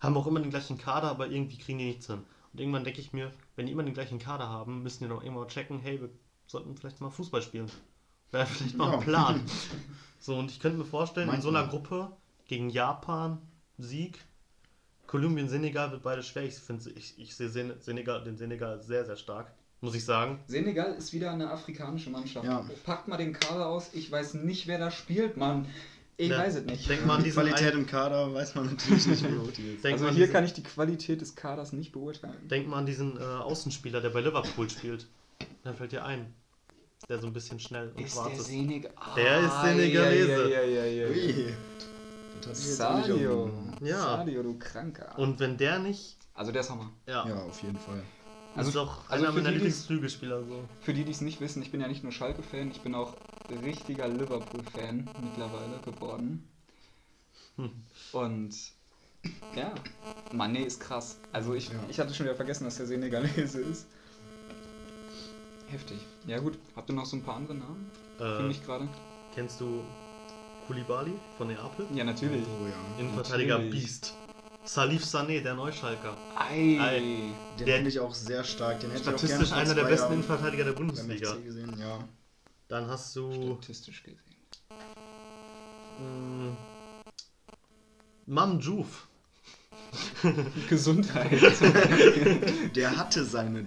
haben 0.01 0.17
auch 0.17 0.27
immer 0.27 0.41
den 0.41 0.49
gleichen 0.51 0.79
Kader, 0.79 1.09
aber 1.11 1.29
irgendwie 1.29 1.59
kriegen 1.59 1.79
die 1.79 1.85
nichts 1.85 2.07
hin. 2.07 2.25
Und 2.53 2.59
irgendwann 2.61 2.83
denke 2.83 3.01
ich 3.01 3.13
mir, 3.13 3.31
wenn 3.55 3.67
die 3.67 3.73
immer 3.73 3.83
den 3.85 3.93
gleichen 3.95 4.19
Kader 4.19 4.49
haben, 4.49 4.83
müssen 4.83 5.05
die 5.05 5.11
doch 5.11 5.23
irgendwann 5.23 5.47
checken, 5.49 5.79
hey, 5.81 6.01
wir 6.01 6.09
sollten 6.47 6.75
vielleicht 6.77 7.01
mal 7.03 7.11
Fußball 7.11 7.43
spielen. 7.43 7.71
Wäre 8.33 8.47
vielleicht 8.47 8.77
mal 8.77 8.87
ein 8.87 8.93
Ja. 8.93 9.05
Plan. 9.05 9.45
So, 10.25 10.37
und 10.37 10.51
ich 10.51 10.59
könnte 10.59 10.79
mir 10.79 10.87
vorstellen, 10.87 11.29
in 11.29 11.43
so 11.43 11.51
einer 11.51 11.61
Manchmal. 11.67 11.83
Gruppe 11.83 12.17
gegen 12.47 12.71
Japan, 12.71 13.43
Sieg, 13.77 14.25
Kolumbien, 15.07 15.51
Senegal 15.51 15.91
wird 15.91 16.03
beide 16.03 16.23
schwer. 16.23 16.45
Ich 16.45 16.55
finde, 16.55 16.89
ich, 16.93 17.19
ich 17.19 17.37
sehe 17.37 17.51
Sen- 17.51 17.75
Senegal, 17.79 18.25
den 18.25 18.39
Senegal 18.39 18.81
sehr, 18.83 19.05
sehr 19.05 19.17
stark, 19.17 19.53
muss 19.83 19.95
ich 19.95 20.03
sagen. 20.03 20.39
Senegal 20.47 20.95
ist 20.95 21.13
wieder 21.13 21.31
eine 21.31 21.51
afrikanische 21.51 22.09
Mannschaft. 22.09 22.47
Ja. 22.47 22.65
Packt 22.87 23.07
mal 23.07 23.19
den 23.19 23.35
Kader 23.35 23.67
aus. 23.67 23.91
Ich 23.93 24.11
weiß 24.11 24.33
nicht, 24.33 24.67
wer 24.67 24.79
da 24.79 24.91
spielt, 24.91 25.37
Mann. 25.37 25.67
Ich 26.17 26.31
Ja, 26.31 26.39
weiß 26.39 26.55
es 26.55 26.65
nicht. 26.65 26.89
Denk 26.89 27.05
mal 27.05 27.17
an 27.17 27.25
Die 27.25 27.31
Qualität 27.31 27.75
im 27.75 27.87
Kader 27.87 28.33
weiß 28.33 28.55
man 28.55 28.65
natürlich 28.65 29.07
nicht, 29.07 29.31
wie 29.31 29.37
hoch 29.37 29.51
die 29.53 29.75
ist. 29.75 29.85
denk 29.85 29.93
Also 29.93 30.07
hier 30.07 30.15
diesen, 30.21 30.33
kann 30.33 30.45
ich 30.45 30.55
die 30.55 30.63
Qualität 30.63 31.21
des 31.21 31.37
Kaders 31.37 31.75
nicht 31.75 31.93
beurteilen. 31.93 32.49
Denk 32.49 32.67
mal 32.67 32.79
an 32.79 32.87
diesen 32.87 33.19
äh, 33.19 33.23
Außenspieler, 33.23 34.01
der 34.01 34.09
bei 34.09 34.23
Liverpool 34.23 34.71
spielt. 34.71 35.07
Der 35.67 35.75
fällt 35.75 35.93
dir 35.93 36.03
ein. 36.07 36.33
Der 37.09 37.19
so 37.19 37.27
ein 37.27 37.33
bisschen 37.33 37.61
schnell 37.61 37.93
und 37.95 38.09
schwarz 38.09 38.39
ist. 38.39 38.47
Senegal? 38.47 38.93
Der 39.17 39.41
ist 39.41 39.61
Senegalese. 39.63 40.51
Ja, 40.51 40.63
ja, 40.63 40.85
ja, 40.85 41.07
ja, 41.09 41.55
Sadio. 42.53 43.51
Ja. 43.81 43.99
Sadio, 44.01 44.43
du 44.43 44.59
Kranker. 44.59 45.19
Und 45.19 45.39
wenn 45.41 45.57
der 45.57 45.79
nicht. 45.79 46.17
also 46.35 46.53
der 46.53 46.61
ist 46.63 46.71
Hammer. 46.71 46.91
Ja, 47.07 47.27
Ja, 47.29 47.43
auf 47.43 47.63
jeden 47.63 47.79
Fall. 47.79 48.03
also, 48.55 48.69
ist 48.69 48.75
doch 48.77 49.09
also 49.11 49.25
einer 49.25 49.33
für 49.35 49.41
meiner 49.41 49.53
Lieblingsflügelspieler. 49.53 50.45
So. 50.45 50.65
Für 50.81 50.95
die, 50.95 51.05
die 51.05 51.13
es 51.13 51.21
nicht 51.21 51.41
wissen, 51.41 51.63
ich 51.63 51.71
bin 51.71 51.81
ja 51.81 51.89
nicht 51.89 52.03
nur 52.03 52.13
Schalke-Fan, 52.13 52.71
ich 52.71 52.81
bin 52.81 52.95
auch 52.95 53.15
richtiger 53.63 54.09
Liverpool-Fan 54.09 55.09
mittlerweile 55.23 55.79
geworden. 55.85 56.49
Hm. 57.57 57.71
Und 58.13 58.55
ja, 59.55 59.75
Mané 60.33 60.65
ist 60.65 60.81
krass. 60.81 61.19
Also 61.33 61.55
ich, 61.55 61.69
Ja. 61.69 61.75
ich 61.89 61.99
hatte 61.99 62.15
schon 62.15 62.27
wieder 62.27 62.37
vergessen, 62.37 62.65
dass 62.65 62.77
der 62.77 62.87
Senegalese 62.87 63.61
ist. 63.61 63.87
Heftig. 65.75 65.99
Ja 66.29 66.39
gut, 66.39 66.57
habt 66.77 66.89
ihr 66.89 66.95
noch 66.95 67.05
so 67.05 67.17
ein 67.17 67.23
paar 67.25 67.35
andere 67.35 67.57
Namen 67.57 67.91
für 68.17 68.39
Äh, 68.39 68.43
mich 68.45 68.65
gerade? 68.65 68.87
kennst 69.35 69.61
du 69.61 69.83
Koulibaly 70.69 71.13
von 71.37 71.49
Neapel? 71.49 71.85
Ja, 71.93 72.05
natürlich. 72.05 72.45
Oh 72.47 72.67
ja. 72.69 73.01
Innenverteidiger 73.01 73.59
natürlich. 73.59 73.83
Beast. 73.83 74.15
Salif 74.65 75.03
Sané, 75.03 75.41
der 75.43 75.55
Neuschalker. 75.55 76.17
Ei. 76.39 76.79
Ei. 76.81 77.01
Den 77.59 77.67
Der- 77.67 77.75
finde 77.75 77.91
ich 77.91 77.99
auch 77.99 78.15
sehr 78.15 78.45
stark. 78.45 78.79
Den 78.81 78.91
hätte 78.93 79.03
ich 79.03 79.09
auch 79.09 79.19
Statistisch 79.19 79.51
einer 79.53 79.75
der 79.75 79.83
besten 79.85 80.13
Innenverteidiger 80.13 80.65
der 80.65 80.73
Bundesliga. 80.73 81.35
Gesehen. 81.45 81.75
Ja. 81.79 81.99
Dann 82.69 82.87
hast 82.89 83.15
du 83.17 83.33
Statistisch 83.59 84.05
gesehen. 84.05 84.21
mh, 85.99 86.57
Mam 88.27 88.61
Juf. 88.61 89.09
Gesundheit. 90.71 91.31
Der 92.77 92.97
hatte 92.97 93.25
seine 93.25 93.67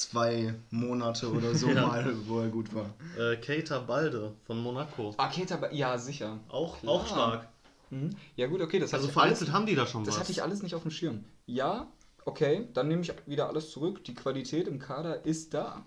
zwei 0.00 0.54
Monate 0.70 1.30
oder 1.30 1.54
so 1.54 1.68
Ja. 1.70 1.86
mal, 1.86 2.14
wo 2.26 2.40
er 2.40 2.48
gut 2.48 2.74
war. 2.74 2.90
Äh, 3.18 3.36
Keita 3.36 3.78
Balde 3.80 4.32
von 4.46 4.58
Monaco. 4.62 5.14
ah, 5.18 5.28
Keita, 5.28 5.56
Ba- 5.56 5.70
ja, 5.72 5.98
sicher. 5.98 6.38
Auch, 6.48 6.78
Klar. 6.80 6.92
auch 6.94 7.06
stark. 7.06 7.48
Mhm. 7.90 8.10
Ja 8.36 8.46
gut, 8.46 8.60
okay, 8.62 8.78
das 8.78 8.94
Also 8.94 9.08
vereinzelt 9.08 9.52
haben 9.52 9.66
die 9.66 9.74
da 9.74 9.86
schon 9.86 10.04
Das 10.04 10.14
was. 10.14 10.20
hatte 10.20 10.32
ich 10.32 10.42
alles 10.42 10.62
nicht 10.62 10.74
auf 10.74 10.82
dem 10.82 10.90
Schirm. 10.90 11.24
Ja, 11.46 11.86
okay, 12.24 12.68
dann 12.72 12.88
nehme 12.88 13.02
ich 13.02 13.12
wieder 13.26 13.48
alles 13.48 13.70
zurück. 13.70 14.04
Die 14.04 14.14
Qualität 14.14 14.68
im 14.68 14.78
Kader 14.78 15.24
ist 15.26 15.52
da. 15.54 15.84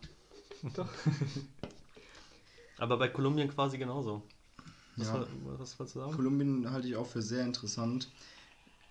Doch. 0.76 0.88
Aber 2.78 2.97
bei 2.97 3.08
Kolumbien 3.08 3.49
quasi 3.49 3.78
genauso. 3.78 4.23
Was, 4.95 5.08
Ja. 5.08 5.13
war- 5.13 5.28
was 5.60 5.80
wolltest 5.80 5.95
du 5.95 5.99
sagen? 6.02 6.13
Kolumbien 6.13 6.69
halte 6.71 6.88
ich 6.88 6.95
auch 6.95 7.08
für 7.08 7.21
sehr 7.21 7.43
interessant. 7.43 8.10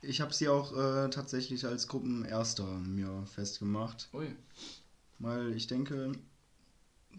Ich 0.00 0.20
habe 0.20 0.32
sie 0.34 0.48
auch 0.48 0.72
äh, 0.76 1.10
tatsächlich 1.10 1.64
als 1.64 1.86
Gruppenerster 1.86 2.64
mir 2.64 3.24
festgemacht, 3.32 4.08
Ui. 4.12 4.34
Weil 5.22 5.54
ich 5.56 5.66
denke, 5.66 6.12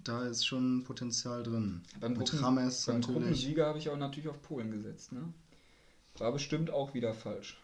da 0.03 0.25
ist 0.25 0.45
schon 0.45 0.83
Potenzial 0.83 1.43
drin. 1.43 1.81
Beim, 1.99 2.13
Mit 2.13 2.29
Gruppen, 2.29 2.43
Rames 2.43 2.85
beim 2.85 2.99
natürlich. 2.99 3.19
Gruppensieger 3.21 3.65
habe 3.67 3.79
ich 3.79 3.89
auch 3.89 3.97
natürlich 3.97 4.29
auf 4.29 4.41
Polen 4.41 4.71
gesetzt. 4.71 5.11
Ne? 5.11 5.33
War 6.17 6.31
bestimmt 6.31 6.69
auch 6.69 6.93
wieder 6.93 7.13
falsch. 7.13 7.57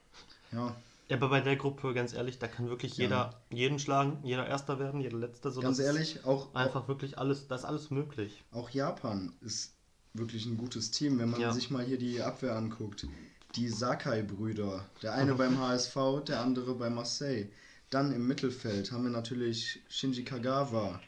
Ja, 0.52 0.76
Ja, 1.10 1.18
aber 1.18 1.30
bei 1.30 1.42
der 1.42 1.56
Gruppe, 1.56 1.94
ganz 1.94 2.14
ehrlich, 2.14 2.38
da 2.40 2.48
kann 2.48 2.70
wirklich 2.70 2.98
Ja. 2.98 3.04
jeder 3.06 3.42
jeden 3.52 3.80
schlagen, 3.80 4.18
jeder 4.24 4.48
Erster 4.48 4.80
werden, 4.80 5.02
jeder 5.02 5.18
Letzter. 5.18 5.52
So 5.52 5.62
ganz 5.62 5.80
ehrlich, 5.80 6.24
auch, 6.26 6.54
Einfach 6.54 6.88
wirklich 6.88 7.18
alles, 7.18 7.48
da 7.48 7.56
ist 7.56 7.66
alles 7.66 7.90
möglich. 7.90 8.44
auch 8.52 8.70
Japan 8.70 9.34
ist 9.42 9.74
wirklich 10.14 10.46
ein 10.46 10.58
gutes 10.58 10.92
Team, 10.92 11.20
wenn 11.20 11.30
man 11.30 11.42
Ja. 11.42 11.52
sich 11.52 11.70
mal 11.72 11.84
hier 11.86 11.98
die 11.98 12.22
Abwehr 12.22 12.56
anguckt. 12.56 13.08
die 13.56 13.68
Sakai-Brüder. 13.68 14.86
Der 15.02 15.14
eine 15.16 15.34
beim 15.34 15.58
HSV, 15.60 16.24
der 16.28 16.42
andere 16.42 16.76
bei 16.76 16.92
Marseille. 16.92 17.48
Dann 17.90 18.12
im 18.12 18.28
Mittelfeld 18.28 18.92
haben 18.92 19.04
wir 19.04 19.10
natürlich 19.10 19.82
Shinji 19.90 20.24
Kagawa, 20.24 21.00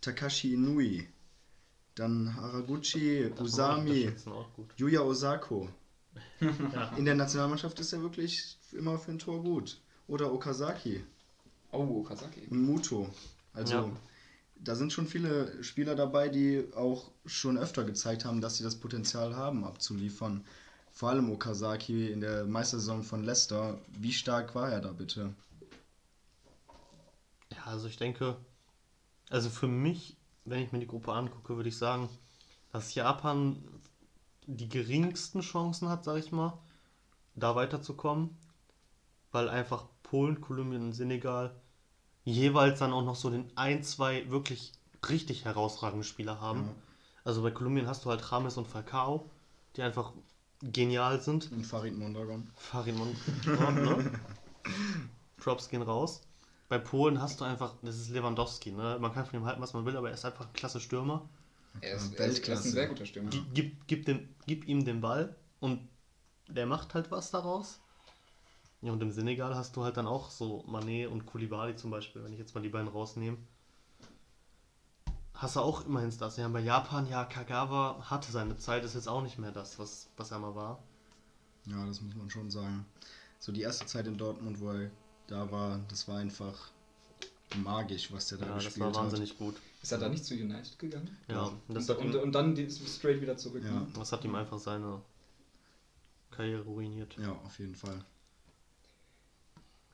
Takashi 0.00 0.54
Inui, 0.54 1.08
dann 1.94 2.34
Haraguchi, 2.36 3.30
Usami. 3.40 4.12
Yuya 4.76 5.00
Osako. 5.00 5.68
Ja. 6.40 6.92
In 6.96 7.04
der 7.04 7.14
Nationalmannschaft 7.14 7.78
ist 7.80 7.92
er 7.92 8.02
wirklich 8.02 8.58
immer 8.72 8.98
für 8.98 9.12
ein 9.12 9.18
Tor 9.18 9.42
gut. 9.42 9.80
Oder 10.06 10.32
Okazaki 10.32 11.02
Oh, 11.72 12.00
Okazaki. 12.00 12.46
und 12.50 12.62
Muto. 12.62 13.10
Also 13.52 13.74
Ja. 13.74 13.90
da 14.56 14.74
sind 14.74 14.92
schon 14.92 15.06
viele 15.06 15.62
Spieler 15.62 15.94
dabei, 15.94 16.28
die 16.28 16.64
auch 16.74 17.10
schon 17.26 17.58
öfter 17.58 17.84
gezeigt 17.84 18.24
haben, 18.24 18.40
dass 18.40 18.56
sie 18.56 18.64
das 18.64 18.76
Potenzial 18.76 19.34
haben, 19.36 19.64
abzuliefern. 19.64 20.44
Vor 20.92 21.10
allem 21.10 21.30
Okazaki 21.30 22.10
in 22.10 22.20
der 22.20 22.44
Meistersaison 22.44 23.02
von 23.02 23.22
Leicester. 23.24 23.78
Wie 23.98 24.12
stark 24.12 24.54
war 24.54 24.70
er 24.70 24.80
da 24.80 24.92
bitte? 24.92 25.34
Also 27.68 27.86
ich 27.86 27.98
denke, 27.98 28.36
also 29.28 29.50
für 29.50 29.68
mich, 29.68 30.16
wenn 30.46 30.62
ich 30.62 30.72
mir 30.72 30.78
die 30.78 30.86
Gruppe 30.86 31.12
angucke, 31.12 31.56
würde 31.56 31.68
ich 31.68 31.76
sagen, 31.76 32.08
dass 32.72 32.94
Japan 32.94 33.62
die 34.46 34.70
geringsten 34.70 35.42
Chancen 35.42 35.90
hat, 35.90 36.02
sag 36.02 36.16
ich 36.16 36.32
mal, 36.32 36.58
da 37.34 37.54
weiterzukommen, 37.54 38.36
weil 39.32 39.50
einfach 39.50 39.84
Polen, 40.02 40.40
Kolumbien 40.40 40.82
und 40.82 40.92
Senegal 40.94 41.54
jeweils 42.24 42.78
dann 42.78 42.94
auch 42.94 43.04
noch 43.04 43.16
so 43.16 43.28
den 43.28 43.52
ein, 43.54 43.82
zwei 43.82 44.30
wirklich 44.30 44.72
richtig 45.06 45.44
herausragende 45.44 46.04
Spieler 46.04 46.40
haben. 46.40 46.60
Ja. 46.60 46.74
Also 47.24 47.42
bei 47.42 47.50
Kolumbien 47.50 47.86
hast 47.86 48.06
du 48.06 48.10
halt 48.10 48.32
Rames 48.32 48.56
und 48.56 48.66
Falcao, 48.66 49.28
die 49.76 49.82
einfach 49.82 50.14
genial 50.62 51.20
sind. 51.20 51.52
Und 51.52 51.64
Farid 51.64 51.96
Mondragon. 51.96 52.50
Farid 52.56 52.96
Mondragon, 52.96 53.74
ne? 53.74 54.20
Props 55.36 55.68
gehen 55.68 55.82
raus. 55.82 56.22
Bei 56.68 56.78
Polen 56.78 57.20
hast 57.20 57.40
du 57.40 57.44
einfach, 57.44 57.74
das 57.82 57.96
ist 57.96 58.10
Lewandowski, 58.10 58.72
ne? 58.72 58.98
Man 59.00 59.12
kann 59.12 59.24
von 59.24 59.40
ihm 59.40 59.46
halten, 59.46 59.62
was 59.62 59.72
man 59.72 59.86
will, 59.86 59.96
aber 59.96 60.08
er 60.08 60.14
ist 60.14 60.24
einfach 60.24 60.46
ein 60.46 60.52
klasse 60.52 60.80
Stürmer. 60.80 61.28
Er 61.80 61.94
ist, 61.96 62.02
er 62.02 62.06
ist, 62.06 62.18
er 62.18 62.26
ist 62.26 62.34
Weltklasse. 62.34 62.68
ein 62.68 62.72
sehr 62.72 62.88
guter 62.88 63.06
Stürmer. 63.06 63.30
Gib, 63.54 63.86
gib, 63.86 64.04
dem, 64.04 64.28
gib 64.46 64.68
ihm 64.68 64.84
den 64.84 65.00
Ball 65.00 65.34
und 65.60 65.88
der 66.48 66.66
macht 66.66 66.94
halt 66.94 67.10
was 67.10 67.30
daraus. 67.30 67.80
Ja, 68.80 68.92
und 68.92 69.02
im 69.02 69.10
Senegal 69.10 69.54
hast 69.54 69.76
du 69.76 69.82
halt 69.82 69.96
dann 69.96 70.06
auch 70.06 70.30
so 70.30 70.64
Mané 70.68 71.08
und 71.08 71.26
Koulibaly 71.26 71.74
zum 71.74 71.90
Beispiel, 71.90 72.22
wenn 72.22 72.32
ich 72.32 72.38
jetzt 72.38 72.54
mal 72.54 72.60
die 72.60 72.68
beiden 72.68 72.88
rausnehme. 72.88 73.38
Hast 75.34 75.56
du 75.56 75.60
auch 75.60 75.86
immerhin 75.86 76.10
Stars. 76.12 76.36
Ja, 76.36 76.48
bei 76.48 76.60
Japan, 76.60 77.08
ja, 77.08 77.24
Kagawa 77.24 78.04
hatte 78.10 78.30
seine 78.30 78.56
Zeit, 78.56 78.84
ist 78.84 78.94
jetzt 78.94 79.08
auch 79.08 79.22
nicht 79.22 79.38
mehr 79.38 79.52
das, 79.52 79.78
was, 79.78 80.10
was 80.16 80.32
er 80.32 80.38
mal 80.38 80.54
war. 80.54 80.82
Ja, 81.66 81.84
das 81.86 82.00
muss 82.00 82.14
man 82.14 82.28
schon 82.28 82.50
sagen. 82.50 82.84
So 83.38 83.52
die 83.52 83.62
erste 83.62 83.86
Zeit 83.86 84.06
in 84.06 84.18
Dortmund, 84.18 84.60
wo 84.60 84.70
er 84.70 84.90
da 85.28 85.50
war, 85.50 85.80
das 85.88 86.08
war 86.08 86.18
einfach 86.18 86.70
magisch, 87.56 88.12
was 88.12 88.28
der 88.28 88.38
da 88.38 88.46
Ja, 88.46 88.54
das 88.56 88.64
gespielt 88.64 88.86
war 88.86 88.94
wahnsinnig 88.94 89.38
gut. 89.38 89.56
Ist 89.82 89.92
er 89.92 89.98
da 89.98 90.08
nicht 90.08 90.24
zu 90.24 90.34
United 90.34 90.78
gegangen? 90.78 91.16
Ja, 91.28 91.52
das 91.68 91.88
Und, 91.88 91.96
hat 91.96 92.04
und, 92.04 92.14
und 92.16 92.32
dann 92.32 92.54
die- 92.54 92.70
straight 92.70 93.20
wieder 93.22 93.36
zurück. 93.36 93.62
Ja. 93.64 93.70
Ne? 93.70 93.86
das 93.94 94.10
hat 94.12 94.24
ihm 94.24 94.34
einfach 94.34 94.58
seine 94.58 95.00
Karriere 96.30 96.62
ruiniert. 96.64 97.16
hat. 97.16 97.24
Ja, 97.24 97.32
auf 97.32 97.58
jeden 97.58 97.74
Fall. 97.76 98.04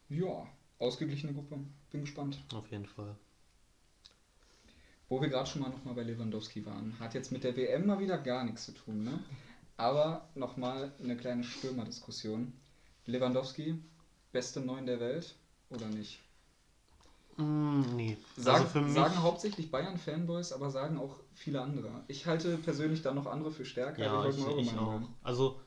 ja, 0.09 0.47
ausgeglichene 0.79 1.33
Gruppe. 1.35 1.59
Bin 1.91 2.01
gespannt. 2.03 2.39
Auf 2.53 2.71
jeden 2.71 2.87
Fall. 2.87 3.15
Wo 5.09 5.21
wir 5.21 5.29
gerade 5.29 5.49
schon 5.49 5.63
mal 5.63 5.69
nochmal 5.71 5.95
bei 5.95 6.03
Lewandowski 6.03 6.65
waren. 6.67 6.99
Hat 6.99 7.15
jetzt 7.15 7.31
mit 7.31 7.45
der 7.45 7.57
WM 7.57 7.87
mal 7.87 7.99
wieder 8.01 8.19
gar 8.19 8.45
nichts 8.45 8.65
zu 8.65 8.73
tun, 8.73 9.05
ne? 9.05 9.19
Aber 9.77 10.29
nochmal 10.35 10.93
eine 11.03 11.17
kleine 11.17 11.45
Stürmerdiskussion. 11.45 12.53
Lewandowski, 13.07 13.79
beste 14.35 14.61
Neun 14.61 14.85
der 14.85 15.01
Welt 15.01 15.35
oder 15.71 15.87
nicht? 15.87 16.21
Mm, 17.37 17.81
nee. 17.97 18.17
Sagen, 18.37 18.59
also 18.59 18.69
für 18.69 18.81
mich, 18.83 18.95
sagen 18.95 19.23
hauptsächlich 19.23 19.71
Bayern-Fanboys, 19.71 20.53
aber 20.53 20.71
sagen 20.71 20.99
auch 20.99 21.17
viele 21.35 21.63
andere. 21.63 22.05
Ich 22.07 22.27
halte 22.27 22.59
persönlich 22.59 23.03
da 23.03 23.15
noch 23.15 23.27
andere 23.27 23.51
für 23.51 23.65
stärker. 23.65 24.05
ja, 24.05 24.13
aber 24.13 24.29
ich, 24.29 24.37
ich 24.37 24.79
auch. 24.79 24.93
hören. 24.93 25.09
Also, 25.23 25.61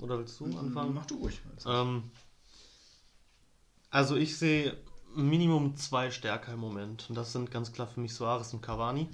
oder 0.00 0.18
willst 0.18 0.40
du 0.40 0.46
anfangen? 0.46 0.94
Mach 0.94 1.06
du 1.06 1.16
ruhig. 1.16 1.40
Ähm, 1.66 2.10
also 3.90 4.16
ich 4.16 4.36
sehe 4.36 4.76
Minimum 5.14 5.76
zwei 5.76 6.10
Stärker 6.10 6.54
im 6.54 6.60
Moment. 6.60 7.06
Und 7.08 7.16
das 7.16 7.32
sind 7.32 7.50
ganz 7.50 7.72
klar 7.72 7.86
für 7.86 8.00
mich 8.00 8.14
Suarez 8.14 8.52
und 8.52 8.62
Cavani. 8.62 9.08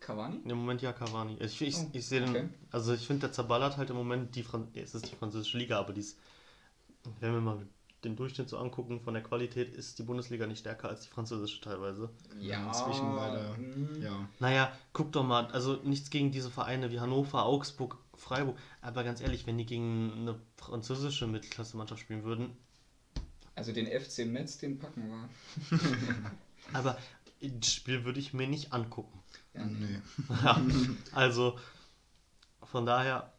Cavani? 0.00 0.40
Im 0.44 0.58
Moment 0.58 0.82
ja 0.82 0.92
Cavani. 0.92 1.36
Ich, 1.40 1.60
ich, 1.60 1.76
Oh, 1.76 1.90
ich 1.92 2.06
sehe 2.06 2.22
okay. 2.22 2.32
den, 2.32 2.54
also 2.70 2.94
ich 2.94 3.06
finde, 3.06 3.20
der 3.20 3.32
zerballert 3.32 3.76
halt 3.76 3.90
im 3.90 3.96
Moment 3.96 4.34
die, 4.34 4.42
Fran 4.42 4.68
es 4.74 4.94
ist 4.94 5.10
die 5.10 5.16
französische 5.16 5.58
Liga, 5.58 5.78
aber 5.78 5.92
die 5.92 6.00
ist, 6.00 6.18
wenn 7.20 7.32
wir 7.34 7.40
mal 7.40 7.66
den 8.04 8.16
Durchschnitt 8.16 8.48
so 8.48 8.56
angucken 8.56 9.00
von 9.00 9.12
der 9.12 9.22
Qualität, 9.22 9.68
ist 9.74 9.98
die 9.98 10.02
Bundesliga 10.04 10.46
nicht 10.46 10.60
stärker 10.60 10.88
als 10.88 11.02
die 11.02 11.08
französische 11.10 11.60
teilweise. 11.60 12.08
Ja. 12.40 12.66
Inzwischen 12.68 13.14
leider. 13.14 13.54
mm, 13.58 14.02
Ja. 14.02 14.26
Naja, 14.38 14.72
guck 14.94 15.12
doch 15.12 15.24
mal, 15.24 15.46
also 15.48 15.76
nichts 15.84 16.08
gegen 16.08 16.30
diese 16.30 16.50
Vereine 16.50 16.90
wie 16.90 17.00
Hannover, 17.00 17.44
Augsburg, 17.44 17.98
Freiburg, 18.14 18.56
aber 18.80 19.04
ganz 19.04 19.20
ehrlich, 19.20 19.46
wenn 19.46 19.58
die 19.58 19.66
gegen 19.66 20.12
eine 20.16 20.40
französische 20.56 21.26
Mittelklasse-Mannschaft 21.26 22.00
spielen 22.00 22.24
würden, 22.24 22.56
Also 23.54 23.72
den 23.72 23.86
FC 23.86 24.24
Metz, 24.26 24.56
den 24.56 24.78
packen 24.78 25.08
wir. 25.10 25.78
aber 26.72 26.96
das 27.42 27.72
Spiel 27.74 28.04
würde 28.04 28.20
ich 28.20 28.32
mir 28.32 28.46
nicht 28.48 28.72
angucken. 28.72 29.18
Ja, 29.54 29.64
Nee. 29.66 30.00
Ja, 30.42 30.60
also 31.12 31.58
von 32.62 32.86
daher 32.86 33.32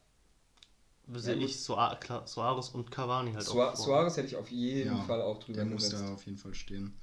sehe 1.20 1.36
gut. 1.36 1.43
ich 1.45 1.59
Soa- 1.62 1.97
Suarez 2.26 2.70
und 2.70 2.91
Cavani 2.91 3.34
halt 3.34 3.43
Sua 3.45 3.70
auch 3.72 3.76
vor. 3.76 3.86
Suarez 3.86 4.18
hätte 4.18 4.28
ich 4.28 4.36
auf 4.36 4.49
jeden 4.51 4.95
Ja, 4.95 5.01
Fall 5.03 5.22
auch 5.22 5.39
drüber 5.39 5.57
Der 5.57 5.66
muss 5.66 5.89
da 5.89 6.14
auf 6.14 6.26
jeden 6.26 6.38
Fall 6.38 6.53
stehen. 6.53 6.93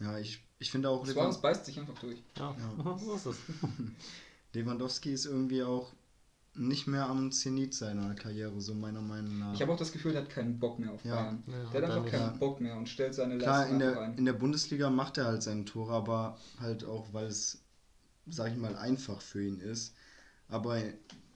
Ja, 0.00 0.18
ich, 0.18 0.40
ich 0.58 0.70
finde 0.70 0.88
auch 0.88 1.04
Suarez 1.06 1.40
beißt 1.40 1.66
sich 1.66 1.78
einfach 1.78 1.98
durch. 1.98 2.22
Ja, 2.36 2.54
Ja. 2.84 2.98
so 3.04 3.14
ist 3.14 3.26
es. 3.26 3.36
Lewandowski 4.52 5.12
ist 5.12 5.26
irgendwie 5.26 5.62
auch 5.62 5.92
nicht 6.56 6.86
mehr 6.86 7.06
am 7.08 7.32
Zenit 7.32 7.74
seiner 7.74 8.14
Karriere, 8.14 8.60
so 8.60 8.74
meiner 8.74 9.00
Meinung 9.00 9.40
nach. 9.40 9.54
Ich 9.54 9.60
habe 9.62 9.72
auch 9.72 9.76
das 9.76 9.90
Gefühl, 9.90 10.12
der 10.12 10.22
hat 10.22 10.30
keinen 10.30 10.58
Bock 10.60 10.78
mehr 10.78 10.92
auf 10.92 11.04
Ja. 11.04 11.16
Bayern. 11.16 11.42
Ja, 11.48 11.52
der 11.52 11.66
hat 11.68 11.74
er 11.74 11.96
einfach 11.96 12.10
keinen 12.10 12.20
Ja. 12.32 12.36
Bock 12.38 12.60
mehr 12.60 12.76
und 12.76 12.88
stellt 12.88 13.14
seine 13.14 13.38
Klar, 13.38 13.58
Leistung 13.68 13.72
in 13.74 13.78
der, 13.80 14.00
ein. 14.00 14.18
in 14.18 14.24
der 14.24 14.32
Bundesliga 14.34 14.88
macht 14.90 15.18
er 15.18 15.24
halt 15.26 15.42
seine 15.42 15.64
Tore, 15.64 15.92
aber 15.92 16.38
halt 16.60 16.84
auch, 16.84 17.12
weil 17.12 17.26
es, 17.26 17.58
sag 18.28 18.52
ich 18.52 18.56
mal, 18.56 18.76
einfach 18.76 19.20
für 19.20 19.44
ihn 19.44 19.58
ist. 19.58 19.94
Aber 20.48 20.80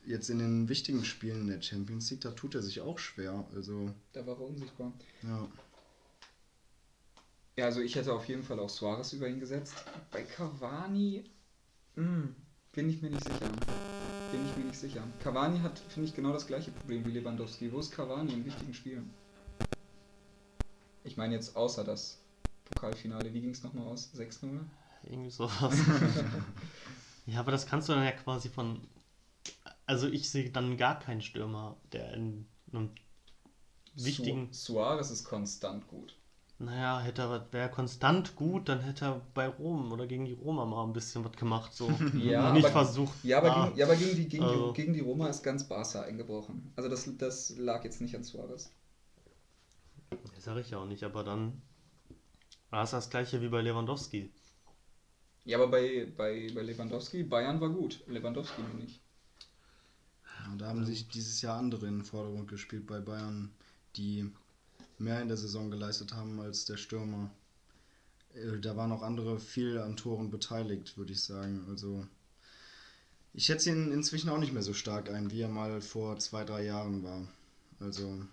jetzt 0.09 0.31
in 0.31 0.39
den 0.39 0.69
wichtigen 0.69 1.05
Spielen 1.05 1.43
in 1.43 1.47
der 1.49 1.63
Champions 1.63 2.11
League, 2.11 2.23
da 2.23 2.31
tut 2.31 2.55
er 2.55 2.63
sich 2.63 2.81
auch 2.81 2.99
schwer. 2.99 3.45
Also, 3.55 3.91
Da 4.13 4.27
war 4.27 4.37
er 4.37 4.47
unsichtbar. 4.47 4.93
ja. 5.23 5.49
Ja, 7.57 7.65
also 7.65 7.81
ich 7.81 7.97
hätte 7.97 8.13
auf 8.13 8.29
jeden 8.29 8.45
Fall 8.45 8.61
auch 8.61 8.69
Suarez 8.69 9.13
über 9.13 9.27
ihn 9.27 9.41
gesetzt. 9.41 9.75
Bei 10.13 10.23
Cavani 10.23 11.25
hm, 11.97 12.37
bin 12.73 12.89
ich 12.89 13.03
mir 13.03 13.11
nicht 13.11 13.25
sicher. 13.25 13.51
Bin 14.31 14.47
ich 14.47 14.57
mir 14.57 14.65
nicht 14.67 14.79
sicher. 14.79 15.03
Cavani 15.25 15.59
hat, 15.59 15.77
finde 15.89 16.09
ich, 16.09 16.15
genau 16.15 16.33
das 16.33 16.47
gleiche 16.47 16.71
Problem 16.71 17.05
wie 17.05 17.11
Lewandowski. 17.11 17.73
Wo 17.73 17.81
ist 17.81 17.91
Cavani 17.91 18.33
in 18.33 18.45
wichtigen 18.45 18.73
Spielen? 18.73 19.11
Ich 21.03 21.17
meine 21.17 21.35
jetzt 21.35 21.57
außer 21.57 21.83
das 21.83 22.21
Pokalfinale. 22.67 23.35
Wie 23.35 23.41
ging 23.41 23.51
es 23.51 23.65
nochmal 23.65 23.87
aus? 23.89 24.13
6-0? 24.15 24.61
Irgendwie 25.03 25.31
sowas. 25.31 25.75
ja, 27.27 27.41
aber 27.41 27.51
das 27.51 27.67
kannst 27.67 27.89
du 27.89 27.95
dann 27.95 28.05
ja 28.05 28.13
quasi 28.13 28.49
von. 28.51 28.81
Also 29.89 30.07
ich 30.07 30.29
sehe 30.29 30.51
dann 30.51 30.77
gar 30.77 30.99
keinen 30.99 31.23
Stürmer, 31.23 31.79
der 31.93 32.13
in 32.13 32.47
einem 32.73 32.91
wichtigen. 33.95 34.53
Su 34.53 34.75
Suarez 34.75 35.11
ist 35.11 35.25
konstant 35.25 35.89
gut. 35.89 36.15
Naja, 36.59 37.01
hätte 37.01 37.23
er, 37.23 37.53
wäre 37.53 37.71
konstant 37.71 38.37
gut, 38.37 38.69
dann 38.69 38.81
hätte 38.81 39.07
er 39.07 39.21
bei 39.33 39.49
Rom 39.49 39.91
oder 39.91 40.07
gegen 40.07 40.27
die 40.27 40.35
Roma 40.35 40.67
mal 40.67 40.85
ein 40.85 40.93
bisschen 40.93 41.25
was 41.25 41.33
gemacht. 41.33 41.73
So. 41.73 41.89
Ja, 42.19 42.53
nicht 42.53 42.67
aber- 42.67 42.85
versucht. 42.85 43.15
Ja, 43.25 43.39
aber, 43.39 43.57
Ah, 43.57 43.65
gegen, 43.69 43.79
ja, 43.79 43.87
aber 43.87 43.97
gegen, 43.97 44.17
die, 44.17 44.29
gegen, 44.29 44.45
Also- 44.45 44.73
die, 44.73 44.81
gegen 44.83 44.93
die 44.93 45.01
Roma 45.01 45.29
ist 45.29 45.43
ganz 45.43 45.67
Barca 45.67 46.03
eingebrochen. 46.03 46.71
Also 46.77 46.91
das, 46.91 47.09
das 47.17 47.57
lag 47.57 47.83
jetzt 47.85 48.03
nicht 48.03 48.15
an 48.15 48.25
Suarez. 48.25 48.71
Das 50.35 50.45
sage 50.45 50.61
ich 50.61 50.69
ja 50.71 50.79
auch 50.79 50.87
nicht, 50.87 51.03
aber 51.03 51.25
dann 51.25 51.63
war 52.69 52.83
es 52.85 52.91
das 52.91 53.09
gleiche 53.09 53.41
wie 53.41 53.49
bei 53.49 53.63
Lewandowski. 53.63 54.31
Ja, 55.47 55.57
aber 55.57 55.69
bei, 55.69 56.13
bei, 56.15 56.51
bei 56.55 56.61
Lewandowski, 56.61 57.23
Bayern 57.23 57.59
war 57.61 57.71
gut. 57.71 58.03
Lewandowski 58.07 58.61
nur 58.61 58.83
nicht. 58.83 59.01
Ja, 60.51 60.57
da 60.57 60.69
haben 60.69 60.85
sich 60.85 61.09
dieses 61.09 61.41
Jahr 61.43 61.59
andere 61.59 61.87
in 61.87 61.99
den 61.99 62.05
Vordergrund 62.05 62.49
gespielt 62.49 62.87
bei 62.87 63.01
Bayern, 63.01 63.51
die 63.97 64.31
mehr 64.99 65.21
in 65.23 65.29
der 65.29 65.37
Saison 65.37 65.71
geleistet 65.71 66.13
haben 66.15 66.41
als 66.41 66.65
der 66.65 66.77
Stürmer. 66.77 67.31
Äh, 68.35 68.59
Da 68.61 68.77
waren 68.77 68.93
auch 68.93 69.03
andere 69.03 69.39
viel 69.41 69.79
an 69.79 69.97
Toren 69.97 70.31
beteiligt, 70.31 70.97
würde 70.97 71.13
ich 71.13 71.23
sagen. 71.23 71.65
Also 71.69 72.07
ich 73.35 73.45
schätze 73.45 73.71
ihn 73.71 73.93
inzwischen 73.93 74.31
auch 74.31 74.39
nicht 74.39 74.53
mehr 74.53 74.63
so 74.63 74.73
stark 74.75 75.11
ein, 75.11 75.31
wie 75.31 75.43
er 75.43 75.49
mal 75.49 75.81
vor 75.81 76.19
zwei, 76.19 76.45
drei 76.45 76.65
Jahren 76.65 77.03
war. 77.03 77.23
Also 77.81 78.25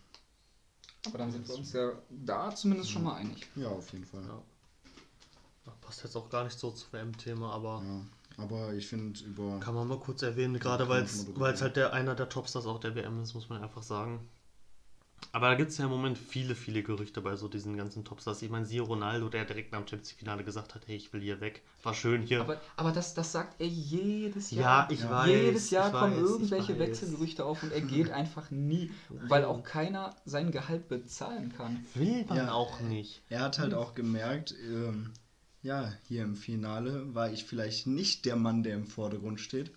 Aber 1.05 1.18
dann 1.20 1.32
sind 1.32 1.47
wir 1.47 1.55
uns 1.55 1.74
ja 1.74 1.91
da 2.09 2.53
zumindest 2.55 2.89
schon 2.91 3.03
mal 3.03 3.16
einig. 3.16 3.47
ja, 3.55 3.68
auf 3.68 3.91
jeden 3.93 4.05
Fall. 4.05 4.24
Ja. 4.24 4.41
Das 5.66 5.76
passt 5.82 6.03
jetzt 6.03 6.16
auch 6.16 6.30
gar 6.30 6.43
nicht 6.43 6.57
so 6.57 6.72
zu 6.72 6.86
WM-Thema, 6.91 7.51
aber 7.53 7.84
Ja. 7.86 8.01
Aber 8.38 8.73
ich 8.73 8.88
finde 8.88 9.23
über. 9.23 9.59
Kann 9.59 9.75
man 9.75 9.88
mal 9.88 9.99
kurz 9.99 10.21
erwähnen, 10.21 10.59
gerade 10.59 10.89
weil 10.89 11.03
es 11.03 11.25
drüber 11.25 11.41
weil 11.41 11.53
es 11.53 11.61
halt 11.61 11.75
der, 11.75 11.93
einer 11.93 12.15
der 12.15 12.29
Topstars 12.29 12.65
auch 12.65 12.79
der 12.79 12.95
WM 12.95 13.21
ist, 13.21 13.33
muss 13.33 13.49
man 13.49 13.61
einfach 13.61 13.83
sagen. 13.83 14.27
Aber 15.31 15.49
da 15.49 15.55
gibt 15.55 15.71
es 15.71 15.77
ja 15.77 15.86
im 15.86 15.91
Moment 15.91 16.17
viele, 16.17 16.55
viele 16.55 16.83
Gerüchte 16.83 17.21
bei 17.21 17.36
so 17.36 17.47
diesen 17.47 17.75
ganzen 17.75 18.05
Topstars. 18.05 18.41
Ich 18.41 18.49
meine, 18.49 18.65
siehe 18.65 18.81
Ronaldo, 18.81 19.27
der 19.27 19.45
direkt 19.45 19.71
nach 19.71 19.79
dem 19.79 19.88
Champions 19.88 20.11
League-Finale 20.11 20.43
gesagt 20.43 20.75
hat, 20.75 20.88
hey, 20.88 20.95
ich 20.95 21.11
will 21.13 21.21
hier 21.21 21.41
weg. 21.41 21.61
War 21.83 21.93
schön 21.93 22.21
hier. 22.21 22.41
Aber, 22.41 22.61
aber 22.77 22.91
das, 22.91 23.13
das 23.13 23.31
sagt 23.31 23.59
er 23.59 23.67
jedes 23.67 24.51
ja, 24.51 24.61
Jahr. 24.61 24.91
ich 24.91 25.01
Ja. 25.01 25.09
weiß. 25.11 25.29
Jedes 25.29 25.69
Jahr 25.71 25.88
ich 25.88 25.93
kommen 25.93 26.13
weiß, 26.13 26.21
irgendwelche. 26.21 26.79
Wechselgerüchte 26.79 27.43
auf 27.45 27.63
und 27.63 27.71
er 27.71 27.81
geht 27.95 28.11
einfach 28.11 28.51
nie, 28.51 28.91
weil 29.09 29.45
auch 29.45 29.63
keiner 29.63 30.15
sein 30.25 30.51
Gehalt 30.51 30.88
bezahlen 30.88 31.51
kann. 31.55 31.86
Will 31.95 32.25
man 32.25 32.38
Ja. 32.38 32.51
auch 32.53 32.79
nicht. 32.81 33.21
Er 33.29 33.41
hat 33.41 33.59
halt 33.59 33.73
auch 33.73 33.93
gemerkt, 33.95 34.53
ähm, 34.63 35.11
ja, 35.66 35.91
hier 36.07 36.24
im 36.24 36.36
Finale 36.36 37.16
war 37.16 37.32
ich 37.32 37.43
vielleicht 37.43 37.88
nicht 37.88 38.26
der 38.26 38.36
Mann, 38.36 38.61
der 38.61 38.76
im 38.76 38.86
Vordergrund 38.86 39.39
steht. 39.41 39.72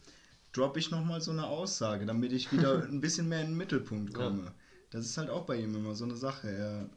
Droppe 0.53 0.79
ich 0.79 0.91
nochmal 0.91 1.23
so 1.23 1.31
eine 1.31 1.47
Aussage, 1.47 2.05
damit 2.05 2.33
ich 2.33 2.53
wieder 2.53 2.85
ein 2.89 3.01
bisschen 3.01 3.27
mehr 3.27 3.41
in 3.41 3.49
den 3.49 3.57
Mittelpunkt 3.57 4.13
komme. 4.13 4.53
Das 4.91 5.07
ist 5.07 5.17
halt 5.17 5.31
auch 5.31 5.47
bei 5.47 5.57
ihm 5.57 5.75
immer 5.75 5.95
so 5.95 6.05
eine 6.05 6.17
Sache. 6.17 6.51
Er 6.51 6.91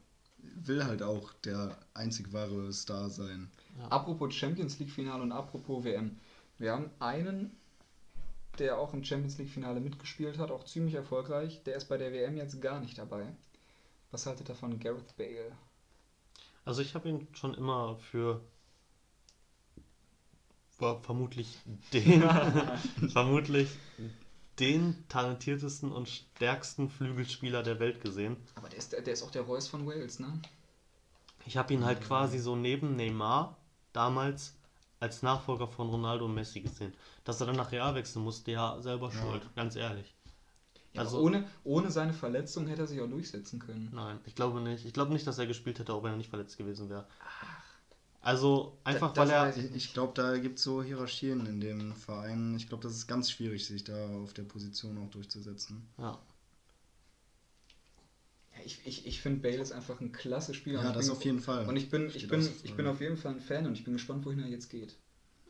will 0.66 0.84
halt 0.84 1.02
auch 1.02 1.32
der 1.44 1.78
einzig 1.94 2.34
wahre 2.34 2.70
Star 2.74 3.08
sein. 3.08 3.50
Apropos 3.88 4.34
Champions 4.34 4.78
League 4.78 4.90
Finale 4.90 5.22
und 5.22 5.32
apropos 5.32 5.84
WM. 5.84 6.18
Wir 6.58 6.72
haben 6.72 6.90
einen, 6.98 7.56
der 8.58 8.76
auch 8.76 8.92
im 8.92 9.04
Champions 9.04 9.38
League 9.38 9.48
Finale 9.50 9.80
mitgespielt 9.80 10.36
hat, 10.36 10.50
auch 10.50 10.64
ziemlich 10.64 10.94
erfolgreich. 10.94 11.62
Der 11.64 11.76
ist 11.76 11.88
bei 11.88 11.96
der 11.96 12.12
WM 12.12 12.36
jetzt 12.36 12.60
gar 12.60 12.78
nicht 12.78 12.98
dabei. 12.98 13.24
Was 14.10 14.26
haltet 14.26 14.50
ihr 14.50 14.54
von 14.54 14.78
Gareth 14.78 15.16
Bale? 15.16 15.52
Also 16.66 16.82
ich 16.82 16.94
habe 16.94 17.08
ihn 17.08 17.26
schon 17.32 17.54
immer 17.54 17.96
für 17.96 18.42
vermutlich 21.02 21.58
den 21.92 22.22
vermutlich 23.12 23.68
den 24.58 24.96
talentiertesten 25.08 25.90
und 25.92 26.08
stärksten 26.08 26.90
Flügelspieler 26.90 27.62
der 27.62 27.80
Welt 27.80 28.00
gesehen. 28.00 28.36
Aber 28.54 28.68
der 28.68 28.78
ist, 28.78 28.92
der 28.92 29.06
ist 29.06 29.22
auch 29.22 29.30
der 29.30 29.42
Reus 29.42 29.66
von 29.68 29.86
Wales, 29.86 30.18
ne? 30.20 30.40
Ich 31.46 31.56
habe 31.56 31.72
ihn 31.74 31.84
halt 31.84 32.00
quasi 32.02 32.38
so 32.38 32.54
neben 32.54 32.94
Neymar 32.96 33.56
damals 33.92 34.54
als 35.00 35.22
Nachfolger 35.22 35.66
von 35.66 35.88
Ronaldo 35.88 36.26
und 36.26 36.34
Messi 36.34 36.60
gesehen. 36.60 36.92
Dass 37.24 37.40
er 37.40 37.46
dann 37.46 37.56
nach 37.56 37.72
Real 37.72 37.94
wechseln 37.96 38.22
musste, 38.22 38.52
ja, 38.52 38.80
selber 38.80 39.10
schuld, 39.10 39.42
ganz 39.56 39.74
ehrlich. 39.74 40.14
Ja, 40.92 41.00
Also- 41.02 41.20
ohne, 41.20 41.48
ohne 41.64 41.90
seine 41.90 42.12
Verletzung 42.12 42.66
hätte 42.68 42.82
er 42.82 42.86
sich 42.86 43.00
auch 43.00 43.08
durchsetzen 43.08 43.58
können. 43.58 43.88
Nein, 43.92 44.20
ich 44.26 44.34
glaube 44.34 44.60
nicht. 44.60 44.84
Ich 44.84 44.92
glaube 44.92 45.12
nicht, 45.12 45.26
dass 45.26 45.38
er 45.38 45.46
gespielt 45.46 45.78
hätte, 45.80 45.92
auch 45.94 46.02
wenn 46.04 46.12
er 46.12 46.18
nicht 46.18 46.30
verletzt 46.30 46.58
gewesen 46.58 46.88
wäre. 46.90 47.06
Also 48.24 48.78
einfach, 48.84 49.12
das 49.12 49.28
weil 49.28 49.34
er. 49.34 49.56
Ich, 49.56 49.74
ich 49.74 49.92
glaube, 49.94 50.12
da 50.14 50.38
gibt 50.38 50.58
es 50.58 50.64
so 50.64 50.80
Hierarchien 50.82 51.44
in 51.46 51.60
dem 51.60 51.94
Verein. 51.96 52.54
Ich 52.56 52.68
glaube, 52.68 52.84
das 52.84 52.92
ist 52.94 53.08
ganz 53.08 53.30
schwierig, 53.30 53.66
sich 53.66 53.82
da 53.82 54.08
auf 54.22 54.32
der 54.32 54.44
Position 54.44 54.96
auch 54.98 55.10
durchzusetzen. 55.10 55.88
Ja. 55.98 56.18
Ja, 58.54 58.58
ich 58.64 58.80
ich, 58.86 59.06
ich 59.06 59.20
finde 59.20 59.40
Bale 59.40 59.60
ist 59.60 59.72
einfach 59.72 60.00
ein 60.00 60.12
klasse 60.12 60.54
Spieler. 60.54 60.80
Ja, 60.82 60.86
Und 60.86 60.90
ich 60.90 60.96
das 60.98 61.06
bin- 61.06 61.16
auf 61.16 61.24
jeden 61.24 61.40
Fall. 61.40 61.66
Und 61.66 61.76
ich 61.76 61.90
bin, 61.90 62.06
ich 62.06 62.14
Steht 62.14 62.30
bin, 62.30 62.48
ich 62.62 62.74
bin 62.76 62.86
auf 62.86 63.00
jeden 63.00 63.16
Fall 63.16 63.32
ein 63.32 63.40
Fan 63.40 63.66
und 63.66 63.74
ich 63.74 63.84
bin 63.84 63.94
gespannt, 63.94 64.24
wohin 64.24 64.40
er 64.40 64.48
jetzt 64.48 64.68
geht. 64.70 64.96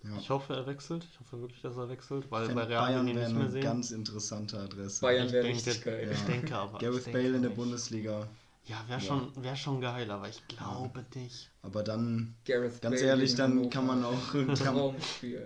Ja. 0.04 0.16
Ich 0.18 0.30
hoffe, 0.30 0.54
er 0.54 0.66
wechselt. 0.66 1.06
Ich 1.12 1.20
hoffe 1.20 1.40
wirklich, 1.40 1.60
dass 1.62 1.76
er 1.76 1.88
wechselt, 1.88 2.28
weil 2.30 2.48
bei 2.54 2.64
Real 2.64 2.86
Bayern 2.86 3.06
ich 3.06 3.12
ihn 3.14 3.20
wäre 3.20 3.28
nicht 3.28 3.34
mehr 3.36 3.42
eine 3.44 3.52
sehen. 3.52 3.62
ganz 3.62 3.90
interessante 3.92 4.58
Adresse. 4.58 5.00
Bayern 5.00 5.26
ich 5.26 5.32
wäre 5.32 5.44
denke, 5.44 5.66
richtig 5.66 5.84
geil. 5.84 6.08
Ich 6.12 6.20
Ja. 6.20 6.26
denke 6.26 6.56
aber. 6.56 6.74
ich 6.74 6.80
Gareth 6.80 7.12
Bale 7.12 7.26
in 7.26 7.32
der 7.32 7.40
nicht. 7.42 7.54
Bundesliga. 7.56 8.28
Ja, 8.64 8.84
wäre 8.88 9.00
schon, 9.00 9.32
wär 9.42 9.56
schon 9.56 9.80
geil, 9.80 10.10
aber 10.10 10.28
ich 10.28 10.46
glaube 10.48 11.04
nicht. 11.14 11.50
Aber 11.62 11.82
dann, 11.82 12.34
Gareth 12.44 12.80
ganz 12.80 13.00
Bale 13.00 13.08
ehrlich, 13.08 13.34
dann 13.34 13.52
Hannover. 13.52 13.70
kann 13.70 13.86
man 13.86 14.04
auch 14.04 14.32
kann, 14.32 14.94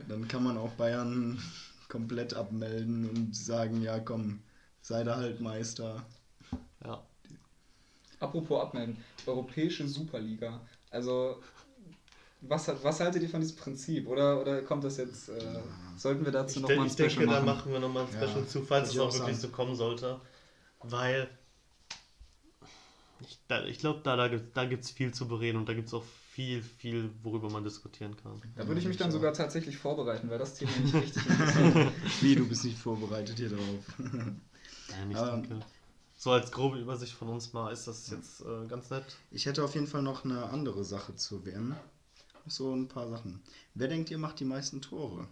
dann 0.08 0.28
kann 0.28 0.44
man 0.44 0.58
auch 0.58 0.72
Bayern 0.72 1.40
komplett 1.88 2.34
abmelden 2.34 3.08
und 3.08 3.34
sagen, 3.36 3.82
ja 3.82 3.98
komm, 4.00 4.42
sei 4.82 5.04
da 5.04 5.16
halt 5.16 5.40
Meister. 5.40 6.04
Ja. 6.84 7.02
Apropos 8.20 8.60
abmelden, 8.62 8.96
Europäische 9.26 9.86
Superliga. 9.88 10.60
Also, 10.90 11.36
was, 12.40 12.68
was 12.82 13.00
haltet 13.00 13.22
ihr 13.22 13.28
von 13.28 13.40
diesem 13.40 13.56
Prinzip? 13.56 14.06
Oder, 14.08 14.40
oder 14.40 14.62
kommt 14.62 14.84
das 14.84 14.96
jetzt, 14.98 15.28
äh, 15.28 15.62
sollten 15.96 16.24
wir 16.24 16.32
dazu 16.32 16.58
Ich, 16.58 16.62
noch 16.62 16.68
de 16.68 16.76
mal 16.76 16.82
ein 16.84 16.88
ich 16.88 16.92
Special 16.92 17.10
denke, 17.10 17.26
da 17.26 17.40
machen? 17.40 17.46
machen 17.46 17.72
wir 17.72 17.80
nochmal 17.80 18.04
ein 18.06 18.12
Special 18.12 18.42
Ja, 18.42 18.46
zu, 18.46 18.62
falls 18.62 18.90
es 18.90 18.98
auch 18.98 19.12
wirklich 19.12 19.36
sagen. 19.36 19.40
so 19.40 19.48
kommen 19.48 19.74
sollte. 19.76 20.20
Weil 20.82 21.28
ich, 23.20 23.38
da- 23.48 23.64
ich 23.64 23.78
glaube, 23.78 24.00
da, 24.02 24.16
da, 24.16 24.28
gibt- 24.28 24.56
da 24.56 24.64
gibt 24.64 24.84
es 24.84 24.90
viel 24.90 25.12
zu 25.12 25.26
bereden 25.28 25.58
und 25.58 25.68
da 25.68 25.74
gibt 25.74 25.88
es 25.88 25.94
auch 25.94 26.04
viel, 26.32 26.62
viel, 26.62 27.10
worüber 27.22 27.48
man 27.50 27.64
diskutieren 27.64 28.16
kann. 28.22 28.40
Da 28.56 28.66
würde 28.68 28.80
ich 28.80 28.86
mich 28.86 28.96
dann 28.98 29.10
sogar 29.10 29.32
tatsächlich 29.32 29.76
vorbereiten, 29.78 30.28
weil 30.30 30.38
das 30.38 30.54
Thema 30.54 30.70
mich 30.82 30.94
richtig 30.94 31.26
interessiert. 31.26 31.92
Wie, 32.20 32.34
du 32.34 32.46
bist 32.46 32.64
nicht 32.64 32.78
vorbereitet 32.78 33.36
hier 33.38 33.48
drauf. 33.50 33.84
Nein, 33.98 34.40
ich 35.10 35.16
Aber- 35.16 35.32
denke, 35.32 35.60
so 36.18 36.30
als 36.32 36.50
grobe 36.50 36.78
Übersicht 36.78 37.12
von 37.12 37.28
uns 37.28 37.52
mal 37.52 37.70
ist 37.72 37.86
das 37.86 38.08
jetzt 38.10 38.40
äh, 38.40 38.66
ganz 38.68 38.88
nett. 38.90 39.04
Ich 39.30 39.46
hätte 39.46 39.62
auf 39.64 39.74
jeden 39.74 39.86
Fall 39.86 40.02
noch 40.02 40.24
eine 40.24 40.44
andere 40.50 40.82
Sache 40.84 41.14
zur 41.14 41.44
WM. 41.44 41.74
So 42.46 42.74
ein 42.74 42.88
paar 42.88 43.08
Sachen. 43.08 43.42
Wer 43.74 43.88
denkt, 43.88 44.10
ihr 44.10 44.18
macht 44.18 44.38
die 44.40 44.44
meisten 44.44 44.80
Tore? 44.80 45.26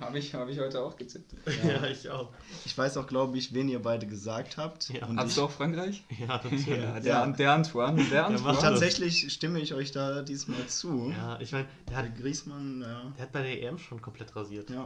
Habe 0.00 0.18
ich, 0.18 0.34
hab 0.34 0.48
ich 0.48 0.58
heute 0.58 0.82
auch 0.82 0.96
gezippt. 0.96 1.32
Ja, 1.64 1.84
ich 1.90 2.10
auch. 2.10 2.30
Ich 2.64 2.76
weiß 2.76 2.96
auch, 2.98 3.06
glaube 3.06 3.38
ich, 3.38 3.54
wen 3.54 3.68
ihr 3.68 3.80
beide 3.80 4.06
gesagt 4.06 4.56
habt. 4.58 4.90
Ja. 4.90 5.06
Und 5.06 5.18
Hast 5.18 5.30
ich, 5.30 5.34
du 5.36 5.42
auch 5.44 5.50
Frankreich? 5.50 6.04
Ja, 6.18 6.26
natürlich. 6.26 6.66
Ja, 6.66 6.76
Ja, 6.76 7.00
der, 7.00 7.26
der 7.28 7.52
Antoine. 7.52 8.04
Der 8.04 8.26
Antoine. 8.26 8.58
tatsächlich 8.58 9.32
stimme 9.32 9.58
ich 9.60 9.72
euch 9.74 9.92
da 9.92 10.22
diesmal 10.22 10.66
zu. 10.66 11.12
ich 11.40 11.52
meine, 11.52 11.66
der 11.88 12.02
Der 12.02 12.10
hat, 12.10 12.16
Griezmann, 12.18 12.82
ja. 12.82 13.12
der 13.16 13.22
hat 13.22 13.32
bei 13.32 13.42
der 13.42 13.62
EM 13.62 13.78
schon 13.78 14.02
komplett 14.02 14.36
rasiert. 14.36 14.68
ja. 14.70 14.82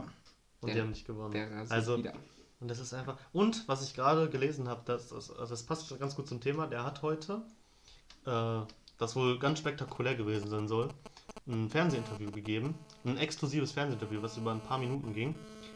Und 0.61 0.67
Der- 0.67 0.75
die 0.75 0.81
haben 0.81 0.89
nicht 0.91 1.05
gewonnen. 1.05 1.31
Der 1.33 1.49
rasiert 1.51 1.71
also, 1.71 1.97
wieder. 1.97 2.13
und 2.59 2.67
das 2.69 2.79
ist 2.79 2.93
einfach. 2.93 3.17
Und 3.33 3.67
was 3.67 3.83
ich 3.83 3.93
gerade 3.95 4.29
gelesen 4.29 4.69
habe, 4.69 4.81
das, 4.85 5.09
das, 5.09 5.29
also 5.31 5.49
das 5.49 5.63
passt 5.63 5.99
ganz 5.99 6.15
gut 6.15 6.27
zum 6.27 6.39
Thema, 6.39 6.67
der 6.67 6.85
hat 6.85 7.01
heute, 7.01 7.41
äh, 8.27 8.59
das 8.99 9.15
wohl 9.15 9.39
ganz 9.39 9.57
spektakulär 9.59 10.13
gewesen 10.15 10.49
sein 10.49 10.67
soll, 10.67 10.89
ein 11.47 11.69
Fernsehinterview 11.69 12.31
gegeben. 12.31 12.75
Ein 13.03 13.17
exklusives 13.17 13.71
Fernsehinterview, 13.71 14.21
was 14.21 14.37
über 14.37 14.51
ein 14.51 14.61
paar 14.61 14.77
Minuten 14.77 15.13
ging, 15.13 15.35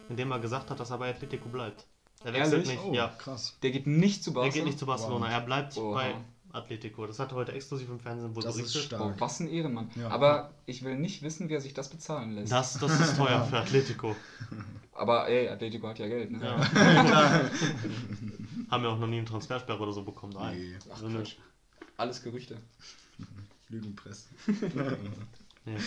in 0.10 0.16
dem 0.16 0.32
er 0.32 0.40
gesagt 0.40 0.70
hat, 0.70 0.80
dass 0.80 0.92
er 0.92 0.98
bei 1.00 1.10
Atletico 1.10 1.50
bleibt. 1.50 1.86
Er 2.24 2.34
wechselt 2.34 2.54
Ehrlich? 2.66 2.70
nicht, 2.70 2.84
Oh, 2.86 2.94
ja. 2.94 3.08
krass. 3.18 3.58
Der 3.62 3.72
geht 3.72 3.88
nicht 3.88 4.24
zu 4.24 4.32
Er 4.32 4.36
Barca. 4.36 4.50
geht 4.52 4.66
nicht 4.66 4.80
zu 4.80 4.86
Barcelona, 4.86 5.26
Wow. 5.26 5.34
er 5.34 5.42
bleibt 5.42 5.78
Oha. 5.78 5.94
bei 5.96 6.16
Atletico. 6.54 7.06
Das 7.06 7.20
hat 7.20 7.32
er 7.32 7.36
heute 7.36 7.52
exklusiv 7.52 7.90
im 7.90 8.00
Fernsehen 8.00 8.36
wohl 8.36 8.42
Das 8.44 8.56
ist 8.56 8.74
berichtet. 8.74 8.94
Oh, 9.00 9.04
stark. 9.06 9.22
was 9.22 9.40
ein 9.42 9.48
Ehrenmann. 9.50 9.90
Ja. 9.96 10.08
Aber 10.10 10.54
ich 10.66 10.84
will 10.84 10.98
nicht 10.98 11.22
wissen, 11.22 11.50
wer 11.50 11.60
sich 11.62 11.74
das 11.74 11.90
bezahlen 11.90 12.34
lässt. 12.36 12.52
Das, 12.52 12.80
das 12.80 13.00
ist 13.00 13.18
teuer 13.18 13.44
für 13.46 13.58
Atletico. 13.60 14.16
Aber 14.94 15.28
ey, 15.28 15.50
Atletico 15.50 15.88
hat 15.90 16.00
ja 16.00 16.08
Geld, 16.08 16.32
ne? 16.32 16.40
Ja. 16.46 16.58
Haben 18.72 18.84
ja 18.84 18.90
auch 18.90 18.98
noch 19.00 19.08
nie 19.08 19.18
einen 19.18 19.26
Transfersperre 19.26 19.80
oder 19.84 19.92
so 19.92 20.04
bekommen. 20.04 20.32
Nein. 20.34 20.58
Nee. 20.58 20.76
Ach, 20.94 21.04
Also. 21.04 21.20
Alles 21.98 22.24
Gerüchte. 22.24 22.58
Lügenpresse. 23.70 24.28
Nee. 25.66 25.78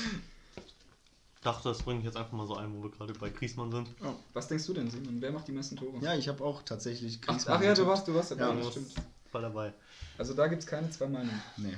Dachte, 1.43 1.69
das 1.69 1.83
bringe 1.83 2.01
ich 2.01 2.05
jetzt 2.05 2.17
einfach 2.17 2.33
mal 2.33 2.47
so 2.47 2.57
ein, 2.57 2.75
wo 2.77 2.83
wir 2.83 2.91
gerade 2.91 3.13
bei 3.15 3.31
Griezmann 3.31 3.71
sind. 3.71 3.89
Was 4.35 4.49
denkst 4.49 4.67
du 4.67 4.75
denn, 4.75 4.91
Simon? 4.91 5.21
Wer 5.21 5.31
macht 5.31 5.47
die 5.47 5.53
meisten 5.53 5.77
Tore? 5.77 5.97
ja, 6.01 6.15
ich 6.15 6.27
habe 6.29 6.43
auch 6.45 6.63
tatsächlich 6.63 7.21
ach, 7.23 7.27
Griezmann 7.29 7.57
ach 7.59 7.63
ja, 7.63 7.75
du 7.75 7.87
warst, 7.87 8.09
du 8.09 8.15
warst 8.15 8.33
dabei, 8.33 8.49
Ja, 8.49 8.55
das 8.55 8.71
stimmt. 8.73 8.93
voll 9.31 9.43
dabei. 9.43 9.73
Also 10.19 10.35
da 10.35 10.49
gibt 10.49 10.63
es 10.63 10.67
keine 10.67 10.91
zwei 10.91 11.07
Meinungen. 11.07 11.41
Nee. 11.57 11.77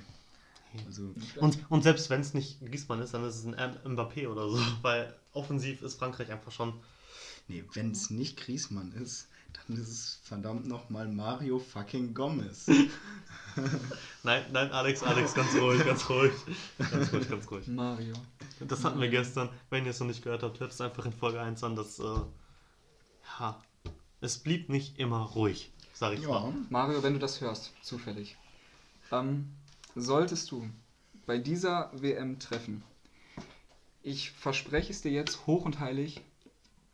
Also. 0.87 1.15
Und, 1.41 1.59
und 1.71 1.83
selbst 1.83 2.09
wenn 2.11 2.21
es 2.23 2.33
nicht 2.33 2.61
Griezmann 2.61 3.01
ist, 3.03 3.13
dann 3.13 3.25
ist 3.25 3.37
es 3.37 3.45
ein 3.45 3.55
Mbappé 3.85 4.29
oder 4.29 4.49
so, 4.49 4.59
weil 4.83 5.15
offensiv 5.33 5.83
ist 5.83 5.99
Frankreich 5.99 6.31
einfach 6.31 6.53
schon. 6.53 6.73
nee, 7.49 7.63
wenn 7.75 7.91
es 7.91 8.09
nicht 8.09 8.39
Griezmann 8.39 8.93
ist, 8.93 9.29
dann 9.53 9.77
ist 9.77 9.89
es 9.89 10.21
verdammt 10.23 10.67
nochmal 10.67 11.09
Mario 11.09 11.59
fucking 11.59 12.15
Gomez. 12.15 12.67
Nein, 14.23 14.45
nein, 14.53 14.71
Alex, 14.71 15.03
Alex, 15.03 15.35
ganz 15.35 15.55
ruhig, 15.57 15.85
ganz 15.85 16.09
ruhig. 16.09 16.33
Ganz 16.79 17.13
ruhig, 17.13 17.29
ganz 17.29 17.51
ruhig. 17.51 17.67
Mario. 17.67 18.15
Das 18.61 18.85
hatten 18.85 19.01
wir 19.01 19.09
gestern. 19.09 19.49
Wenn 19.71 19.85
ihr 19.85 19.91
es 19.91 19.99
noch 20.01 20.07
nicht 20.07 20.23
gehört 20.23 20.43
habt, 20.43 20.61
hört 20.61 20.71
es 20.73 20.81
einfach 20.81 21.05
in 21.05 21.13
Folge 21.13 21.41
1 21.41 21.65
an, 21.65 21.75
dass. 21.75 21.99
Äh, 21.99 22.05
ja, 23.41 23.61
es 24.21 24.39
blieb 24.39 24.69
nicht 24.69 24.99
immer 24.99 25.21
ruhig, 25.23 25.73
sag 25.95 26.13
ich 26.15 26.21
Ja. 26.21 26.29
mal. 26.29 26.55
Mario, 26.69 27.03
wenn 27.03 27.15
du 27.15 27.19
das 27.19 27.41
hörst, 27.41 27.73
zufällig. 27.83 28.37
Ähm, 29.11 29.51
solltest 29.97 30.51
du 30.51 30.69
bei 31.27 31.39
dieser 31.39 31.91
WM 32.01 32.39
treffen, 32.39 32.83
ich 34.03 34.31
verspreche 34.31 34.93
es 34.93 35.03
dir 35.03 35.11
jetzt 35.13 35.47
hoch 35.47 35.65
und 35.65 35.81
heilig, 35.81 36.21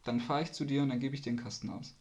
dann 0.04 0.20
fahre 0.20 0.42
ich 0.42 0.52
zu 0.52 0.64
dir 0.64 0.82
und 0.82 0.88
dann 0.88 1.00
gebe 1.00 1.14
ich 1.14 1.22
dir 1.22 1.30
einen 1.30 1.42
Kasten 1.42 1.70
aus. 1.70 1.94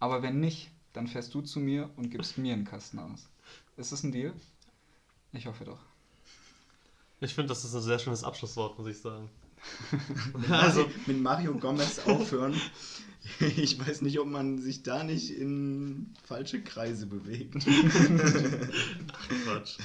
Aber 0.00 0.22
wenn 0.22 0.40
nicht, 0.40 0.70
dann 0.92 1.06
fährst 1.06 1.34
du 1.34 1.40
zu 1.42 1.60
mir 1.60 1.90
und 1.96 2.10
gibst 2.10 2.38
mir 2.38 2.54
einen 2.54 2.64
Kasten 2.64 2.98
aus. 2.98 3.28
Ist 3.76 3.92
das 3.92 4.02
ein 4.02 4.12
Deal? 4.12 4.32
Ich 5.32 5.46
hoffe 5.46 5.64
doch. 5.64 5.78
Ich 7.20 7.34
finde, 7.34 7.48
das 7.48 7.64
ist 7.64 7.74
ein 7.74 7.82
sehr 7.82 7.98
schönes 7.98 8.24
Abschlusswort, 8.24 8.78
muss 8.78 8.88
ich 8.88 8.98
sagen. 8.98 9.28
Also 10.50 10.82
also, 10.82 10.90
mit 11.06 11.20
Mario 11.20 11.54
Gomez 11.54 12.00
aufhören. 12.00 12.54
Ich 13.40 13.78
weiß 13.78 14.00
nicht, 14.02 14.18
ob 14.20 14.26
man 14.26 14.58
sich 14.58 14.82
da 14.84 15.04
nicht 15.04 15.30
in 15.36 16.14
falsche 16.24 16.62
Kreise 16.62 17.04
bewegt. 17.04 17.66
Quatsch. 19.44 19.76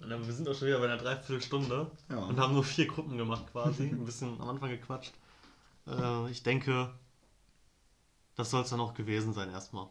Und 0.00 0.10
dann, 0.10 0.26
wir 0.26 0.32
sind 0.32 0.48
auch 0.48 0.54
schon 0.54 0.66
wieder 0.66 0.80
bei 0.80 0.86
einer 0.86 0.96
Dreiviertelstunde 0.96 1.90
Ja. 2.10 2.16
und 2.18 2.40
haben 2.40 2.54
nur 2.54 2.64
vier 2.64 2.86
Gruppen 2.86 3.16
gemacht 3.16 3.44
quasi. 3.52 3.84
Ein 3.84 4.04
bisschen 4.04 4.40
am 4.40 4.48
Anfang 4.48 4.70
gequatscht. 4.70 5.12
Äh, 5.86 6.30
ich 6.30 6.42
denke, 6.42 6.90
das 8.36 8.50
soll 8.50 8.62
es 8.62 8.70
dann 8.70 8.80
auch 8.80 8.94
gewesen 8.94 9.32
sein 9.34 9.50
erstmal. 9.50 9.86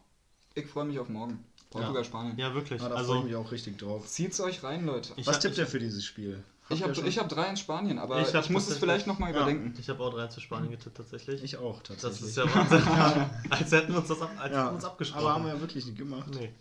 Ich 0.54 0.66
freue 0.66 0.84
mich 0.86 0.98
auf 0.98 1.08
morgen. 1.08 1.44
Portugal, 1.70 2.04
Spanien. 2.04 2.38
Ja, 2.38 2.54
wirklich. 2.54 2.80
Ah, 2.80 2.88
da 2.88 2.94
freue 2.96 3.02
ich 3.04 3.10
also, 3.10 3.22
mich 3.24 3.34
auch 3.36 3.50
richtig 3.52 3.76
drauf. 3.78 4.06
Zieht's 4.06 4.40
euch 4.40 4.62
rein, 4.62 4.86
Leute. 4.86 5.12
ich 5.16 5.26
Was 5.26 5.34
hab- 5.36 5.42
tippt 5.42 5.58
ihr 5.58 5.66
für 5.66 5.78
dieses 5.80 6.04
Spiel? 6.04 6.42
Ich 6.68 6.82
Habt 6.82 6.96
habe 6.96 7.08
ich 7.08 7.18
hab 7.18 7.28
drei 7.28 7.48
in 7.48 7.56
Spanien, 7.56 7.98
aber 7.98 8.20
Ich 8.22 8.34
ich, 8.34 8.50
muss 8.50 8.66
es 8.68 8.78
vielleicht 8.78 9.06
nochmal 9.06 9.30
Ja. 9.32 9.36
überdenken. 9.36 9.74
Ich 9.78 9.88
habe 9.88 10.02
auch 10.02 10.12
3 10.12 10.26
zu 10.28 10.40
Spanien 10.40 10.70
getippt, 10.72 10.96
tatsächlich. 10.96 11.42
Ich 11.44 11.58
auch, 11.58 11.80
das 11.82 11.98
tatsächlich. 11.98 12.30
ist 12.30 12.36
ja 12.38 12.54
Wahnsinn. 12.54 12.82
als 13.50 13.70
hätten 13.70 13.92
wir 13.92 13.98
uns 14.00 14.08
das 14.08 14.20
ab, 14.20 14.30
als 14.38 14.52
Ja, 14.52 14.58
hätten 14.62 14.70
wir 14.70 14.74
uns 14.74 14.84
abgesprochen. 14.84 15.20
aber 15.26 15.34
haben 15.34 15.44
wir 15.44 15.54
ja 15.54 15.60
wirklich 15.60 15.86
nicht 15.86 15.98
gemacht. 15.98 16.28
nee. 16.34 16.52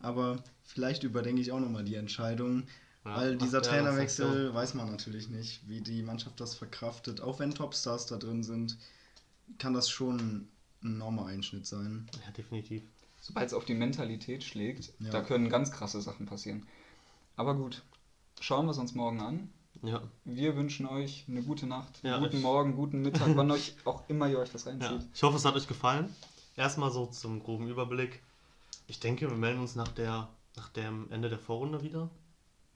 Aber 0.00 0.42
vielleicht 0.62 1.02
überdenke 1.02 1.40
ich 1.42 1.52
auch 1.52 1.60
nochmal 1.60 1.84
die 1.84 1.94
Entscheidung, 1.94 2.64
Ja, 3.04 3.16
weil 3.16 3.36
dieser 3.36 3.58
ja 3.58 3.62
Trainerwechsel 3.68 4.52
weiß 4.54 4.74
man 4.74 4.90
natürlich 4.90 5.28
nicht, 5.28 5.66
wie 5.68 5.80
die 5.80 6.02
Mannschaft 6.02 6.40
das 6.40 6.54
verkraftet. 6.54 7.20
Auch 7.20 7.38
wenn 7.38 7.54
Topstars 7.54 8.06
da 8.06 8.16
drin 8.16 8.42
sind, 8.42 8.76
kann 9.58 9.72
das 9.74 9.88
schon 9.90 10.48
ein 10.82 10.94
enormer 10.96 11.26
Einschnitt 11.26 11.66
sein. 11.66 12.08
Ja, 12.24 12.30
definitiv. 12.32 12.82
Sobald 13.20 13.48
es 13.48 13.54
auf 13.54 13.64
die 13.64 13.74
Mentalität 13.74 14.42
schlägt, 14.44 14.92
Ja. 14.98 15.10
da 15.10 15.20
können 15.22 15.48
ganz 15.50 15.70
krasse 15.72 16.00
Sachen 16.00 16.26
passieren. 16.26 16.66
Aber 17.36 17.54
gut, 17.54 17.82
schauen 18.40 18.66
wir 18.66 18.70
es 18.72 18.78
uns 18.78 18.94
morgen 18.94 19.20
an. 19.20 19.50
Ja. 19.82 20.02
Wir 20.24 20.56
wünschen 20.56 20.86
euch 20.86 21.24
eine 21.28 21.42
gute 21.42 21.66
Nacht, 21.66 22.00
Ja, 22.02 22.18
guten 22.18 22.36
ich- 22.36 22.42
Morgen, 22.42 22.74
guten 22.76 23.02
Mittag, 23.02 23.36
wann 23.36 23.50
euch 23.50 23.76
auch 23.84 24.02
immer 24.08 24.28
ihr 24.28 24.38
euch 24.38 24.50
das 24.50 24.64
ja. 24.64 24.72
reinzieht. 24.72 25.08
Ich 25.14 25.22
hoffe, 25.22 25.36
es 25.36 25.44
hat 25.44 25.54
euch 25.54 25.68
gefallen. 25.68 26.14
Erstmal 26.56 26.90
so 26.90 27.06
zum 27.06 27.42
groben 27.42 27.68
Überblick. 27.68 28.20
Ich 28.86 29.00
denke, 29.00 29.30
wir 29.30 29.36
melden 29.36 29.60
uns 29.60 29.76
nach, 29.76 29.88
der, 29.88 30.28
nach 30.56 30.68
dem 30.70 31.10
Ende 31.12 31.28
der 31.28 31.38
Vorrunde 31.38 31.82
wieder. 31.82 32.10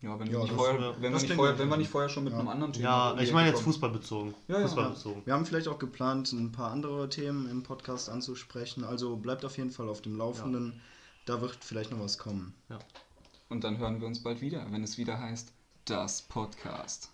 Ja, 0.05 0.19
wenn, 0.21 0.27
Ja, 0.27 0.33
wir, 0.35 0.43
nicht 0.43 0.53
vorher, 0.53 0.79
wenn, 1.01 1.03
wir, 1.03 1.11
nicht 1.19 1.33
vorher, 1.33 1.55
ich 1.55 1.59
wenn 1.61 1.69
wir 1.71 1.77
nicht 1.79 1.89
vorher 1.91 2.09
schon 2.11 2.25
mit 2.25 2.35
Ja. 2.35 2.39
einem 2.39 2.49
anderen 2.49 2.73
Thema 2.75 3.15
Ja, 3.15 3.21
ich 3.23 3.33
meine 3.33 3.49
jetzt 3.49 3.63
fußballbezogen. 3.63 4.35
Ja, 4.49 4.57
ja. 4.61 4.67
Fußballbezogen. 4.67 5.23
Wir 5.25 5.33
haben 5.33 5.47
vielleicht 5.47 5.67
auch 5.69 5.79
geplant, 5.79 6.31
ein 6.33 6.53
paar 6.53 6.71
andere 6.71 7.09
Themen 7.09 7.49
im 7.51 7.63
Podcast 7.63 8.11
anzusprechen. 8.11 8.85
Also 8.85 9.17
bleibt 9.17 9.45
auf 9.47 9.57
jeden 9.57 9.71
Fall 9.71 9.89
auf 9.89 10.03
dem 10.03 10.17
Laufenden. 10.17 10.81
Da 11.25 11.41
wird 11.41 11.57
vielleicht 11.65 11.91
noch 11.91 12.01
was 12.01 12.19
kommen. 12.19 12.53
Ja. 12.69 12.79
Und 13.49 13.65
dann 13.65 13.79
hören 13.79 14.01
wir 14.01 14.07
uns 14.07 14.23
bald 14.23 14.43
wieder, 14.43 14.67
wenn 14.71 14.85
es 14.85 14.99
wieder 14.99 15.19
heißt, 15.19 15.53
das 15.87 16.21
Podcast. 16.23 17.09